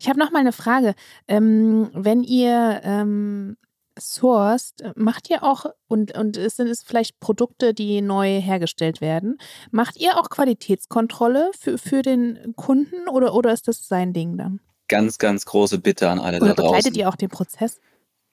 Ich 0.00 0.08
habe 0.08 0.18
noch 0.18 0.30
mal 0.30 0.40
eine 0.40 0.52
Frage. 0.52 0.94
Ähm, 1.26 1.90
wenn 1.94 2.22
ihr 2.22 2.80
ähm, 2.84 3.56
sourced, 3.98 4.84
macht 4.96 5.30
ihr 5.30 5.42
auch, 5.42 5.66
und, 5.88 6.16
und 6.16 6.36
es 6.36 6.56
sind 6.56 6.68
es 6.68 6.82
vielleicht 6.82 7.18
Produkte, 7.20 7.74
die 7.74 8.02
neu 8.02 8.40
hergestellt 8.40 9.00
werden, 9.00 9.38
macht 9.70 9.96
ihr 9.96 10.18
auch 10.18 10.30
Qualitätskontrolle 10.30 11.50
für, 11.58 11.78
für 11.78 12.02
den 12.02 12.54
Kunden 12.56 13.08
oder, 13.08 13.34
oder 13.34 13.52
ist 13.52 13.66
das 13.66 13.86
sein 13.86 14.12
Ding 14.12 14.36
dann? 14.36 14.60
Ganz, 14.88 15.18
ganz 15.18 15.44
große 15.44 15.78
Bitte 15.78 16.08
an 16.08 16.18
alle 16.18 16.38
Oder 16.38 16.48
da 16.48 16.54
draußen. 16.54 16.76
begleitet 16.76 16.96
ihr 16.96 17.08
auch 17.08 17.16
den 17.16 17.28
Prozess? 17.28 17.80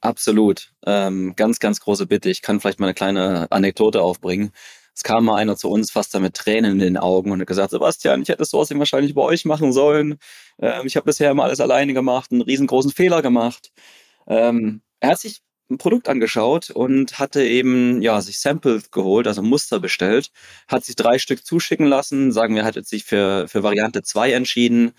Absolut. 0.02 0.74
Ähm, 0.86 1.34
ganz, 1.36 1.60
ganz 1.60 1.80
große 1.80 2.08
Bitte. 2.08 2.30
Ich 2.30 2.42
kann 2.42 2.60
vielleicht 2.60 2.80
mal 2.80 2.88
eine 2.88 2.96
kleine 2.96 3.52
Anekdote 3.52 4.02
aufbringen. 4.02 4.52
Es 4.94 5.04
kam 5.04 5.26
mal 5.26 5.36
einer 5.36 5.56
zu 5.56 5.70
uns 5.70 5.92
fast 5.92 6.14
da 6.14 6.20
mit 6.20 6.34
Tränen 6.34 6.74
in 6.74 6.80
den 6.80 6.98
Augen 6.98 7.32
und 7.32 7.40
hat 7.40 7.48
gesagt, 7.48 7.72
Sebastian, 7.72 8.22
ich 8.22 8.30
hätte 8.30 8.44
Sourcing 8.44 8.80
wahrscheinlich 8.80 9.14
bei 9.14 9.22
euch 9.22 9.46
machen 9.46 9.72
sollen. 9.72 10.18
Ähm, 10.60 10.86
ich 10.86 10.96
habe 10.96 11.06
bisher 11.06 11.32
immer 11.32 11.44
alles 11.44 11.60
alleine 11.60 11.94
gemacht, 11.94 12.32
einen 12.32 12.42
riesengroßen 12.42 12.92
Fehler 12.92 13.22
gemacht. 13.22 13.72
Ähm, 14.28 14.82
er 15.00 15.12
hat 15.12 15.20
sich 15.20 15.42
ein 15.70 15.78
Produkt 15.78 16.10
angeschaut 16.10 16.70
und 16.70 17.18
hatte 17.18 17.44
eben 17.44 18.02
ja 18.02 18.22
sich 18.22 18.40
Samples 18.40 18.92
geholt, 18.92 19.28
also 19.28 19.42
Muster 19.42 19.80
bestellt, 19.80 20.32
hat 20.68 20.84
sich 20.84 20.96
drei 20.96 21.18
Stück 21.18 21.46
zuschicken 21.46 21.88
lassen, 21.88 22.32
sagen 22.32 22.56
wir, 22.56 22.66
hat 22.66 22.76
sich 22.86 23.06
für, 23.06 23.48
für 23.48 23.64
Variante 23.64 24.04
2 24.04 24.34
entschieden, 24.34 24.92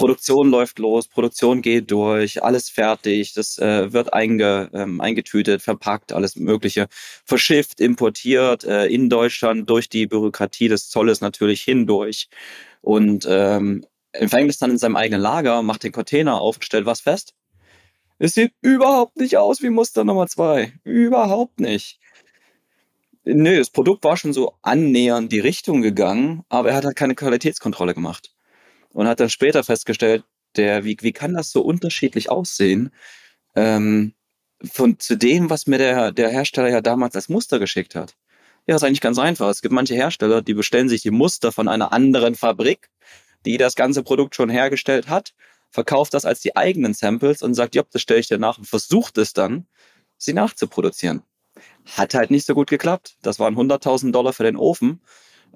Produktion 0.00 0.50
läuft 0.50 0.78
los, 0.78 1.08
Produktion 1.08 1.60
geht 1.60 1.90
durch, 1.90 2.42
alles 2.42 2.70
fertig, 2.70 3.34
das 3.34 3.58
äh, 3.58 3.92
wird 3.92 4.14
einge, 4.14 4.70
ähm, 4.72 4.98
eingetütet, 5.02 5.60
verpackt, 5.60 6.14
alles 6.14 6.36
Mögliche, 6.36 6.88
verschifft, 7.26 7.80
importiert 7.80 8.64
äh, 8.64 8.86
in 8.86 9.10
Deutschland 9.10 9.68
durch 9.68 9.90
die 9.90 10.06
Bürokratie 10.06 10.68
des 10.68 10.88
Zolles 10.88 11.20
natürlich 11.20 11.60
hindurch 11.60 12.30
und 12.80 13.26
ähm, 13.28 13.84
empfängt 14.12 14.48
es 14.48 14.56
dann 14.56 14.70
in 14.70 14.78
seinem 14.78 14.96
eigenen 14.96 15.20
Lager, 15.20 15.62
macht 15.62 15.84
den 15.84 15.92
Container 15.92 16.40
auf 16.40 16.56
und 16.56 16.64
stellt 16.64 16.86
was 16.86 17.02
fest. 17.02 17.34
Es 18.18 18.32
sieht 18.32 18.54
überhaupt 18.62 19.18
nicht 19.18 19.36
aus 19.36 19.60
wie 19.60 19.68
Muster 19.68 20.04
Nummer 20.04 20.28
zwei. 20.28 20.72
Überhaupt 20.82 21.60
nicht. 21.60 22.00
Nö, 23.24 23.58
das 23.58 23.68
Produkt 23.68 24.02
war 24.04 24.16
schon 24.16 24.32
so 24.32 24.54
annähernd 24.62 25.30
die 25.30 25.40
Richtung 25.40 25.82
gegangen, 25.82 26.42
aber 26.48 26.70
er 26.70 26.76
hat 26.76 26.86
halt 26.86 26.96
keine 26.96 27.14
Qualitätskontrolle 27.14 27.92
gemacht 27.94 28.32
und 28.92 29.06
hat 29.06 29.20
dann 29.20 29.30
später 29.30 29.64
festgestellt, 29.64 30.24
der, 30.56 30.84
wie, 30.84 30.96
wie 31.00 31.12
kann 31.12 31.34
das 31.34 31.50
so 31.50 31.62
unterschiedlich 31.62 32.30
aussehen? 32.30 32.90
Ähm, 33.54 34.14
von 34.62 34.98
zu 34.98 35.16
dem, 35.16 35.48
was 35.48 35.66
mir 35.66 35.78
der, 35.78 36.12
der 36.12 36.28
Hersteller 36.28 36.68
ja 36.68 36.80
damals 36.80 37.14
als 37.14 37.28
Muster 37.28 37.58
geschickt 37.58 37.94
hat. 37.94 38.16
Ja, 38.66 38.76
ist 38.76 38.84
eigentlich 38.84 39.00
ganz 39.00 39.18
einfach. 39.18 39.48
Es 39.48 39.62
gibt 39.62 39.72
manche 39.72 39.94
Hersteller, 39.94 40.42
die 40.42 40.54
bestellen 40.54 40.88
sich 40.88 41.02
die 41.02 41.10
Muster 41.10 41.50
von 41.50 41.66
einer 41.66 41.92
anderen 41.92 42.34
Fabrik, 42.34 42.90
die 43.46 43.56
das 43.56 43.74
ganze 43.74 44.02
Produkt 44.02 44.34
schon 44.34 44.50
hergestellt 44.50 45.08
hat, 45.08 45.34
verkauft 45.70 46.14
das 46.14 46.24
als 46.24 46.40
die 46.40 46.56
eigenen 46.56 46.94
Samples 46.94 47.42
und 47.42 47.54
sagt, 47.54 47.74
ja, 47.74 47.82
das 47.90 48.02
stelle 48.02 48.20
ich 48.20 48.28
dir 48.28 48.38
nach 48.38 48.58
und 48.58 48.66
versucht 48.66 49.16
es 49.18 49.32
dann, 49.32 49.66
sie 50.18 50.34
nachzuproduzieren. 50.34 51.22
Hat 51.96 52.14
halt 52.14 52.30
nicht 52.30 52.46
so 52.46 52.54
gut 52.54 52.68
geklappt. 52.68 53.16
Das 53.22 53.38
waren 53.38 53.56
100.000 53.56 54.12
Dollar 54.12 54.32
für 54.32 54.44
den 54.44 54.56
Ofen 54.56 55.00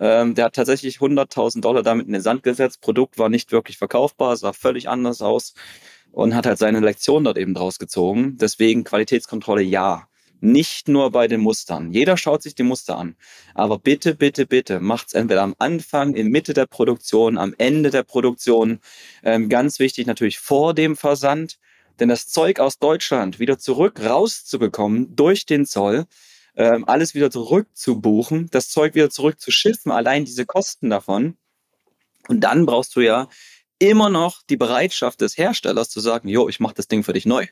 Ähm, 0.00 0.34
der 0.34 0.46
hat 0.46 0.54
tatsächlich 0.54 0.98
100.000 0.98 1.60
Dollar 1.60 1.82
damit 1.82 2.06
in 2.06 2.12
den 2.12 2.22
Sand 2.22 2.42
gesetzt. 2.42 2.80
Produkt 2.80 3.18
war 3.18 3.28
nicht 3.28 3.52
wirklich 3.52 3.78
verkaufbar, 3.78 4.36
sah 4.36 4.52
völlig 4.52 4.88
anders 4.88 5.22
aus 5.22 5.54
und 6.12 6.34
hat 6.34 6.46
halt 6.46 6.58
seine 6.58 6.80
Lektion 6.80 7.24
dort 7.24 7.38
eben 7.38 7.54
draus 7.54 7.78
gezogen. 7.78 8.36
Deswegen 8.38 8.84
Qualitätskontrolle 8.84 9.62
ja. 9.62 10.08
Nicht 10.40 10.88
nur 10.88 11.10
bei 11.10 11.26
den 11.26 11.40
Mustern. 11.40 11.90
Jeder 11.90 12.18
schaut 12.18 12.42
sich 12.42 12.54
die 12.54 12.64
Muster 12.64 12.98
an. 12.98 13.16
Aber 13.54 13.78
bitte, 13.78 14.14
bitte, 14.14 14.44
bitte 14.44 14.78
macht's 14.78 15.14
entweder 15.14 15.42
am 15.42 15.54
Anfang, 15.58 16.14
in 16.14 16.28
Mitte 16.28 16.52
der 16.52 16.66
Produktion, 16.66 17.38
am 17.38 17.54
Ende 17.56 17.90
der 17.90 18.02
Produktion. 18.02 18.80
Ähm, 19.22 19.48
ganz 19.48 19.78
wichtig 19.78 20.06
natürlich 20.06 20.38
vor 20.38 20.74
dem 20.74 20.96
Versand. 20.96 21.58
Denn 21.98 22.08
das 22.08 22.28
Zeug 22.28 22.60
aus 22.60 22.78
Deutschland 22.78 23.38
wieder 23.38 23.58
zurück 23.58 24.00
rauszubekommen 24.04 25.14
durch 25.16 25.46
den 25.46 25.64
Zoll, 25.64 26.04
ähm, 26.56 26.84
alles 26.86 27.14
wieder 27.14 27.30
zurückzubuchen, 27.30 28.48
das 28.50 28.68
Zeug 28.68 28.94
wieder 28.94 29.10
zurückzuschiffen, 29.10 29.90
allein 29.92 30.24
diese 30.24 30.46
Kosten 30.46 30.90
davon. 30.90 31.36
Und 32.28 32.40
dann 32.40 32.66
brauchst 32.66 32.96
du 32.96 33.00
ja 33.00 33.28
immer 33.78 34.08
noch 34.08 34.42
die 34.48 34.56
Bereitschaft 34.56 35.20
des 35.20 35.36
Herstellers 35.36 35.90
zu 35.90 36.00
sagen, 36.00 36.28
jo, 36.28 36.48
ich 36.48 36.60
mache 36.60 36.74
das 36.74 36.88
Ding 36.88 37.02
für 37.02 37.12
dich 37.12 37.26
neu. 37.26 37.46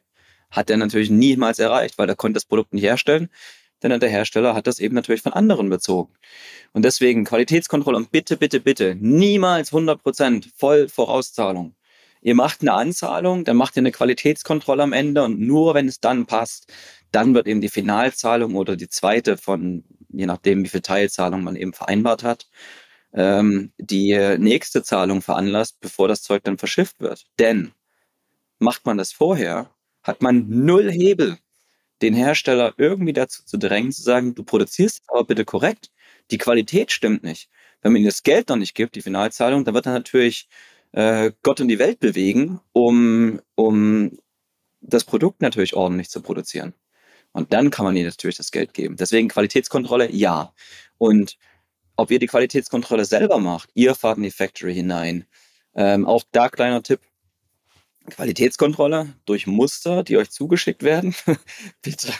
Hat 0.50 0.70
er 0.70 0.76
natürlich 0.76 1.10
niemals 1.10 1.58
erreicht, 1.58 1.98
weil 1.98 2.08
er 2.08 2.16
konnte 2.16 2.34
das 2.34 2.44
Produkt 2.44 2.74
nicht 2.74 2.84
herstellen, 2.84 3.28
denn 3.82 3.98
der 3.98 4.08
Hersteller 4.08 4.54
hat 4.54 4.66
das 4.66 4.78
eben 4.78 4.94
natürlich 4.94 5.22
von 5.22 5.32
anderen 5.32 5.68
bezogen. 5.68 6.14
Und 6.72 6.84
deswegen 6.84 7.24
Qualitätskontrolle 7.24 7.96
und 7.96 8.12
bitte, 8.12 8.36
bitte, 8.36 8.60
bitte 8.60 8.96
niemals 8.98 9.72
100% 9.72 10.48
voll 10.56 10.88
Vorauszahlung. 10.88 11.74
Ihr 12.20 12.36
macht 12.36 12.60
eine 12.60 12.72
Anzahlung, 12.74 13.44
dann 13.44 13.56
macht 13.56 13.76
ihr 13.76 13.80
eine 13.80 13.90
Qualitätskontrolle 13.90 14.84
am 14.84 14.92
Ende 14.92 15.24
und 15.24 15.40
nur 15.40 15.74
wenn 15.74 15.88
es 15.88 15.98
dann 15.98 16.26
passt, 16.26 16.72
dann 17.12 17.34
wird 17.34 17.46
eben 17.46 17.60
die 17.60 17.68
Finalzahlung 17.68 18.56
oder 18.56 18.76
die 18.76 18.88
zweite 18.88 19.36
von, 19.36 19.84
je 20.08 20.26
nachdem, 20.26 20.64
wie 20.64 20.68
viel 20.68 20.80
Teilzahlung 20.82 21.44
man 21.44 21.56
eben 21.56 21.72
vereinbart 21.72 22.24
hat, 22.24 22.48
ähm, 23.14 23.72
die 23.78 24.16
nächste 24.38 24.82
Zahlung 24.82 25.22
veranlasst, 25.22 25.80
bevor 25.80 26.08
das 26.08 26.22
Zeug 26.22 26.44
dann 26.44 26.58
verschifft 26.58 27.00
wird. 27.00 27.24
Denn 27.38 27.72
macht 28.58 28.86
man 28.86 28.98
das 28.98 29.12
vorher, 29.12 29.70
hat 30.02 30.22
man 30.22 30.46
null 30.48 30.90
Hebel, 30.90 31.38
den 32.00 32.14
Hersteller 32.14 32.74
irgendwie 32.78 33.12
dazu 33.12 33.44
zu 33.44 33.58
drängen, 33.58 33.92
zu 33.92 34.02
sagen, 34.02 34.34
du 34.34 34.42
produzierst 34.42 35.02
aber 35.08 35.24
bitte 35.24 35.44
korrekt, 35.44 35.90
die 36.30 36.38
Qualität 36.38 36.90
stimmt 36.92 37.22
nicht. 37.22 37.48
Wenn 37.80 37.92
man 37.92 38.02
ihm 38.02 38.06
das 38.06 38.22
Geld 38.22 38.48
noch 38.48 38.56
nicht 38.56 38.74
gibt, 38.74 38.94
die 38.94 39.02
Finalzahlung, 39.02 39.64
dann 39.64 39.74
wird 39.74 39.86
er 39.86 39.92
natürlich 39.92 40.48
äh, 40.92 41.32
Gott 41.42 41.60
und 41.60 41.68
die 41.68 41.78
Welt 41.78 42.00
bewegen, 42.00 42.60
um, 42.72 43.40
um 43.54 44.18
das 44.80 45.04
Produkt 45.04 45.40
natürlich 45.42 45.74
ordentlich 45.74 46.10
zu 46.10 46.22
produzieren. 46.22 46.74
Und 47.32 47.52
dann 47.52 47.70
kann 47.70 47.84
man 47.84 47.96
ihnen 47.96 48.06
natürlich 48.06 48.36
das 48.36 48.52
Geld 48.52 48.74
geben. 48.74 48.96
Deswegen 48.96 49.28
Qualitätskontrolle, 49.28 50.10
ja. 50.10 50.52
Und 50.98 51.38
ob 51.96 52.10
ihr 52.10 52.18
die 52.18 52.26
Qualitätskontrolle 52.26 53.04
selber 53.04 53.38
macht, 53.38 53.70
ihr 53.74 53.94
fahrt 53.94 54.18
in 54.18 54.24
die 54.24 54.30
Factory 54.30 54.74
hinein. 54.74 55.26
Ähm, 55.74 56.06
auch 56.06 56.24
da 56.32 56.48
kleiner 56.48 56.82
Tipp. 56.82 57.00
Qualitätskontrolle 58.10 59.14
durch 59.24 59.46
Muster, 59.46 60.02
die 60.02 60.16
euch 60.16 60.30
zugeschickt 60.30 60.82
werden. 60.82 61.14
bitte, 61.82 62.12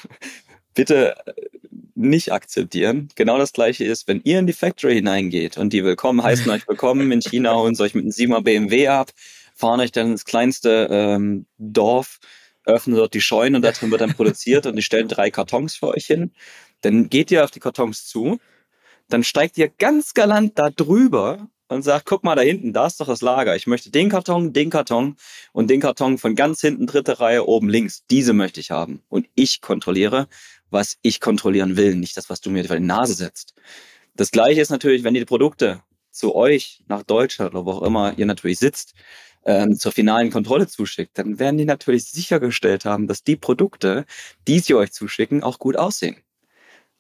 bitte 0.75 1.17
äh, 1.27 1.33
nicht 1.95 2.33
akzeptieren. 2.33 3.09
Genau 3.15 3.39
das 3.39 3.53
gleiche 3.53 3.85
ist, 3.85 4.09
wenn 4.09 4.21
ihr 4.25 4.39
in 4.39 4.47
die 4.47 4.53
Factory 4.53 4.95
hineingeht 4.95 5.59
und 5.59 5.73
die 5.73 5.85
willkommen 5.85 6.23
heißen 6.23 6.51
euch 6.51 6.67
willkommen 6.67 7.11
in 7.13 7.21
China, 7.21 7.55
holen 7.55 7.79
euch 7.81 7.95
mit 7.95 8.05
einem 8.05 8.13
7er 8.13 8.43
BMW 8.43 8.89
ab, 8.89 9.11
fahren 9.55 9.81
euch 9.81 9.93
dann 9.93 10.13
ins 10.13 10.25
kleinste 10.25 10.89
ähm, 10.91 11.47
Dorf 11.59 12.21
öffnen 12.65 12.97
dort 12.97 13.15
die 13.15 13.21
Scheunen 13.21 13.57
und 13.57 13.63
da 13.63 13.73
drin 13.73 13.91
wird 13.91 14.01
dann 14.01 14.15
produziert 14.17 14.67
und 14.67 14.77
die 14.77 14.83
stellen 14.83 15.09
drei 15.09 15.31
Kartons 15.31 15.77
für 15.77 15.89
euch 15.89 16.07
hin. 16.07 16.33
Dann 16.81 17.09
geht 17.09 17.31
ihr 17.31 17.45
auf 17.45 17.51
die 17.51 17.61
Kartons 17.61 18.07
zu, 18.07 18.39
dann 19.09 19.25
steigt 19.25 19.59
ihr 19.59 19.69
ganz 19.69 20.15
galant 20.15 20.59
da 20.59 20.71
drüber 20.71 21.49
und 21.69 21.83
sagt, 21.83 22.07
guck 22.07 22.25
mal 22.25 22.35
da 22.37 22.43
hinten, 22.43 22.73
da 22.73 22.87
ist 22.87 23.01
doch 23.01 23.07
das 23.07 23.23
Lager. 23.23 23.57
Ich 23.57 23.67
möchte 23.67 23.91
den 23.91 24.09
Karton, 24.09 24.53
den 24.53 24.71
Karton 24.71 25.17
und 25.53 25.71
den 25.71 25.81
Karton 25.81 26.19
von 26.19 26.35
ganz 26.35 26.61
hinten, 26.61 26.87
dritte 26.87 27.21
Reihe, 27.21 27.47
oben 27.47 27.69
links. 27.69 28.05
Diese 28.11 28.33
möchte 28.33 28.61
ich 28.61 28.71
haben. 28.71 29.03
Und 29.09 29.27
ich 29.35 29.61
kontrolliere, 29.61 30.29
was 30.71 30.99
ich 31.03 31.21
kontrollieren 31.21 31.77
will, 31.77 31.95
nicht 31.95 32.17
das, 32.17 32.31
was 32.31 32.41
du 32.41 32.51
mir 32.51 32.65
vor 32.65 32.77
die 32.77 32.83
Nase 32.83 33.15
setzt. 33.15 33.55
Das 34.15 34.31
gleiche 34.31 34.61
ist 34.61 34.71
natürlich, 34.71 35.05
wenn 35.05 35.15
die 35.15 35.25
Produkte 35.25 35.83
zu 36.11 36.35
euch 36.35 36.83
nach 36.89 37.03
Deutschland 37.03 37.55
oder 37.55 37.65
wo 37.65 37.71
auch 37.73 37.83
immer 37.83 38.19
ihr 38.19 38.27
natürlich 38.27 38.59
sitzt, 38.59 38.95
ähm, 39.45 39.76
zur 39.76 39.93
finalen 39.93 40.30
Kontrolle 40.30 40.66
zuschickt, 40.66 41.18
dann 41.18 41.38
werden 41.38 41.59
die 41.59 41.64
natürlich 41.64 42.05
sichergestellt 42.05 42.84
haben, 42.84 43.07
dass 43.07 43.24
die 43.24 43.36
Produkte, 43.36 44.05
die 44.49 44.61
sie 44.61 44.74
euch 44.74 44.93
zuschicken, 44.93 45.43
auch 45.43 45.59
gut 45.59 45.76
aussehen. 45.76 46.16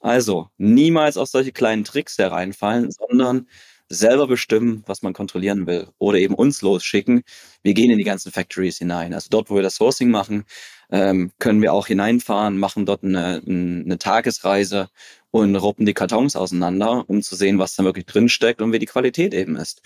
Also 0.00 0.48
niemals 0.58 1.16
auf 1.16 1.28
solche 1.28 1.52
kleinen 1.52 1.84
Tricks 1.84 2.18
hereinfallen, 2.18 2.90
sondern 2.90 3.46
selber 3.88 4.26
bestimmen, 4.26 4.82
was 4.86 5.02
man 5.02 5.12
kontrollieren 5.12 5.66
will 5.66 5.88
oder 5.98 6.18
eben 6.18 6.34
uns 6.34 6.62
losschicken. 6.62 7.22
Wir 7.62 7.74
gehen 7.74 7.90
in 7.90 7.98
die 7.98 8.04
ganzen 8.04 8.32
Factories 8.32 8.78
hinein. 8.78 9.12
Also 9.14 9.28
dort, 9.30 9.50
wo 9.50 9.56
wir 9.56 9.62
das 9.62 9.76
Sourcing 9.76 10.10
machen, 10.10 10.44
ähm, 10.90 11.30
können 11.38 11.62
wir 11.62 11.72
auch 11.72 11.86
hineinfahren, 11.86 12.58
machen 12.58 12.86
dort 12.86 13.04
eine, 13.04 13.42
eine 13.46 13.98
Tagesreise 13.98 14.88
und 15.30 15.56
ruppen 15.56 15.86
die 15.86 15.94
Kartons 15.94 16.36
auseinander, 16.36 17.04
um 17.08 17.22
zu 17.22 17.36
sehen, 17.36 17.58
was 17.58 17.76
da 17.76 17.84
wirklich 17.84 18.06
drinsteckt 18.06 18.62
und 18.62 18.72
wie 18.72 18.78
die 18.78 18.86
Qualität 18.86 19.34
eben 19.34 19.56
ist. 19.56 19.82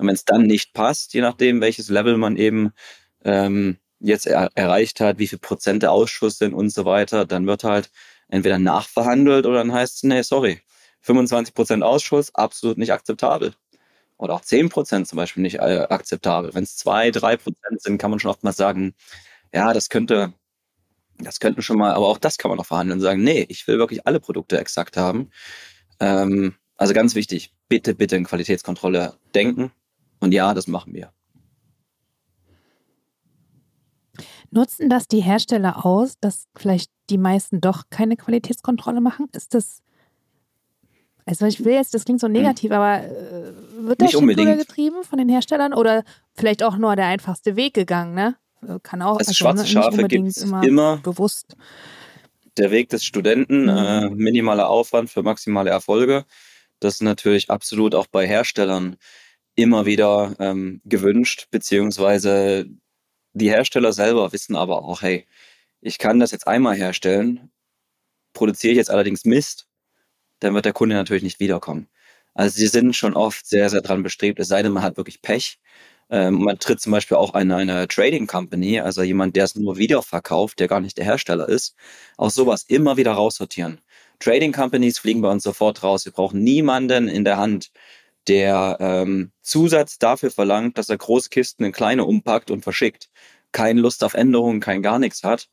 Und 0.00 0.06
wenn 0.06 0.14
es 0.14 0.24
dann 0.24 0.42
nicht 0.42 0.72
passt, 0.72 1.12
je 1.14 1.20
nachdem, 1.20 1.60
welches 1.60 1.90
Level 1.90 2.16
man 2.16 2.36
eben 2.36 2.72
ähm, 3.24 3.78
jetzt 4.00 4.26
er 4.26 4.50
erreicht 4.54 5.00
hat, 5.00 5.18
wie 5.18 5.26
viel 5.26 5.38
Prozent 5.38 5.82
der 5.82 5.92
Ausschuss 5.92 6.38
sind 6.38 6.54
und 6.54 6.70
so 6.70 6.86
weiter, 6.86 7.26
dann 7.26 7.46
wird 7.46 7.64
halt 7.64 7.90
entweder 8.28 8.58
nachverhandelt 8.58 9.44
oder 9.46 9.58
dann 9.58 9.72
heißt 9.72 9.96
es, 9.96 10.02
nee, 10.04 10.22
sorry, 10.22 10.60
25 11.02 11.54
Prozent 11.54 11.82
Ausschuss, 11.82 12.34
absolut 12.34 12.78
nicht 12.78 12.92
akzeptabel. 12.92 13.54
Oder 14.16 14.34
auch 14.34 14.40
10 14.42 14.70
Prozent 14.70 15.06
zum 15.08 15.16
Beispiel 15.16 15.42
nicht 15.42 15.56
äh, 15.56 15.86
akzeptabel. 15.90 16.54
Wenn 16.54 16.64
es 16.64 16.76
zwei, 16.76 17.10
drei 17.10 17.36
Prozent 17.36 17.82
sind, 17.82 17.98
kann 17.98 18.10
man 18.10 18.20
schon 18.20 18.30
oft 18.30 18.44
mal 18.44 18.52
sagen, 18.52 18.94
ja, 19.52 19.72
das 19.74 19.90
könnte, 19.90 20.32
das 21.18 21.40
könnten 21.40 21.62
schon 21.62 21.78
mal, 21.78 21.92
aber 21.92 22.08
auch 22.08 22.18
das 22.18 22.38
kann 22.38 22.50
man 22.50 22.58
noch 22.58 22.66
verhandeln 22.66 22.98
und 22.98 23.02
sagen, 23.02 23.22
nee, 23.22 23.44
ich 23.50 23.66
will 23.68 23.78
wirklich 23.78 24.06
alle 24.06 24.20
Produkte 24.20 24.58
exakt 24.58 24.96
haben. 24.96 25.30
Ähm, 26.00 26.54
also 26.76 26.94
ganz 26.94 27.14
wichtig, 27.14 27.52
bitte, 27.68 27.94
bitte 27.94 28.16
in 28.16 28.24
Qualitätskontrolle 28.24 29.14
denken 29.34 29.72
und 30.20 30.32
ja, 30.32 30.54
das 30.54 30.66
machen 30.66 30.94
wir. 30.94 31.12
Nutzen 34.50 34.88
das 34.88 35.06
die 35.06 35.20
Hersteller 35.20 35.84
aus, 35.86 36.18
dass 36.20 36.48
vielleicht 36.56 36.90
die 37.08 37.18
meisten 37.18 37.60
doch 37.60 37.84
keine 37.90 38.16
Qualitätskontrolle 38.16 39.00
machen? 39.00 39.28
Ist 39.32 39.54
das. 39.54 39.82
Also 41.24 41.46
ich 41.46 41.64
will 41.64 41.74
jetzt, 41.74 41.94
das 41.94 42.04
klingt 42.04 42.20
so 42.20 42.26
hm. 42.26 42.32
negativ, 42.32 42.72
aber 42.72 43.04
äh, 43.04 43.52
wird 43.82 44.02
das 44.02 44.10
schon 44.10 44.26
getrieben 44.26 45.04
von 45.04 45.18
den 45.18 45.28
Herstellern 45.28 45.72
oder 45.72 46.02
vielleicht 46.34 46.62
auch 46.62 46.76
nur 46.76 46.96
der 46.96 47.06
einfachste 47.06 47.56
Weg 47.56 47.74
gegangen, 47.74 48.14
ne? 48.14 48.36
Kann 48.82 49.00
auch 49.00 49.18
also, 49.18 49.30
also 49.30 49.32
schwarze 49.32 49.66
Schafe 49.66 50.06
gibt 50.06 50.28
es 50.28 50.38
immer, 50.38 50.62
immer 50.64 50.96
bewusst. 50.98 51.56
Der 52.58 52.70
Weg 52.70 52.90
des 52.90 53.04
Studenten, 53.04 53.62
mhm. 53.62 53.68
äh, 53.68 54.10
minimaler 54.10 54.68
Aufwand 54.68 55.08
für 55.08 55.22
maximale 55.22 55.70
Erfolge. 55.70 56.26
Das 56.78 56.94
ist 56.94 57.02
natürlich 57.02 57.48
absolut 57.48 57.94
auch 57.94 58.06
bei 58.06 58.26
Herstellern 58.26 58.96
immer 59.60 59.86
wieder 59.86 60.34
ähm, 60.38 60.80
gewünscht, 60.84 61.48
beziehungsweise 61.50 62.66
die 63.32 63.50
Hersteller 63.50 63.92
selber 63.92 64.32
wissen 64.32 64.56
aber 64.56 64.84
auch, 64.84 65.02
hey, 65.02 65.26
ich 65.80 65.98
kann 65.98 66.20
das 66.20 66.32
jetzt 66.32 66.46
einmal 66.46 66.76
herstellen, 66.76 67.50
produziere 68.32 68.72
ich 68.72 68.78
jetzt 68.78 68.90
allerdings 68.90 69.24
Mist, 69.24 69.68
dann 70.40 70.54
wird 70.54 70.64
der 70.64 70.72
Kunde 70.72 70.94
natürlich 70.94 71.22
nicht 71.22 71.40
wiederkommen. 71.40 71.88
Also 72.34 72.56
sie 72.58 72.66
sind 72.68 72.94
schon 72.96 73.14
oft 73.14 73.46
sehr, 73.46 73.70
sehr 73.70 73.82
dran 73.82 74.02
bestrebt, 74.02 74.40
es 74.40 74.48
sei 74.48 74.62
denn, 74.62 74.72
man 74.72 74.82
hat 74.82 74.96
wirklich 74.96 75.22
Pech. 75.22 75.58
Ähm, 76.10 76.42
man 76.42 76.58
tritt 76.58 76.80
zum 76.80 76.92
Beispiel 76.92 77.16
auch 77.16 77.34
eine, 77.34 77.56
eine 77.56 77.86
Trading 77.88 78.26
Company, 78.26 78.80
also 78.80 79.02
jemand, 79.02 79.36
der 79.36 79.44
es 79.44 79.54
nur 79.54 79.76
wieder 79.78 80.02
verkauft, 80.02 80.58
der 80.58 80.68
gar 80.68 80.80
nicht 80.80 80.98
der 80.98 81.04
Hersteller 81.04 81.48
ist, 81.48 81.76
auch 82.16 82.30
sowas 82.30 82.64
immer 82.64 82.96
wieder 82.96 83.12
raussortieren. 83.12 83.80
Trading 84.18 84.52
Companies 84.52 84.98
fliegen 84.98 85.22
bei 85.22 85.30
uns 85.30 85.44
sofort 85.44 85.82
raus. 85.82 86.04
Wir 86.04 86.12
brauchen 86.12 86.42
niemanden 86.42 87.08
in 87.08 87.24
der 87.24 87.38
Hand, 87.38 87.70
der 88.28 88.76
ähm, 88.80 89.32
Zusatz 89.42 89.98
dafür 89.98 90.30
verlangt, 90.30 90.78
dass 90.78 90.88
er 90.88 90.98
Großkisten 90.98 91.64
in 91.64 91.72
kleine 91.72 92.04
umpackt 92.04 92.50
und 92.50 92.62
verschickt. 92.62 93.10
Keine 93.52 93.80
Lust 93.80 94.04
auf 94.04 94.14
Änderungen, 94.14 94.60
kein 94.60 94.82
gar 94.82 94.98
nichts 94.98 95.24
hat. 95.24 95.48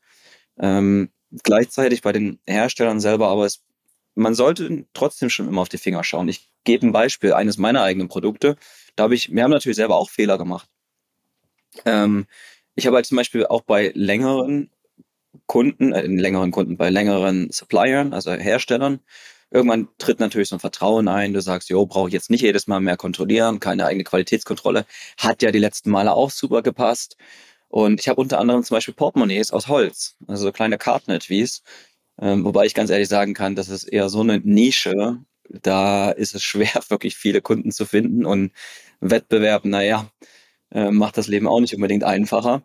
Ähm, 0.58 1.10
gleichzeitig 1.42 2.02
bei 2.02 2.12
den 2.12 2.38
Herstellern 2.46 3.00
selber, 3.00 3.28
aber 3.28 3.46
es, 3.46 3.64
man 4.14 4.34
sollte 4.34 4.86
trotzdem 4.92 5.30
schon 5.30 5.48
immer 5.48 5.62
auf 5.62 5.68
die 5.68 5.78
Finger 5.78 6.04
schauen. 6.04 6.28
Ich 6.28 6.50
gebe 6.64 6.86
ein 6.86 6.92
Beispiel, 6.92 7.32
eines 7.32 7.58
meiner 7.58 7.82
eigenen 7.82 8.08
Produkte. 8.08 8.56
Da 8.96 9.04
habe 9.04 9.14
ich, 9.14 9.32
wir 9.32 9.42
haben 9.42 9.50
natürlich 9.50 9.76
selber 9.76 9.96
auch 9.96 10.10
Fehler 10.10 10.38
gemacht. 10.38 10.68
Ähm, 11.84 12.26
ich 12.74 12.86
habe 12.86 12.96
halt 12.96 13.06
zum 13.06 13.16
Beispiel 13.16 13.46
auch 13.46 13.62
bei 13.62 13.92
längeren 13.94 14.70
Kunden, 15.46 15.92
äh, 15.92 16.06
längeren 16.06 16.50
Kunden, 16.50 16.76
bei 16.76 16.90
längeren 16.90 17.50
Suppliern, 17.50 18.12
also 18.12 18.32
Herstellern, 18.32 19.00
Irgendwann 19.50 19.88
tritt 19.98 20.20
natürlich 20.20 20.48
so 20.50 20.56
ein 20.56 20.60
Vertrauen 20.60 21.08
ein. 21.08 21.32
Du 21.32 21.40
sagst, 21.40 21.70
jo, 21.70 21.86
brauche 21.86 22.08
ich 22.08 22.14
jetzt 22.14 22.30
nicht 22.30 22.42
jedes 22.42 22.66
Mal 22.66 22.80
mehr 22.80 22.96
kontrollieren, 22.96 23.60
keine 23.60 23.86
eigene 23.86 24.04
Qualitätskontrolle. 24.04 24.84
Hat 25.18 25.42
ja 25.42 25.50
die 25.52 25.58
letzten 25.58 25.90
Male 25.90 26.12
auch 26.12 26.30
super 26.30 26.62
gepasst. 26.62 27.16
Und 27.68 28.00
ich 28.00 28.08
habe 28.08 28.20
unter 28.20 28.38
anderem 28.40 28.62
zum 28.62 28.76
Beispiel 28.76 28.94
Portemonnaies 28.94 29.50
aus 29.52 29.68
Holz, 29.68 30.16
also 30.26 30.44
so 30.44 30.52
kleine 30.52 30.78
Cartnet-Wies. 30.78 31.62
Ähm, 32.20 32.44
wobei 32.44 32.66
ich 32.66 32.74
ganz 32.74 32.90
ehrlich 32.90 33.08
sagen 33.08 33.34
kann, 33.34 33.54
das 33.54 33.68
ist 33.68 33.84
eher 33.84 34.08
so 34.08 34.20
eine 34.20 34.38
Nische 34.40 35.20
Da 35.50 36.10
ist 36.10 36.34
es 36.34 36.42
schwer, 36.44 36.82
wirklich 36.88 37.16
viele 37.16 37.40
Kunden 37.42 37.70
zu 37.72 37.86
finden 37.86 38.26
und 38.26 38.52
Wettbewerb, 39.00 39.64
naja, 39.64 40.10
äh, 40.72 40.90
macht 40.90 41.16
das 41.18 41.28
Leben 41.28 41.48
auch 41.48 41.60
nicht 41.60 41.74
unbedingt 41.74 42.04
einfacher. 42.04 42.62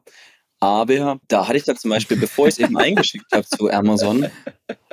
Aber 0.63 1.19
da 1.27 1.45
hatte 1.45 1.57
ich 1.57 1.65
dann 1.65 1.75
zum 1.75 1.89
Beispiel, 1.89 2.15
bevor 2.15 2.47
ich 2.47 2.53
es 2.53 2.59
eben 2.59 2.77
eingeschickt 2.77 3.33
habe 3.33 3.45
zu 3.45 3.69
Amazon, 3.69 4.27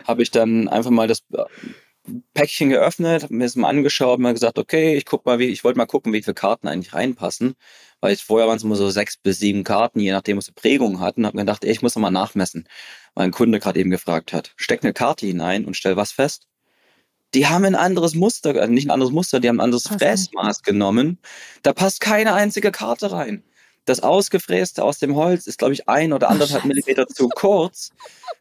habe 0.04 0.20
ich 0.20 0.32
dann 0.32 0.66
einfach 0.66 0.90
mal 0.90 1.06
das 1.06 1.22
äh, 1.32 1.44
Päckchen 2.34 2.70
geöffnet, 2.70 3.22
habe 3.22 3.34
mir 3.34 3.44
das 3.44 3.54
mal 3.54 3.68
angeschaut, 3.68 4.18
mal 4.18 4.34
gesagt, 4.34 4.58
okay, 4.58 4.96
ich 4.96 5.06
guck 5.06 5.24
mal, 5.26 5.38
wie, 5.38 5.44
ich 5.44 5.62
wollte 5.62 5.78
mal 5.78 5.86
gucken, 5.86 6.12
wie 6.12 6.24
viele 6.24 6.34
Karten 6.34 6.66
eigentlich 6.66 6.92
reinpassen. 6.92 7.54
Weil 8.00 8.14
ich 8.14 8.24
vorher 8.24 8.48
waren 8.48 8.56
es 8.56 8.64
immer 8.64 8.74
so 8.74 8.90
sechs 8.90 9.16
bis 9.16 9.38
sieben 9.38 9.62
Karten, 9.62 10.00
je 10.00 10.10
nachdem, 10.10 10.38
was 10.38 10.46
sie 10.46 10.52
Prägungen 10.52 10.98
hatten, 10.98 11.24
habe 11.24 11.36
mir 11.36 11.44
gedacht, 11.44 11.64
ey, 11.64 11.70
ich 11.70 11.82
muss 11.82 11.94
noch 11.94 12.02
mal 12.02 12.10
nachmessen. 12.10 12.66
Weil 13.14 13.26
ein 13.26 13.30
Kunde 13.30 13.60
gerade 13.60 13.78
eben 13.78 13.90
gefragt 13.90 14.32
hat, 14.32 14.52
steck 14.56 14.82
eine 14.82 14.92
Karte 14.92 15.26
hinein 15.26 15.64
und 15.66 15.76
stell 15.76 15.94
was 15.94 16.10
fest. 16.10 16.48
Die 17.32 17.46
haben 17.46 17.64
ein 17.64 17.76
anderes 17.76 18.16
Muster, 18.16 18.56
also 18.56 18.72
nicht 18.72 18.88
ein 18.88 18.90
anderes 18.90 19.12
Muster, 19.12 19.38
die 19.38 19.48
haben 19.48 19.58
ein 19.58 19.64
anderes 19.64 19.86
Fräsmaß 19.86 20.64
genommen. 20.64 21.18
Da 21.62 21.72
passt 21.72 22.00
keine 22.00 22.34
einzige 22.34 22.72
Karte 22.72 23.12
rein. 23.12 23.44
Das 23.90 24.04
Ausgefräste 24.04 24.84
aus 24.84 25.00
dem 25.00 25.16
Holz 25.16 25.48
ist, 25.48 25.58
glaube 25.58 25.74
ich, 25.74 25.88
ein 25.88 26.12
oder 26.12 26.30
anderthalb 26.30 26.64
Millimeter 26.64 27.08
zu 27.08 27.28
kurz. 27.28 27.90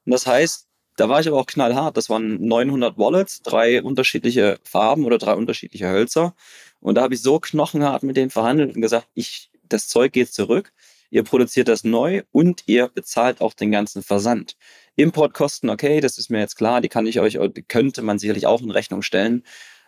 Und 0.06 0.12
das 0.12 0.28
heißt, 0.28 0.68
da 0.95 1.10
war 1.10 1.22
ich 1.22 1.28
aber 1.28 1.39
auch 1.39 1.47
knallhart. 1.47 1.97
Das 1.97 2.08
waren 2.08 2.39
900 2.39 3.00
Wallets, 3.00 3.41
drei 3.41 3.82
unterschiedliche 3.82 4.60
Farben 4.64 5.06
oder 5.06 5.18
drei 5.18 5.34
unterschiedliche 5.34 5.88
Hölzer. 5.89 6.36
Und 6.82 6.93
da 6.93 7.02
habe 7.02 7.16
ich 7.16 7.24
so 7.24 7.39
knochenhart 7.39 8.04
mit 8.04 8.16
denen 8.16 8.30
verhandelt 8.30 8.76
und 8.76 8.82
gesagt, 8.84 9.08
ich, 9.16 9.50
das 9.64 9.88
Zeug 9.88 10.12
geht 10.14 10.32
zurück. 10.32 10.72
Ihr 11.10 11.24
produziert 11.24 11.68
das 11.68 11.84
neu 11.84 12.22
und 12.32 12.62
ihr 12.68 12.88
bezahlt 12.88 13.41
auch 13.41 13.56
den 13.56 13.72
ganzen 13.72 14.04
Versand. 14.04 14.56
Importkosten, 14.97 15.72
okay, 15.72 16.00
das 16.00 16.20
ist 16.20 16.30
mir 16.30 16.41
jetzt 16.41 16.58
klar, 16.58 16.80
die 16.80 16.89
kann 16.89 17.08
ich 17.08 17.20
euch, 17.20 17.39
könnte 17.68 18.04
man 18.04 18.20
sicherlich 18.20 18.45
auch 18.45 18.62
in 18.62 18.70
Rechnung 18.70 19.02
stellen. 19.02 19.43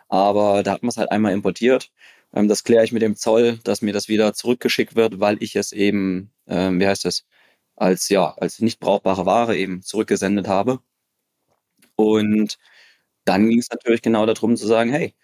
Aber 0.08 0.64
da 0.64 0.72
hat 0.72 0.82
man 0.82 0.88
es 0.88 0.96
halt 0.96 1.12
einmal 1.12 1.32
importiert. 1.32 1.92
Ähm, 2.34 2.48
das 2.48 2.64
kläre 2.64 2.84
ich 2.84 2.92
mit 2.92 3.02
dem 3.02 3.16
Zoll, 3.16 3.58
dass 3.64 3.82
mir 3.82 3.92
das 3.92 4.08
wieder 4.08 4.34
zurückgeschickt 4.34 4.96
wird, 4.96 5.20
weil 5.20 5.42
ich 5.42 5.56
es 5.56 5.72
eben, 5.72 6.32
ähm, 6.46 6.80
wie 6.80 6.86
heißt 6.86 7.04
das, 7.04 7.24
als 7.76 8.08
ja, 8.08 8.34
als 8.38 8.60
nicht 8.60 8.80
brauchbare 8.80 9.26
Ware 9.26 9.56
eben 9.56 9.82
zurückgesendet 9.82 10.48
habe. 10.48 10.80
Und 11.96 12.58
dann 13.24 13.48
ging 13.48 13.58
es 13.60 13.70
natürlich 13.70 14.02
genau 14.02 14.26
darum 14.26 14.56
zu 14.56 14.66
sagen, 14.66 14.90
hey, 14.90 15.14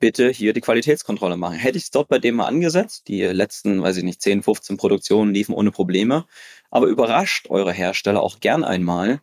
bitte 0.00 0.30
hier 0.30 0.52
die 0.52 0.60
Qualitätskontrolle 0.60 1.36
machen. 1.36 1.56
Hätte 1.56 1.78
ich 1.78 1.84
es 1.84 1.90
dort 1.90 2.08
bei 2.08 2.18
dem 2.18 2.36
mal 2.36 2.46
angesetzt, 2.46 3.08
die 3.08 3.22
letzten, 3.22 3.82
weiß 3.82 3.96
ich 3.98 4.04
nicht, 4.04 4.22
10, 4.22 4.42
15 4.42 4.76
Produktionen 4.76 5.34
liefen 5.34 5.54
ohne 5.54 5.70
Probleme, 5.72 6.26
aber 6.70 6.86
überrascht 6.88 7.48
eure 7.50 7.72
Hersteller 7.72 8.22
auch 8.22 8.40
gern 8.40 8.64
einmal, 8.64 9.20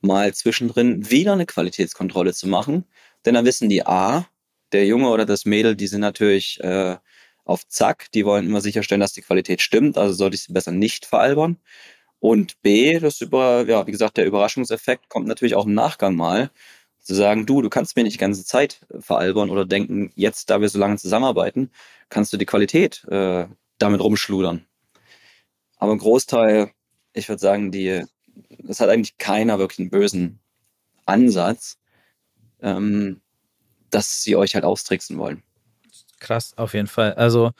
mal 0.00 0.34
zwischendrin 0.34 1.10
wieder 1.10 1.34
eine 1.34 1.46
Qualitätskontrolle 1.46 2.34
zu 2.34 2.48
machen, 2.48 2.86
denn 3.24 3.34
dann 3.34 3.44
wissen 3.46 3.68
die 3.68 3.86
A, 3.86 4.26
der 4.72 4.86
Junge 4.86 5.08
oder 5.08 5.26
das 5.26 5.44
Mädel, 5.44 5.76
die 5.76 5.86
sind 5.86 6.00
natürlich 6.00 6.60
äh, 6.60 6.96
auf 7.44 7.66
Zack, 7.68 8.10
die 8.12 8.24
wollen 8.24 8.46
immer 8.46 8.60
sicherstellen, 8.60 9.00
dass 9.00 9.12
die 9.12 9.22
Qualität 9.22 9.60
stimmt, 9.60 9.98
also 9.98 10.14
sollte 10.14 10.36
ich 10.36 10.42
sie 10.42 10.52
besser 10.52 10.72
nicht 10.72 11.06
veralbern. 11.06 11.58
Und 12.20 12.62
B, 12.62 13.00
das 13.00 13.20
über, 13.20 13.64
ja, 13.66 13.86
wie 13.86 13.92
gesagt, 13.92 14.16
der 14.16 14.26
Überraschungseffekt 14.26 15.08
kommt 15.08 15.26
natürlich 15.26 15.56
auch 15.56 15.66
im 15.66 15.74
Nachgang 15.74 16.14
mal. 16.14 16.50
Zu 17.00 17.14
sagen, 17.16 17.46
du, 17.46 17.62
du 17.62 17.68
kannst 17.68 17.96
mir 17.96 18.04
nicht 18.04 18.14
die 18.14 18.18
ganze 18.20 18.44
Zeit 18.44 18.86
veralbern 19.00 19.50
oder 19.50 19.64
denken, 19.66 20.12
jetzt, 20.14 20.50
da 20.50 20.60
wir 20.60 20.68
so 20.68 20.78
lange 20.78 20.98
zusammenarbeiten, 20.98 21.70
kannst 22.10 22.32
du 22.32 22.36
die 22.36 22.46
Qualität 22.46 23.04
äh, 23.08 23.48
damit 23.78 24.00
rumschludern. 24.00 24.64
Aber 25.78 25.92
im 25.92 25.98
Großteil, 25.98 26.70
ich 27.12 27.28
würde 27.28 27.40
sagen, 27.40 27.72
die, 27.72 28.04
das 28.60 28.78
hat 28.78 28.88
eigentlich 28.88 29.18
keiner 29.18 29.58
wirklich 29.58 29.80
einen 29.80 29.90
bösen 29.90 30.38
Ansatz, 31.06 31.78
ähm, 32.60 33.20
dass 33.94 34.22
sie 34.22 34.36
euch 34.36 34.54
halt 34.54 34.64
austricksen 34.64 35.18
wollen. 35.18 35.42
Krass, 36.18 36.52
auf 36.56 36.74
jeden 36.74 36.88
Fall. 36.88 37.14
Also 37.14 37.52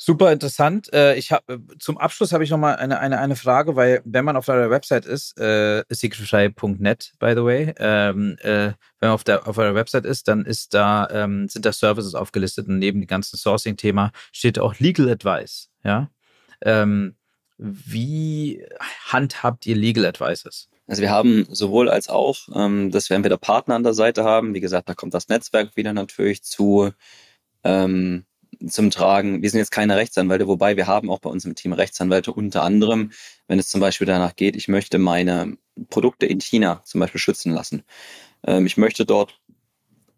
Super 0.00 0.30
interessant. 0.30 0.92
Äh, 0.92 1.16
ich 1.16 1.32
hab, 1.32 1.50
äh, 1.50 1.58
zum 1.80 1.98
Abschluss 1.98 2.32
habe 2.32 2.44
ich 2.44 2.50
noch 2.50 2.58
mal 2.58 2.76
eine, 2.76 3.00
eine, 3.00 3.18
eine 3.18 3.34
Frage, 3.34 3.74
weil 3.74 4.00
wenn 4.04 4.24
man 4.24 4.36
auf 4.36 4.48
eurer 4.48 4.70
Website 4.70 5.04
ist, 5.04 5.36
äh, 5.40 5.82
secretfy.net, 5.88 7.14
by 7.18 7.32
the 7.34 7.42
way, 7.42 7.74
ähm, 7.78 8.36
äh, 8.40 8.74
wenn 9.00 9.08
man 9.08 9.10
auf, 9.10 9.24
der, 9.24 9.48
auf 9.48 9.58
eurer 9.58 9.74
Website 9.74 10.04
ist, 10.04 10.28
dann 10.28 10.44
ist 10.44 10.72
da, 10.72 11.08
ähm, 11.10 11.48
sind 11.48 11.66
da 11.66 11.72
Services 11.72 12.14
aufgelistet 12.14 12.68
und 12.68 12.78
neben 12.78 13.00
dem 13.00 13.08
ganzen 13.08 13.36
Sourcing-Thema 13.36 14.12
steht 14.30 14.60
auch 14.60 14.78
Legal 14.78 15.08
Advice. 15.08 15.68
Ja? 15.82 16.10
Ähm, 16.62 17.16
wie 17.56 18.64
handhabt 19.08 19.66
ihr 19.66 19.74
Legal 19.74 20.06
Advices? 20.06 20.68
Also 20.88 21.02
wir 21.02 21.10
haben 21.10 21.46
sowohl 21.50 21.90
als 21.90 22.08
auch, 22.08 22.48
ähm, 22.54 22.90
dass 22.90 23.10
wir 23.10 23.16
entweder 23.16 23.36
Partner 23.36 23.74
an 23.76 23.82
der 23.82 23.92
Seite 23.92 24.24
haben, 24.24 24.54
wie 24.54 24.60
gesagt, 24.60 24.88
da 24.88 24.94
kommt 24.94 25.14
das 25.14 25.28
Netzwerk 25.28 25.76
wieder 25.76 25.92
natürlich 25.92 26.42
zu, 26.42 26.90
ähm, 27.62 28.24
zum 28.66 28.90
Tragen. 28.90 29.42
Wir 29.42 29.50
sind 29.50 29.58
jetzt 29.60 29.70
keine 29.70 29.96
Rechtsanwälte, 29.96 30.48
wobei 30.48 30.76
wir 30.76 30.86
haben 30.86 31.10
auch 31.10 31.20
bei 31.20 31.30
uns 31.30 31.44
im 31.44 31.54
Team 31.54 31.74
Rechtsanwälte 31.74 32.32
unter 32.32 32.62
anderem, 32.62 33.12
wenn 33.48 33.58
es 33.58 33.68
zum 33.68 33.82
Beispiel 33.82 34.06
danach 34.06 34.34
geht, 34.34 34.56
ich 34.56 34.68
möchte 34.68 34.98
meine 34.98 35.58
Produkte 35.90 36.26
in 36.26 36.40
China 36.40 36.82
zum 36.84 37.00
Beispiel 37.00 37.20
schützen 37.20 37.52
lassen. 37.52 37.84
Ähm, 38.46 38.66
ich 38.66 38.78
möchte 38.78 39.04
dort 39.04 39.38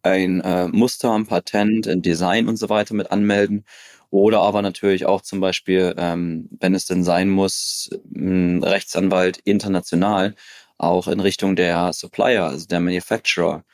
ein 0.02 0.40
äh, 0.40 0.68
Muster, 0.68 1.12
ein 1.12 1.26
Patent, 1.26 1.88
ein 1.88 2.02
Design 2.02 2.48
und 2.48 2.56
so 2.56 2.68
weiter 2.68 2.94
mit 2.94 3.10
anmelden. 3.10 3.64
Oder 4.10 4.40
aber 4.40 4.62
natürlich 4.62 5.06
auch 5.06 5.20
zum 5.20 5.40
Beispiel, 5.40 5.94
ähm, 5.96 6.48
wenn 6.60 6.74
es 6.74 6.84
denn 6.84 7.04
sein 7.04 7.30
muss, 7.30 7.90
ein 8.14 8.62
Rechtsanwalt 8.62 9.38
international 9.44 10.34
auch 10.78 11.08
in 11.08 11.20
Richtung 11.20 11.56
der 11.56 11.92
Supplier, 11.92 12.44
also 12.44 12.66
der 12.66 12.80
Manufacturer 12.80 13.64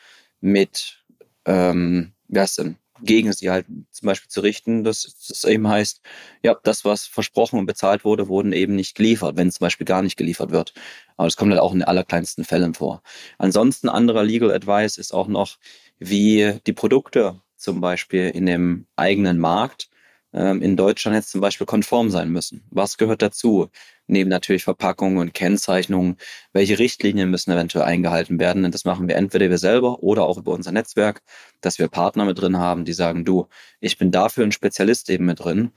mit, 0.41 1.05
ähm, 1.47 2.13
wer 2.29 2.45
ist 2.45 2.59
denn, 2.59 2.77
gegen 3.03 3.33
sie 3.33 3.51
halt 3.51 3.67
zum 3.91 4.07
Beispiel 4.07 4.29
zu 4.29 4.41
richten, 4.41 4.85
dass 4.85 5.15
das 5.29 5.45
eben 5.45 5.69
heißt, 5.69 6.01
ja, 6.43 6.57
das, 6.63 6.85
was 6.85 7.07
versprochen 7.07 7.59
und 7.59 7.67
bezahlt 7.67 8.05
wurde, 8.05 8.29
wurden 8.29 8.53
eben 8.53 8.75
nicht 8.75 8.95
geliefert, 8.97 9.37
wenn 9.37 9.51
zum 9.51 9.65
Beispiel 9.65 9.85
gar 9.85 10.03
nicht 10.03 10.17
geliefert 10.17 10.51
wird. 10.51 10.73
Aber 11.17 11.27
das 11.27 11.37
kommt 11.37 11.53
halt 11.53 11.61
auch 11.61 11.73
in 11.73 11.81
den 11.81 11.89
allerkleinsten 11.89 12.45
Fällen 12.45 12.75
vor. 12.75 13.03
Ansonsten 13.39 13.89
anderer 13.89 14.25
Legal 14.25 14.53
Advice 14.53 14.99
ist 14.99 15.13
auch 15.13 15.29
noch, 15.29 15.59
wie 15.99 16.59
die 16.67 16.73
Produkte 16.73 17.41
zum 17.57 17.81
Beispiel 17.81 18.31
in 18.31 18.47
dem 18.47 18.87
eigenen 18.97 19.39
Markt 19.39 19.89
in 20.37 20.77
Deutschland 20.77 21.15
jetzt 21.15 21.31
zum 21.31 21.41
Beispiel 21.41 21.67
konform 21.67 22.11
sein 22.11 22.31
müssen. 22.31 22.63
Was 22.71 22.99
gehört 22.99 23.23
dazu? 23.23 23.71
Neben 24.07 24.29
natürlich 24.29 24.65
Verpackungen 24.65 25.19
und 25.19 25.33
Kennzeichnungen, 25.33 26.17
welche 26.53 26.79
Richtlinien 26.79 27.31
müssen 27.31 27.53
eventuell 27.53 27.85
eingehalten 27.85 28.39
werden? 28.39 28.65
Und 28.65 28.75
das 28.75 28.85
machen 28.85 29.09
wir 29.09 29.17
entweder 29.17 29.49
wir 29.49 29.59
selber 29.59 30.03
oder 30.03 30.25
auch 30.25 30.37
über 30.37 30.53
unser 30.53 30.73
Netzwerk, 30.73 31.23
dass 31.63 31.79
wir 31.79 31.89
Partner 31.89 32.27
mit 32.27 32.39
drin 32.39 32.59
haben, 32.59 32.85
die 32.85 32.93
sagen, 32.93 33.25
du, 33.25 33.49
ich 33.81 33.97
bin 33.97 34.11
dafür 34.11 34.45
ein 34.45 34.53
Spezialist 34.53 35.09
eben 35.09 35.25
mit 35.25 35.43
drin. 35.43 35.73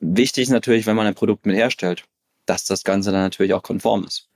Wichtig 0.00 0.44
ist 0.44 0.50
natürlich, 0.50 0.86
wenn 0.86 0.96
man 0.96 1.06
ein 1.06 1.14
Produkt 1.14 1.46
mit 1.46 1.56
herstellt, 1.56 2.04
dass 2.46 2.64
das 2.64 2.82
Ganze 2.82 3.12
dann 3.12 3.22
natürlich 3.22 3.54
auch 3.54 3.62
konform 3.62 4.04
ist. 4.04 4.28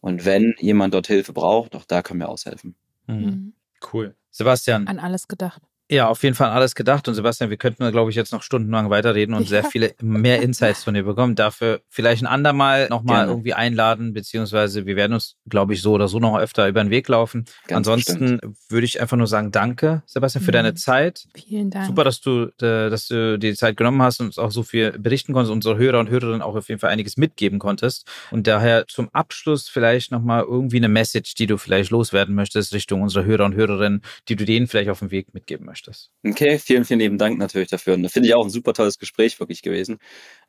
Und 0.00 0.24
wenn 0.24 0.54
jemand 0.58 0.94
dort 0.94 1.06
Hilfe 1.06 1.32
braucht, 1.32 1.74
auch 1.74 1.84
da 1.84 2.02
können 2.02 2.20
wir 2.20 2.28
aushelfen. 2.28 2.74
Mhm. 3.06 3.16
mhm. 3.16 3.52
Cool. 3.92 4.14
Sebastian. 4.30 4.86
An 4.88 4.98
alles 4.98 5.28
gedacht. 5.28 5.62
Ja, 5.88 6.08
auf 6.08 6.24
jeden 6.24 6.34
Fall 6.34 6.50
alles 6.50 6.74
gedacht. 6.74 7.06
Und 7.06 7.14
Sebastian, 7.14 7.48
wir 7.48 7.56
könnten, 7.56 7.88
glaube 7.92 8.10
ich, 8.10 8.16
jetzt 8.16 8.32
noch 8.32 8.42
stundenlang 8.42 8.90
weiterreden 8.90 9.36
und 9.36 9.42
ja. 9.42 9.48
sehr 9.48 9.64
viele 9.64 9.94
mehr 10.02 10.42
Insights 10.42 10.82
von 10.82 10.94
dir 10.94 11.04
bekommen. 11.04 11.36
Dafür 11.36 11.80
vielleicht 11.88 12.24
ein 12.24 12.26
andermal 12.26 12.88
nochmal 12.88 13.28
irgendwie 13.28 13.54
einladen, 13.54 14.12
beziehungsweise 14.12 14.84
wir 14.84 14.96
werden 14.96 15.12
uns, 15.12 15.36
glaube 15.48 15.74
ich, 15.74 15.82
so 15.82 15.92
oder 15.92 16.08
so 16.08 16.18
noch 16.18 16.36
öfter 16.38 16.66
über 16.66 16.82
den 16.82 16.90
Weg 16.90 17.06
laufen. 17.06 17.44
Ganz 17.68 17.86
Ansonsten 17.86 18.38
bestimmt. 18.38 18.56
würde 18.68 18.84
ich 18.84 19.00
einfach 19.00 19.16
nur 19.16 19.28
sagen, 19.28 19.52
danke, 19.52 20.02
Sebastian, 20.06 20.42
für 20.44 20.50
mhm. 20.50 20.54
deine 20.54 20.74
Zeit. 20.74 21.24
Vielen 21.36 21.70
Dank. 21.70 21.86
Super, 21.86 22.02
dass 22.02 22.20
du, 22.20 22.46
äh, 22.60 22.90
dass 22.90 23.06
du 23.06 23.38
dir 23.38 23.52
die 23.52 23.56
Zeit 23.56 23.76
genommen 23.76 24.02
hast 24.02 24.18
und 24.18 24.26
uns 24.26 24.38
auch 24.38 24.50
so 24.50 24.64
viel 24.64 24.90
berichten 24.98 25.32
konntest, 25.34 25.52
unsere 25.52 25.76
Hörer 25.76 26.00
und 26.00 26.10
Hörerinnen 26.10 26.42
auch 26.42 26.56
auf 26.56 26.68
jeden 26.68 26.80
Fall 26.80 26.90
einiges 26.90 27.16
mitgeben 27.16 27.60
konntest. 27.60 28.10
Und 28.32 28.48
daher 28.48 28.88
zum 28.88 29.08
Abschluss 29.12 29.68
vielleicht 29.68 30.10
nochmal 30.10 30.42
irgendwie 30.42 30.78
eine 30.78 30.88
Message, 30.88 31.34
die 31.34 31.46
du 31.46 31.58
vielleicht 31.58 31.90
loswerden 31.90 32.34
möchtest 32.34 32.74
Richtung 32.74 33.02
unserer 33.02 33.24
Hörer 33.24 33.44
und 33.44 33.54
Hörerinnen, 33.54 34.02
die 34.28 34.34
du 34.34 34.44
denen 34.44 34.66
vielleicht 34.66 34.90
auf 34.90 34.98
den 34.98 35.12
Weg 35.12 35.32
mitgeben 35.32 35.64
möchtest 35.64 35.75
möchtest. 35.76 36.10
Okay, 36.24 36.58
vielen, 36.58 36.84
vielen 36.84 37.00
lieben 37.00 37.18
Dank 37.18 37.38
natürlich 37.38 37.68
dafür. 37.68 37.94
Und 37.94 38.08
finde 38.08 38.28
ich 38.28 38.34
auch 38.34 38.44
ein 38.44 38.50
super 38.50 38.72
tolles 38.72 38.98
Gespräch 38.98 39.38
wirklich 39.38 39.62
gewesen. 39.62 39.98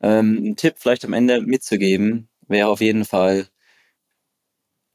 Ähm, 0.00 0.42
ein 0.42 0.56
Tipp 0.56 0.74
vielleicht 0.78 1.04
am 1.04 1.12
Ende 1.12 1.40
mitzugeben, 1.42 2.28
wäre 2.48 2.68
auf 2.68 2.80
jeden 2.80 3.04
Fall 3.04 3.46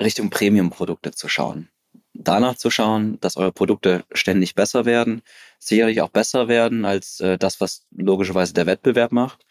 Richtung 0.02 0.30
Premium-Produkte 0.32 1.12
zu 1.12 1.30
schauen. 1.30 1.70
Danach 2.16 2.56
zu 2.56 2.70
schauen, 2.72 3.20
dass 3.22 3.38
eure 3.38 3.52
Produkte 3.52 4.06
ständig 4.12 4.56
besser 4.56 4.86
werden, 4.86 5.22
sicherlich 5.60 6.02
auch 6.02 6.10
besser 6.10 6.48
werden 6.48 6.86
als 6.86 7.20
äh, 7.20 7.38
das, 7.38 7.62
was 7.62 7.86
logischerweise 7.92 8.54
der 8.54 8.66
Wettbewerb 8.66 9.12
macht. 9.12 9.46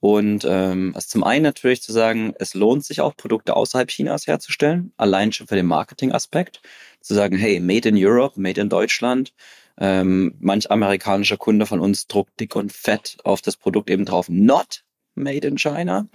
Und 0.00 0.46
ähm, 0.48 0.92
also 0.94 1.08
zum 1.08 1.24
einen 1.24 1.42
natürlich 1.42 1.82
zu 1.82 1.92
sagen, 1.92 2.32
es 2.38 2.54
lohnt 2.54 2.84
sich 2.84 3.00
auch, 3.00 3.16
Produkte 3.16 3.54
außerhalb 3.54 3.88
Chinas 3.90 4.26
herzustellen, 4.26 4.92
allein 4.96 5.32
schon 5.32 5.46
für 5.46 5.56
den 5.56 5.66
Marketing-Aspekt. 5.66 6.62
Zu 7.00 7.14
sagen, 7.14 7.36
hey, 7.36 7.60
made 7.60 7.88
in 7.88 7.96
Europe, 7.98 8.40
made 8.40 8.60
in 8.60 8.70
Deutschland, 8.70 9.34
ähm, 9.80 10.34
manch 10.38 10.70
amerikanischer 10.70 11.38
Kunde 11.38 11.66
von 11.66 11.80
uns 11.80 12.06
druckt 12.06 12.38
dick 12.38 12.54
und 12.54 12.72
fett 12.72 13.16
auf 13.24 13.40
das 13.40 13.56
Produkt 13.56 13.90
eben 13.90 14.04
drauf, 14.04 14.28
not 14.28 14.84
made 15.14 15.46
in 15.46 15.56
China. 15.56 16.06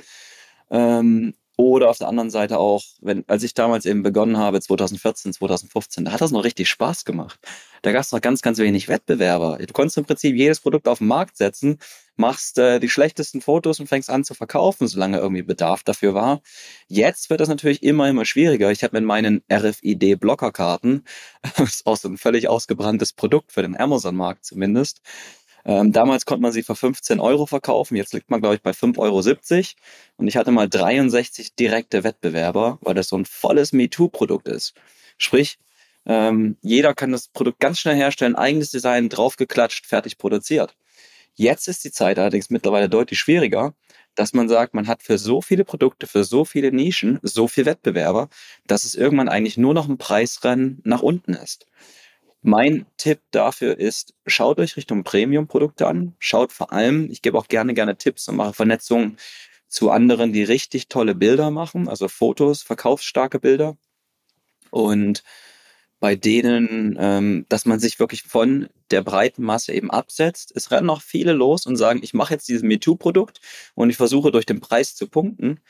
Ähm, 0.69 1.33
Oder 1.57 1.89
auf 1.89 1.97
der 1.97 2.09
anderen 2.09 2.29
Seite 2.29 2.59
auch, 2.59 2.83
wenn, 3.01 3.23
als 3.27 3.43
ich 3.43 3.53
damals 3.53 3.85
eben 3.85 4.03
begonnen 4.03 4.37
habe, 4.37 4.59
2014, 4.59 5.33
2015, 5.33 6.05
da 6.05 6.11
hat 6.11 6.21
das 6.21 6.31
noch 6.31 6.43
richtig 6.43 6.69
Spaß 6.69 7.05
gemacht. 7.05 7.39
Da 7.81 7.91
gab 7.93 8.01
es 8.01 8.11
noch 8.11 8.19
ganz, 8.19 8.41
ganz 8.41 8.57
wenig 8.57 8.89
Wettbewerber. 8.89 9.59
Du 9.59 9.71
konntest 9.71 9.97
im 9.97 10.05
Prinzip 10.05 10.35
jedes 10.35 10.59
Produkt 10.59 10.87
auf 10.87 10.97
den 10.97 11.07
Markt 11.07 11.37
setzen, 11.37 11.77
machst 12.17 12.57
äh, 12.57 12.79
die 12.79 12.89
schlechtesten 12.89 13.41
Fotos 13.41 13.79
und 13.79 13.87
fängst 13.87 14.09
an 14.09 14.23
zu 14.23 14.33
verkaufen, 14.33 14.87
solange 14.87 15.19
irgendwie 15.19 15.43
Bedarf 15.43 15.83
dafür 15.83 16.13
war. 16.13 16.41
Jetzt 16.87 17.29
wird 17.29 17.39
das 17.39 17.49
natürlich 17.49 17.83
immer, 17.83 18.09
immer 18.09 18.25
schwieriger. 18.25 18.71
Ich 18.71 18.83
habe 18.83 18.97
mit 18.97 19.05
meinen 19.05 19.41
RFID-Blockerkarten, 19.51 21.05
das 21.57 21.75
ist 21.75 21.85
auch 21.85 21.97
so 21.97 22.09
ein 22.09 22.17
völlig 22.17 22.49
ausgebranntes 22.49 23.13
Produkt 23.13 23.51
für 23.51 23.61
den 23.61 23.77
Amazon-Markt 23.77 24.45
zumindest, 24.45 25.01
ähm, 25.65 25.91
damals 25.91 26.25
konnte 26.25 26.43
man 26.43 26.51
sie 26.51 26.63
für 26.63 26.75
15 26.75 27.19
Euro 27.19 27.47
verkaufen, 27.47 27.95
jetzt 27.95 28.13
liegt 28.13 28.29
man, 28.29 28.39
glaube 28.39 28.55
ich, 28.55 28.61
bei 28.61 28.71
5,70 28.71 28.99
Euro. 28.99 29.21
Und 30.17 30.27
ich 30.27 30.37
hatte 30.37 30.51
mal 30.51 30.69
63 30.69 31.55
direkte 31.55 32.03
Wettbewerber, 32.03 32.77
weil 32.81 32.93
das 32.93 33.07
so 33.09 33.17
ein 33.17 33.25
volles 33.25 33.73
MeToo-Produkt 33.73 34.47
ist. 34.47 34.75
Sprich, 35.17 35.57
ähm, 36.05 36.57
jeder 36.61 36.93
kann 36.93 37.11
das 37.11 37.29
Produkt 37.29 37.59
ganz 37.59 37.79
schnell 37.79 37.95
herstellen, 37.95 38.35
eigenes 38.35 38.69
Design, 38.69 39.09
draufgeklatscht, 39.09 39.87
fertig 39.87 40.19
produziert. 40.19 40.75
Jetzt 41.33 41.67
ist 41.67 41.83
die 41.83 41.91
Zeit 41.91 42.19
allerdings 42.19 42.49
mittlerweile 42.49 42.87
deutlich 42.87 43.19
schwieriger, 43.19 43.73
dass 44.13 44.33
man 44.33 44.47
sagt, 44.47 44.73
man 44.73 44.87
hat 44.87 45.03
für 45.03 45.17
so 45.17 45.41
viele 45.41 45.65
Produkte, 45.65 46.07
für 46.07 46.23
so 46.23 46.45
viele 46.45 46.71
Nischen, 46.71 47.19
so 47.23 47.47
viel 47.47 47.65
Wettbewerber, 47.65 48.29
dass 48.67 48.85
es 48.85 48.95
irgendwann 48.95 49.29
eigentlich 49.29 49.57
nur 49.57 49.73
noch 49.73 49.89
ein 49.89 49.97
Preisrennen 49.97 50.79
nach 50.85 51.01
unten 51.01 51.33
ist. 51.33 51.65
Mein 52.47 52.85
Tipp 52.97 53.21
dafür 53.31 53.79
ist, 53.79 54.13
schaut 54.27 54.59
euch 54.59 54.77
Richtung 54.77 55.03
Premium-Produkte 55.03 55.87
an. 55.87 56.15
Schaut 56.19 56.51
vor 56.53 56.71
allem, 56.71 57.09
ich 57.09 57.23
gebe 57.23 57.39
auch 57.39 57.47
gerne, 57.47 57.73
gerne 57.73 57.97
Tipps 57.97 58.27
und 58.27 58.35
mache 58.35 58.53
Vernetzungen 58.53 59.17
zu 59.67 59.89
anderen, 59.89 60.31
die 60.31 60.43
richtig 60.43 60.87
tolle 60.87 61.15
Bilder 61.15 61.49
machen, 61.49 61.89
also 61.89 62.07
Fotos, 62.07 62.61
verkaufsstarke 62.61 63.39
Bilder. 63.39 63.77
Und 64.69 65.23
bei 65.99 66.15
denen, 66.15 66.95
ähm, 66.99 67.47
dass 67.49 67.65
man 67.65 67.79
sich 67.79 67.99
wirklich 67.99 68.21
von 68.21 68.69
der 68.91 69.01
breiten 69.01 69.41
Masse 69.41 69.73
eben 69.73 69.89
absetzt. 69.89 70.51
Es 70.55 70.69
rennen 70.69 70.91
auch 70.91 71.01
viele 71.01 71.33
los 71.33 71.65
und 71.65 71.77
sagen, 71.77 72.01
ich 72.03 72.13
mache 72.13 72.35
jetzt 72.35 72.47
dieses 72.47 72.61
MeToo-Produkt 72.61 73.41
und 73.73 73.89
ich 73.89 73.97
versuche 73.97 74.31
durch 74.31 74.45
den 74.45 74.59
Preis 74.59 74.93
zu 74.93 75.07
punkten 75.07 75.61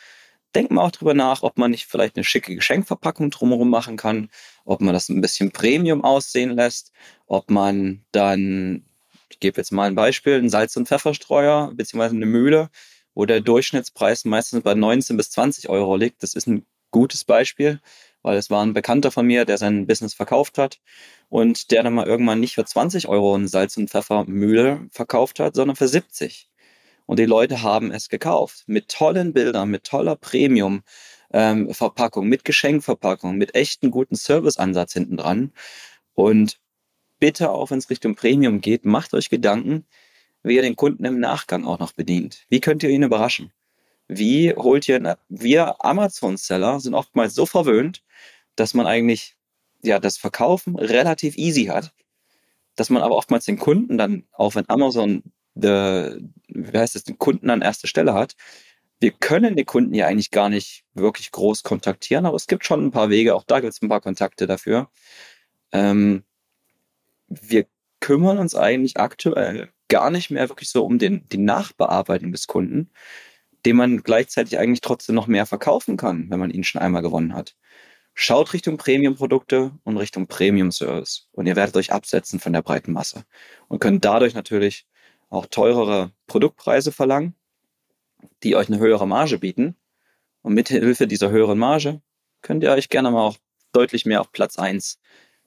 denkt 0.56 0.72
mal 0.72 0.84
auch 0.84 0.92
drüber 0.92 1.14
nach, 1.14 1.44
ob 1.44 1.58
man 1.58 1.72
nicht 1.72 1.86
vielleicht 1.86 2.16
eine 2.16 2.24
schicke 2.24 2.56
Geschenkverpackung 2.56 3.30
drumherum 3.30 3.70
machen 3.70 3.98
kann, 3.98 4.30
ob 4.64 4.82
man 4.82 4.94
das 4.94 5.10
ein 5.10 5.22
bisschen 5.22 5.52
Premium 5.52 6.04
aussehen 6.04 6.52
lässt, 6.52 6.92
ob 7.28 7.50
man 7.52 8.06
dann, 8.12 8.86
ich 9.30 9.40
gebe 9.40 9.58
jetzt 9.58 9.72
mal 9.72 9.88
ein 9.88 9.96
Beispiel, 9.96 10.36
einen 10.36 10.50
Salz- 10.50 10.78
und 10.78 10.88
Pfefferstreuer 10.88 11.72
beziehungsweise 11.76 12.16
eine 12.16 12.26
Mühle, 12.26 12.70
wo 13.14 13.26
der 13.26 13.42
Durchschnittspreis 13.42 14.26
meistens 14.26 14.64
bei 14.64 14.74
19 14.74 15.18
bis 15.18 15.32
20 15.32 15.70
Euro 15.70 15.96
liegt. 15.96 16.24
Das 16.24 16.34
ist 16.34 16.48
ein 16.48 16.66
gutes 16.92 17.26
Beispiel, 17.26 17.82
weil 18.22 18.38
es 18.38 18.50
war 18.50 18.64
ein 18.64 18.74
Bekannter 18.74 19.12
von 19.12 19.26
mir, 19.28 19.46
der 19.46 19.58
sein 19.58 19.88
Business 19.88 20.14
verkauft 20.14 20.58
hat 20.58 20.80
und 21.30 21.72
der 21.72 21.84
dann 21.84 21.94
mal 21.94 22.08
irgendwann 22.08 22.40
nicht 22.40 22.56
für 22.56 22.66
20 22.66 23.08
Euro 23.08 23.36
eine 23.36 23.48
Salz- 23.48 23.78
und 23.78 23.90
Pfeffermühle 23.90 24.88
verkauft 24.92 25.40
hat, 25.40 25.56
sondern 25.56 25.76
für 25.76 25.88
70. 25.88 26.50
Und 27.06 27.20
die 27.20 27.26
Leute 27.26 27.62
haben 27.62 27.92
es 27.92 28.10
gekauft. 28.10 28.64
Mit 28.68 28.90
tollen 28.90 29.34
Bildern, 29.34 29.70
mit 29.70 29.84
toller 29.84 30.16
Premium-Verpackung, 30.16 32.24
ähm, 32.24 32.30
mit 32.30 32.46
Geschenkverpackung, 32.46 33.38
mit 33.38 33.56
echten 33.56 33.92
guten 33.92 34.16
Serviceansatz 34.16 34.94
hinten 34.94 35.18
dran. 35.18 35.52
Und 36.14 36.60
bitte 37.20 37.52
auch, 37.52 37.72
wenn 37.72 37.80
es 37.80 37.90
Richtung 37.90 38.16
Premium 38.16 38.62
geht, 38.62 38.86
macht 38.86 39.14
euch 39.14 39.30
Gedanken, 39.30 39.86
wie 40.44 40.56
ihr 40.56 40.62
den 40.62 40.76
Kunden 40.76 41.06
im 41.06 41.20
Nachgang 41.20 41.66
auch 41.66 41.80
noch 41.80 41.94
bedient. 41.94 42.46
Wie 42.50 42.60
könnt 42.60 42.84
ihr 42.84 42.90
ihn 42.90 43.04
überraschen? 43.04 43.52
Wie 44.08 44.54
holt 44.54 44.88
ihr, 44.88 45.18
wir 45.30 45.84
Amazon-Seller 45.84 46.80
sind 46.80 46.94
oftmals 46.94 47.34
so 47.34 47.46
verwöhnt, 47.46 48.04
dass 48.56 48.74
man 48.74 48.86
eigentlich 48.86 49.36
ja 49.82 50.00
das 50.00 50.18
Verkaufen 50.18 50.76
relativ 50.76 51.38
easy 51.38 51.66
hat, 51.66 51.94
dass 52.76 52.90
man 52.90 53.02
aber 53.02 53.16
oftmals 53.16 53.46
den 53.46 53.58
Kunden 53.58 53.98
dann, 53.98 54.28
auch 54.32 54.56
wenn 54.56 54.70
Amazon 54.70 55.24
the, 55.56 56.20
wie 56.48 56.78
heißt 56.78 56.96
es, 56.96 57.04
den 57.04 57.18
Kunden 57.18 57.50
an 57.50 57.62
erster 57.62 57.88
Stelle 57.88 58.14
hat. 58.14 58.36
Wir 59.00 59.12
können 59.12 59.56
den 59.56 59.66
Kunden 59.66 59.94
ja 59.94 60.08
eigentlich 60.08 60.32
gar 60.32 60.50
nicht 60.50 60.84
wirklich 60.94 61.32
groß 61.32 61.64
kontaktieren, 61.64 62.26
aber 62.26 62.36
es 62.36 62.48
gibt 62.48 62.66
schon 62.66 62.86
ein 62.86 62.92
paar 62.92 63.10
Wege, 63.10 63.36
auch 63.36 63.44
da 63.44 63.60
gibt 63.60 63.74
es 63.74 63.82
ein 63.82 63.90
paar 63.90 64.02
Kontakte 64.02 64.48
dafür. 64.48 64.90
Ähm, 65.72 66.24
wir 67.28 67.66
kümmern 68.00 68.38
uns 68.38 68.56
eigentlich 68.56 68.98
aktuell 68.98 69.70
gar 69.88 70.10
nicht 70.12 70.32
mehr 70.32 70.50
wirklich 70.50 70.70
so 70.70 70.86
um 70.86 71.00
den, 71.00 71.28
die 71.30 71.38
Nachbearbeitung 71.38 72.32
des 72.32 72.48
Kunden, 72.48 72.92
dem 73.66 73.78
man 73.78 74.04
gleichzeitig 74.04 74.58
eigentlich 74.58 74.82
trotzdem 74.82 75.16
noch 75.16 75.28
mehr 75.28 75.46
verkaufen 75.46 75.98
kann, 75.98 76.30
wenn 76.30 76.40
man 76.40 76.52
ihn 76.52 76.64
schon 76.64 76.82
einmal 76.82 77.02
gewonnen 77.02 77.34
hat. 77.34 77.56
Schaut 78.14 78.54
Richtung 78.54 78.78
Premium-Produkte 78.78 79.74
und 79.84 79.98
Richtung 79.98 80.28
Premium-Service 80.28 81.28
und 81.34 81.48
ihr 81.48 81.56
werdet 81.56 81.76
euch 81.76 81.92
absetzen 81.92 82.40
von 82.40 82.54
der 82.54 82.62
breiten 82.62 82.94
Masse 82.94 83.26
und 83.68 83.80
könnt 83.80 84.06
dadurch 84.06 84.34
natürlich 84.34 84.88
auch 85.36 85.46
teurere 85.48 86.12
Produktpreise 86.28 86.92
verlangen, 86.92 87.36
die 88.44 88.56
euch 88.56 88.68
eine 88.68 88.80
höhere 88.80 89.08
Marge 89.08 89.38
bieten. 89.38 89.76
Und 90.42 90.54
mit 90.54 90.70
Hilfe 90.70 91.08
dieser 91.08 91.30
höheren 91.30 91.58
Marge 91.58 92.02
könnt 92.42 92.64
ihr 92.64 92.72
euch 92.72 92.90
gerne 92.90 93.12
mal 93.12 93.22
auch 93.22 93.38
deutlich 93.72 94.06
mehr 94.06 94.22
auf 94.22 94.32
Platz 94.32 94.58
1 94.60 95.00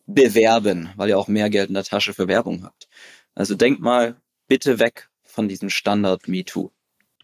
bewerben, 0.07 0.91
weil 0.97 1.11
ihr 1.11 1.18
auch 1.18 1.28
mehr 1.28 1.51
Geld 1.51 1.68
in 1.68 1.74
der 1.74 1.84
Tasche 1.84 2.14
für 2.14 2.28
Werbung 2.28 2.64
habt. 2.64 2.89
Also 3.34 3.55
denkt 3.55 3.80
mal 3.80 4.20
bitte 4.49 4.78
weg 4.78 5.09
von 5.22 5.49
diesem 5.49 5.70
Standard 5.70 6.26
MeToo. 6.26 6.70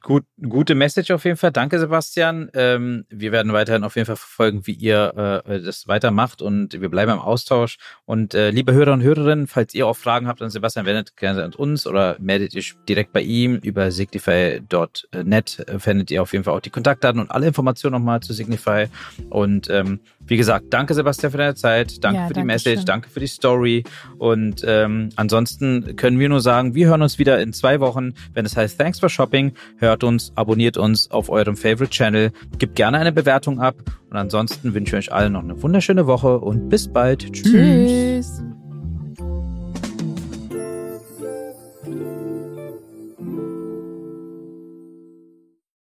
Gut, 0.04 0.24
gute 0.46 0.74
Message 0.74 1.10
auf 1.12 1.24
jeden 1.24 1.38
Fall. 1.38 1.50
Danke, 1.50 1.78
Sebastian. 1.78 2.50
Ähm, 2.52 3.06
wir 3.08 3.32
werden 3.32 3.54
weiterhin 3.54 3.84
auf 3.84 3.96
jeden 3.96 4.04
Fall 4.04 4.16
verfolgen, 4.16 4.66
wie 4.66 4.72
ihr 4.72 5.42
äh, 5.46 5.62
das 5.62 5.88
weitermacht 5.88 6.42
und 6.42 6.78
wir 6.78 6.90
bleiben 6.90 7.12
im 7.12 7.20
Austausch. 7.20 7.78
Und 8.04 8.34
äh, 8.34 8.50
liebe 8.50 8.74
Hörer 8.74 8.92
und 8.92 9.02
Hörerinnen, 9.02 9.46
falls 9.46 9.72
ihr 9.72 9.86
auch 9.86 9.96
Fragen 9.96 10.28
habt 10.28 10.42
an 10.42 10.50
Sebastian, 10.50 10.84
wendet 10.84 11.16
gerne 11.16 11.42
an 11.42 11.54
uns 11.54 11.86
oder 11.86 12.16
meldet 12.20 12.54
euch 12.54 12.74
direkt 12.86 13.14
bei 13.14 13.22
ihm 13.22 13.56
über 13.56 13.90
signify.net. 13.90 15.64
Äh, 15.66 15.78
findet 15.78 16.10
ihr 16.10 16.20
auf 16.20 16.34
jeden 16.34 16.44
Fall 16.44 16.52
auch 16.52 16.60
die 16.60 16.68
Kontaktdaten 16.68 17.18
und 17.18 17.30
alle 17.30 17.46
Informationen 17.46 17.94
nochmal 17.94 18.20
zu 18.20 18.34
Signify. 18.34 18.88
Und 19.30 19.70
ähm, 19.70 20.00
wie 20.20 20.36
gesagt, 20.36 20.66
danke 20.68 20.92
Sebastian 20.92 21.32
für 21.32 21.38
deine 21.38 21.54
Zeit, 21.54 22.04
danke 22.04 22.20
ja, 22.20 22.26
für 22.26 22.34
die 22.34 22.44
Message, 22.44 22.80
schön. 22.80 22.84
danke 22.84 23.08
für 23.08 23.20
die 23.20 23.26
Story. 23.26 23.84
Und 24.18 24.62
ähm, 24.66 25.08
ansonsten 25.16 25.96
können 25.96 26.18
wir 26.18 26.28
nur 26.28 26.42
sagen, 26.42 26.74
wir 26.74 26.88
hören 26.88 27.00
uns 27.00 27.18
wieder 27.18 27.40
in 27.40 27.54
zwei 27.54 27.80
Wochen, 27.80 28.12
wenn 28.34 28.44
es 28.44 28.54
heißt 28.54 28.78
Thanks 28.78 29.00
for 29.00 29.08
Shopping. 29.08 29.54
Hört 29.78 29.93
hört 29.94 30.02
uns, 30.02 30.32
abonniert 30.34 30.76
uns 30.76 31.08
auf 31.12 31.30
eurem 31.30 31.56
Favorite 31.56 31.90
Channel, 31.90 32.32
gebt 32.58 32.74
gerne 32.74 32.98
eine 32.98 33.12
Bewertung 33.12 33.60
ab 33.60 33.76
und 34.10 34.16
ansonsten 34.16 34.74
wünsche 34.74 34.96
ich 34.96 35.08
euch 35.08 35.12
allen 35.12 35.34
noch 35.34 35.44
eine 35.44 35.62
wunderschöne 35.62 36.08
Woche 36.08 36.40
und 36.40 36.68
bis 36.68 36.92
bald. 36.92 37.32
Tschüss. 37.32 37.44
Tschüss. 37.44 38.42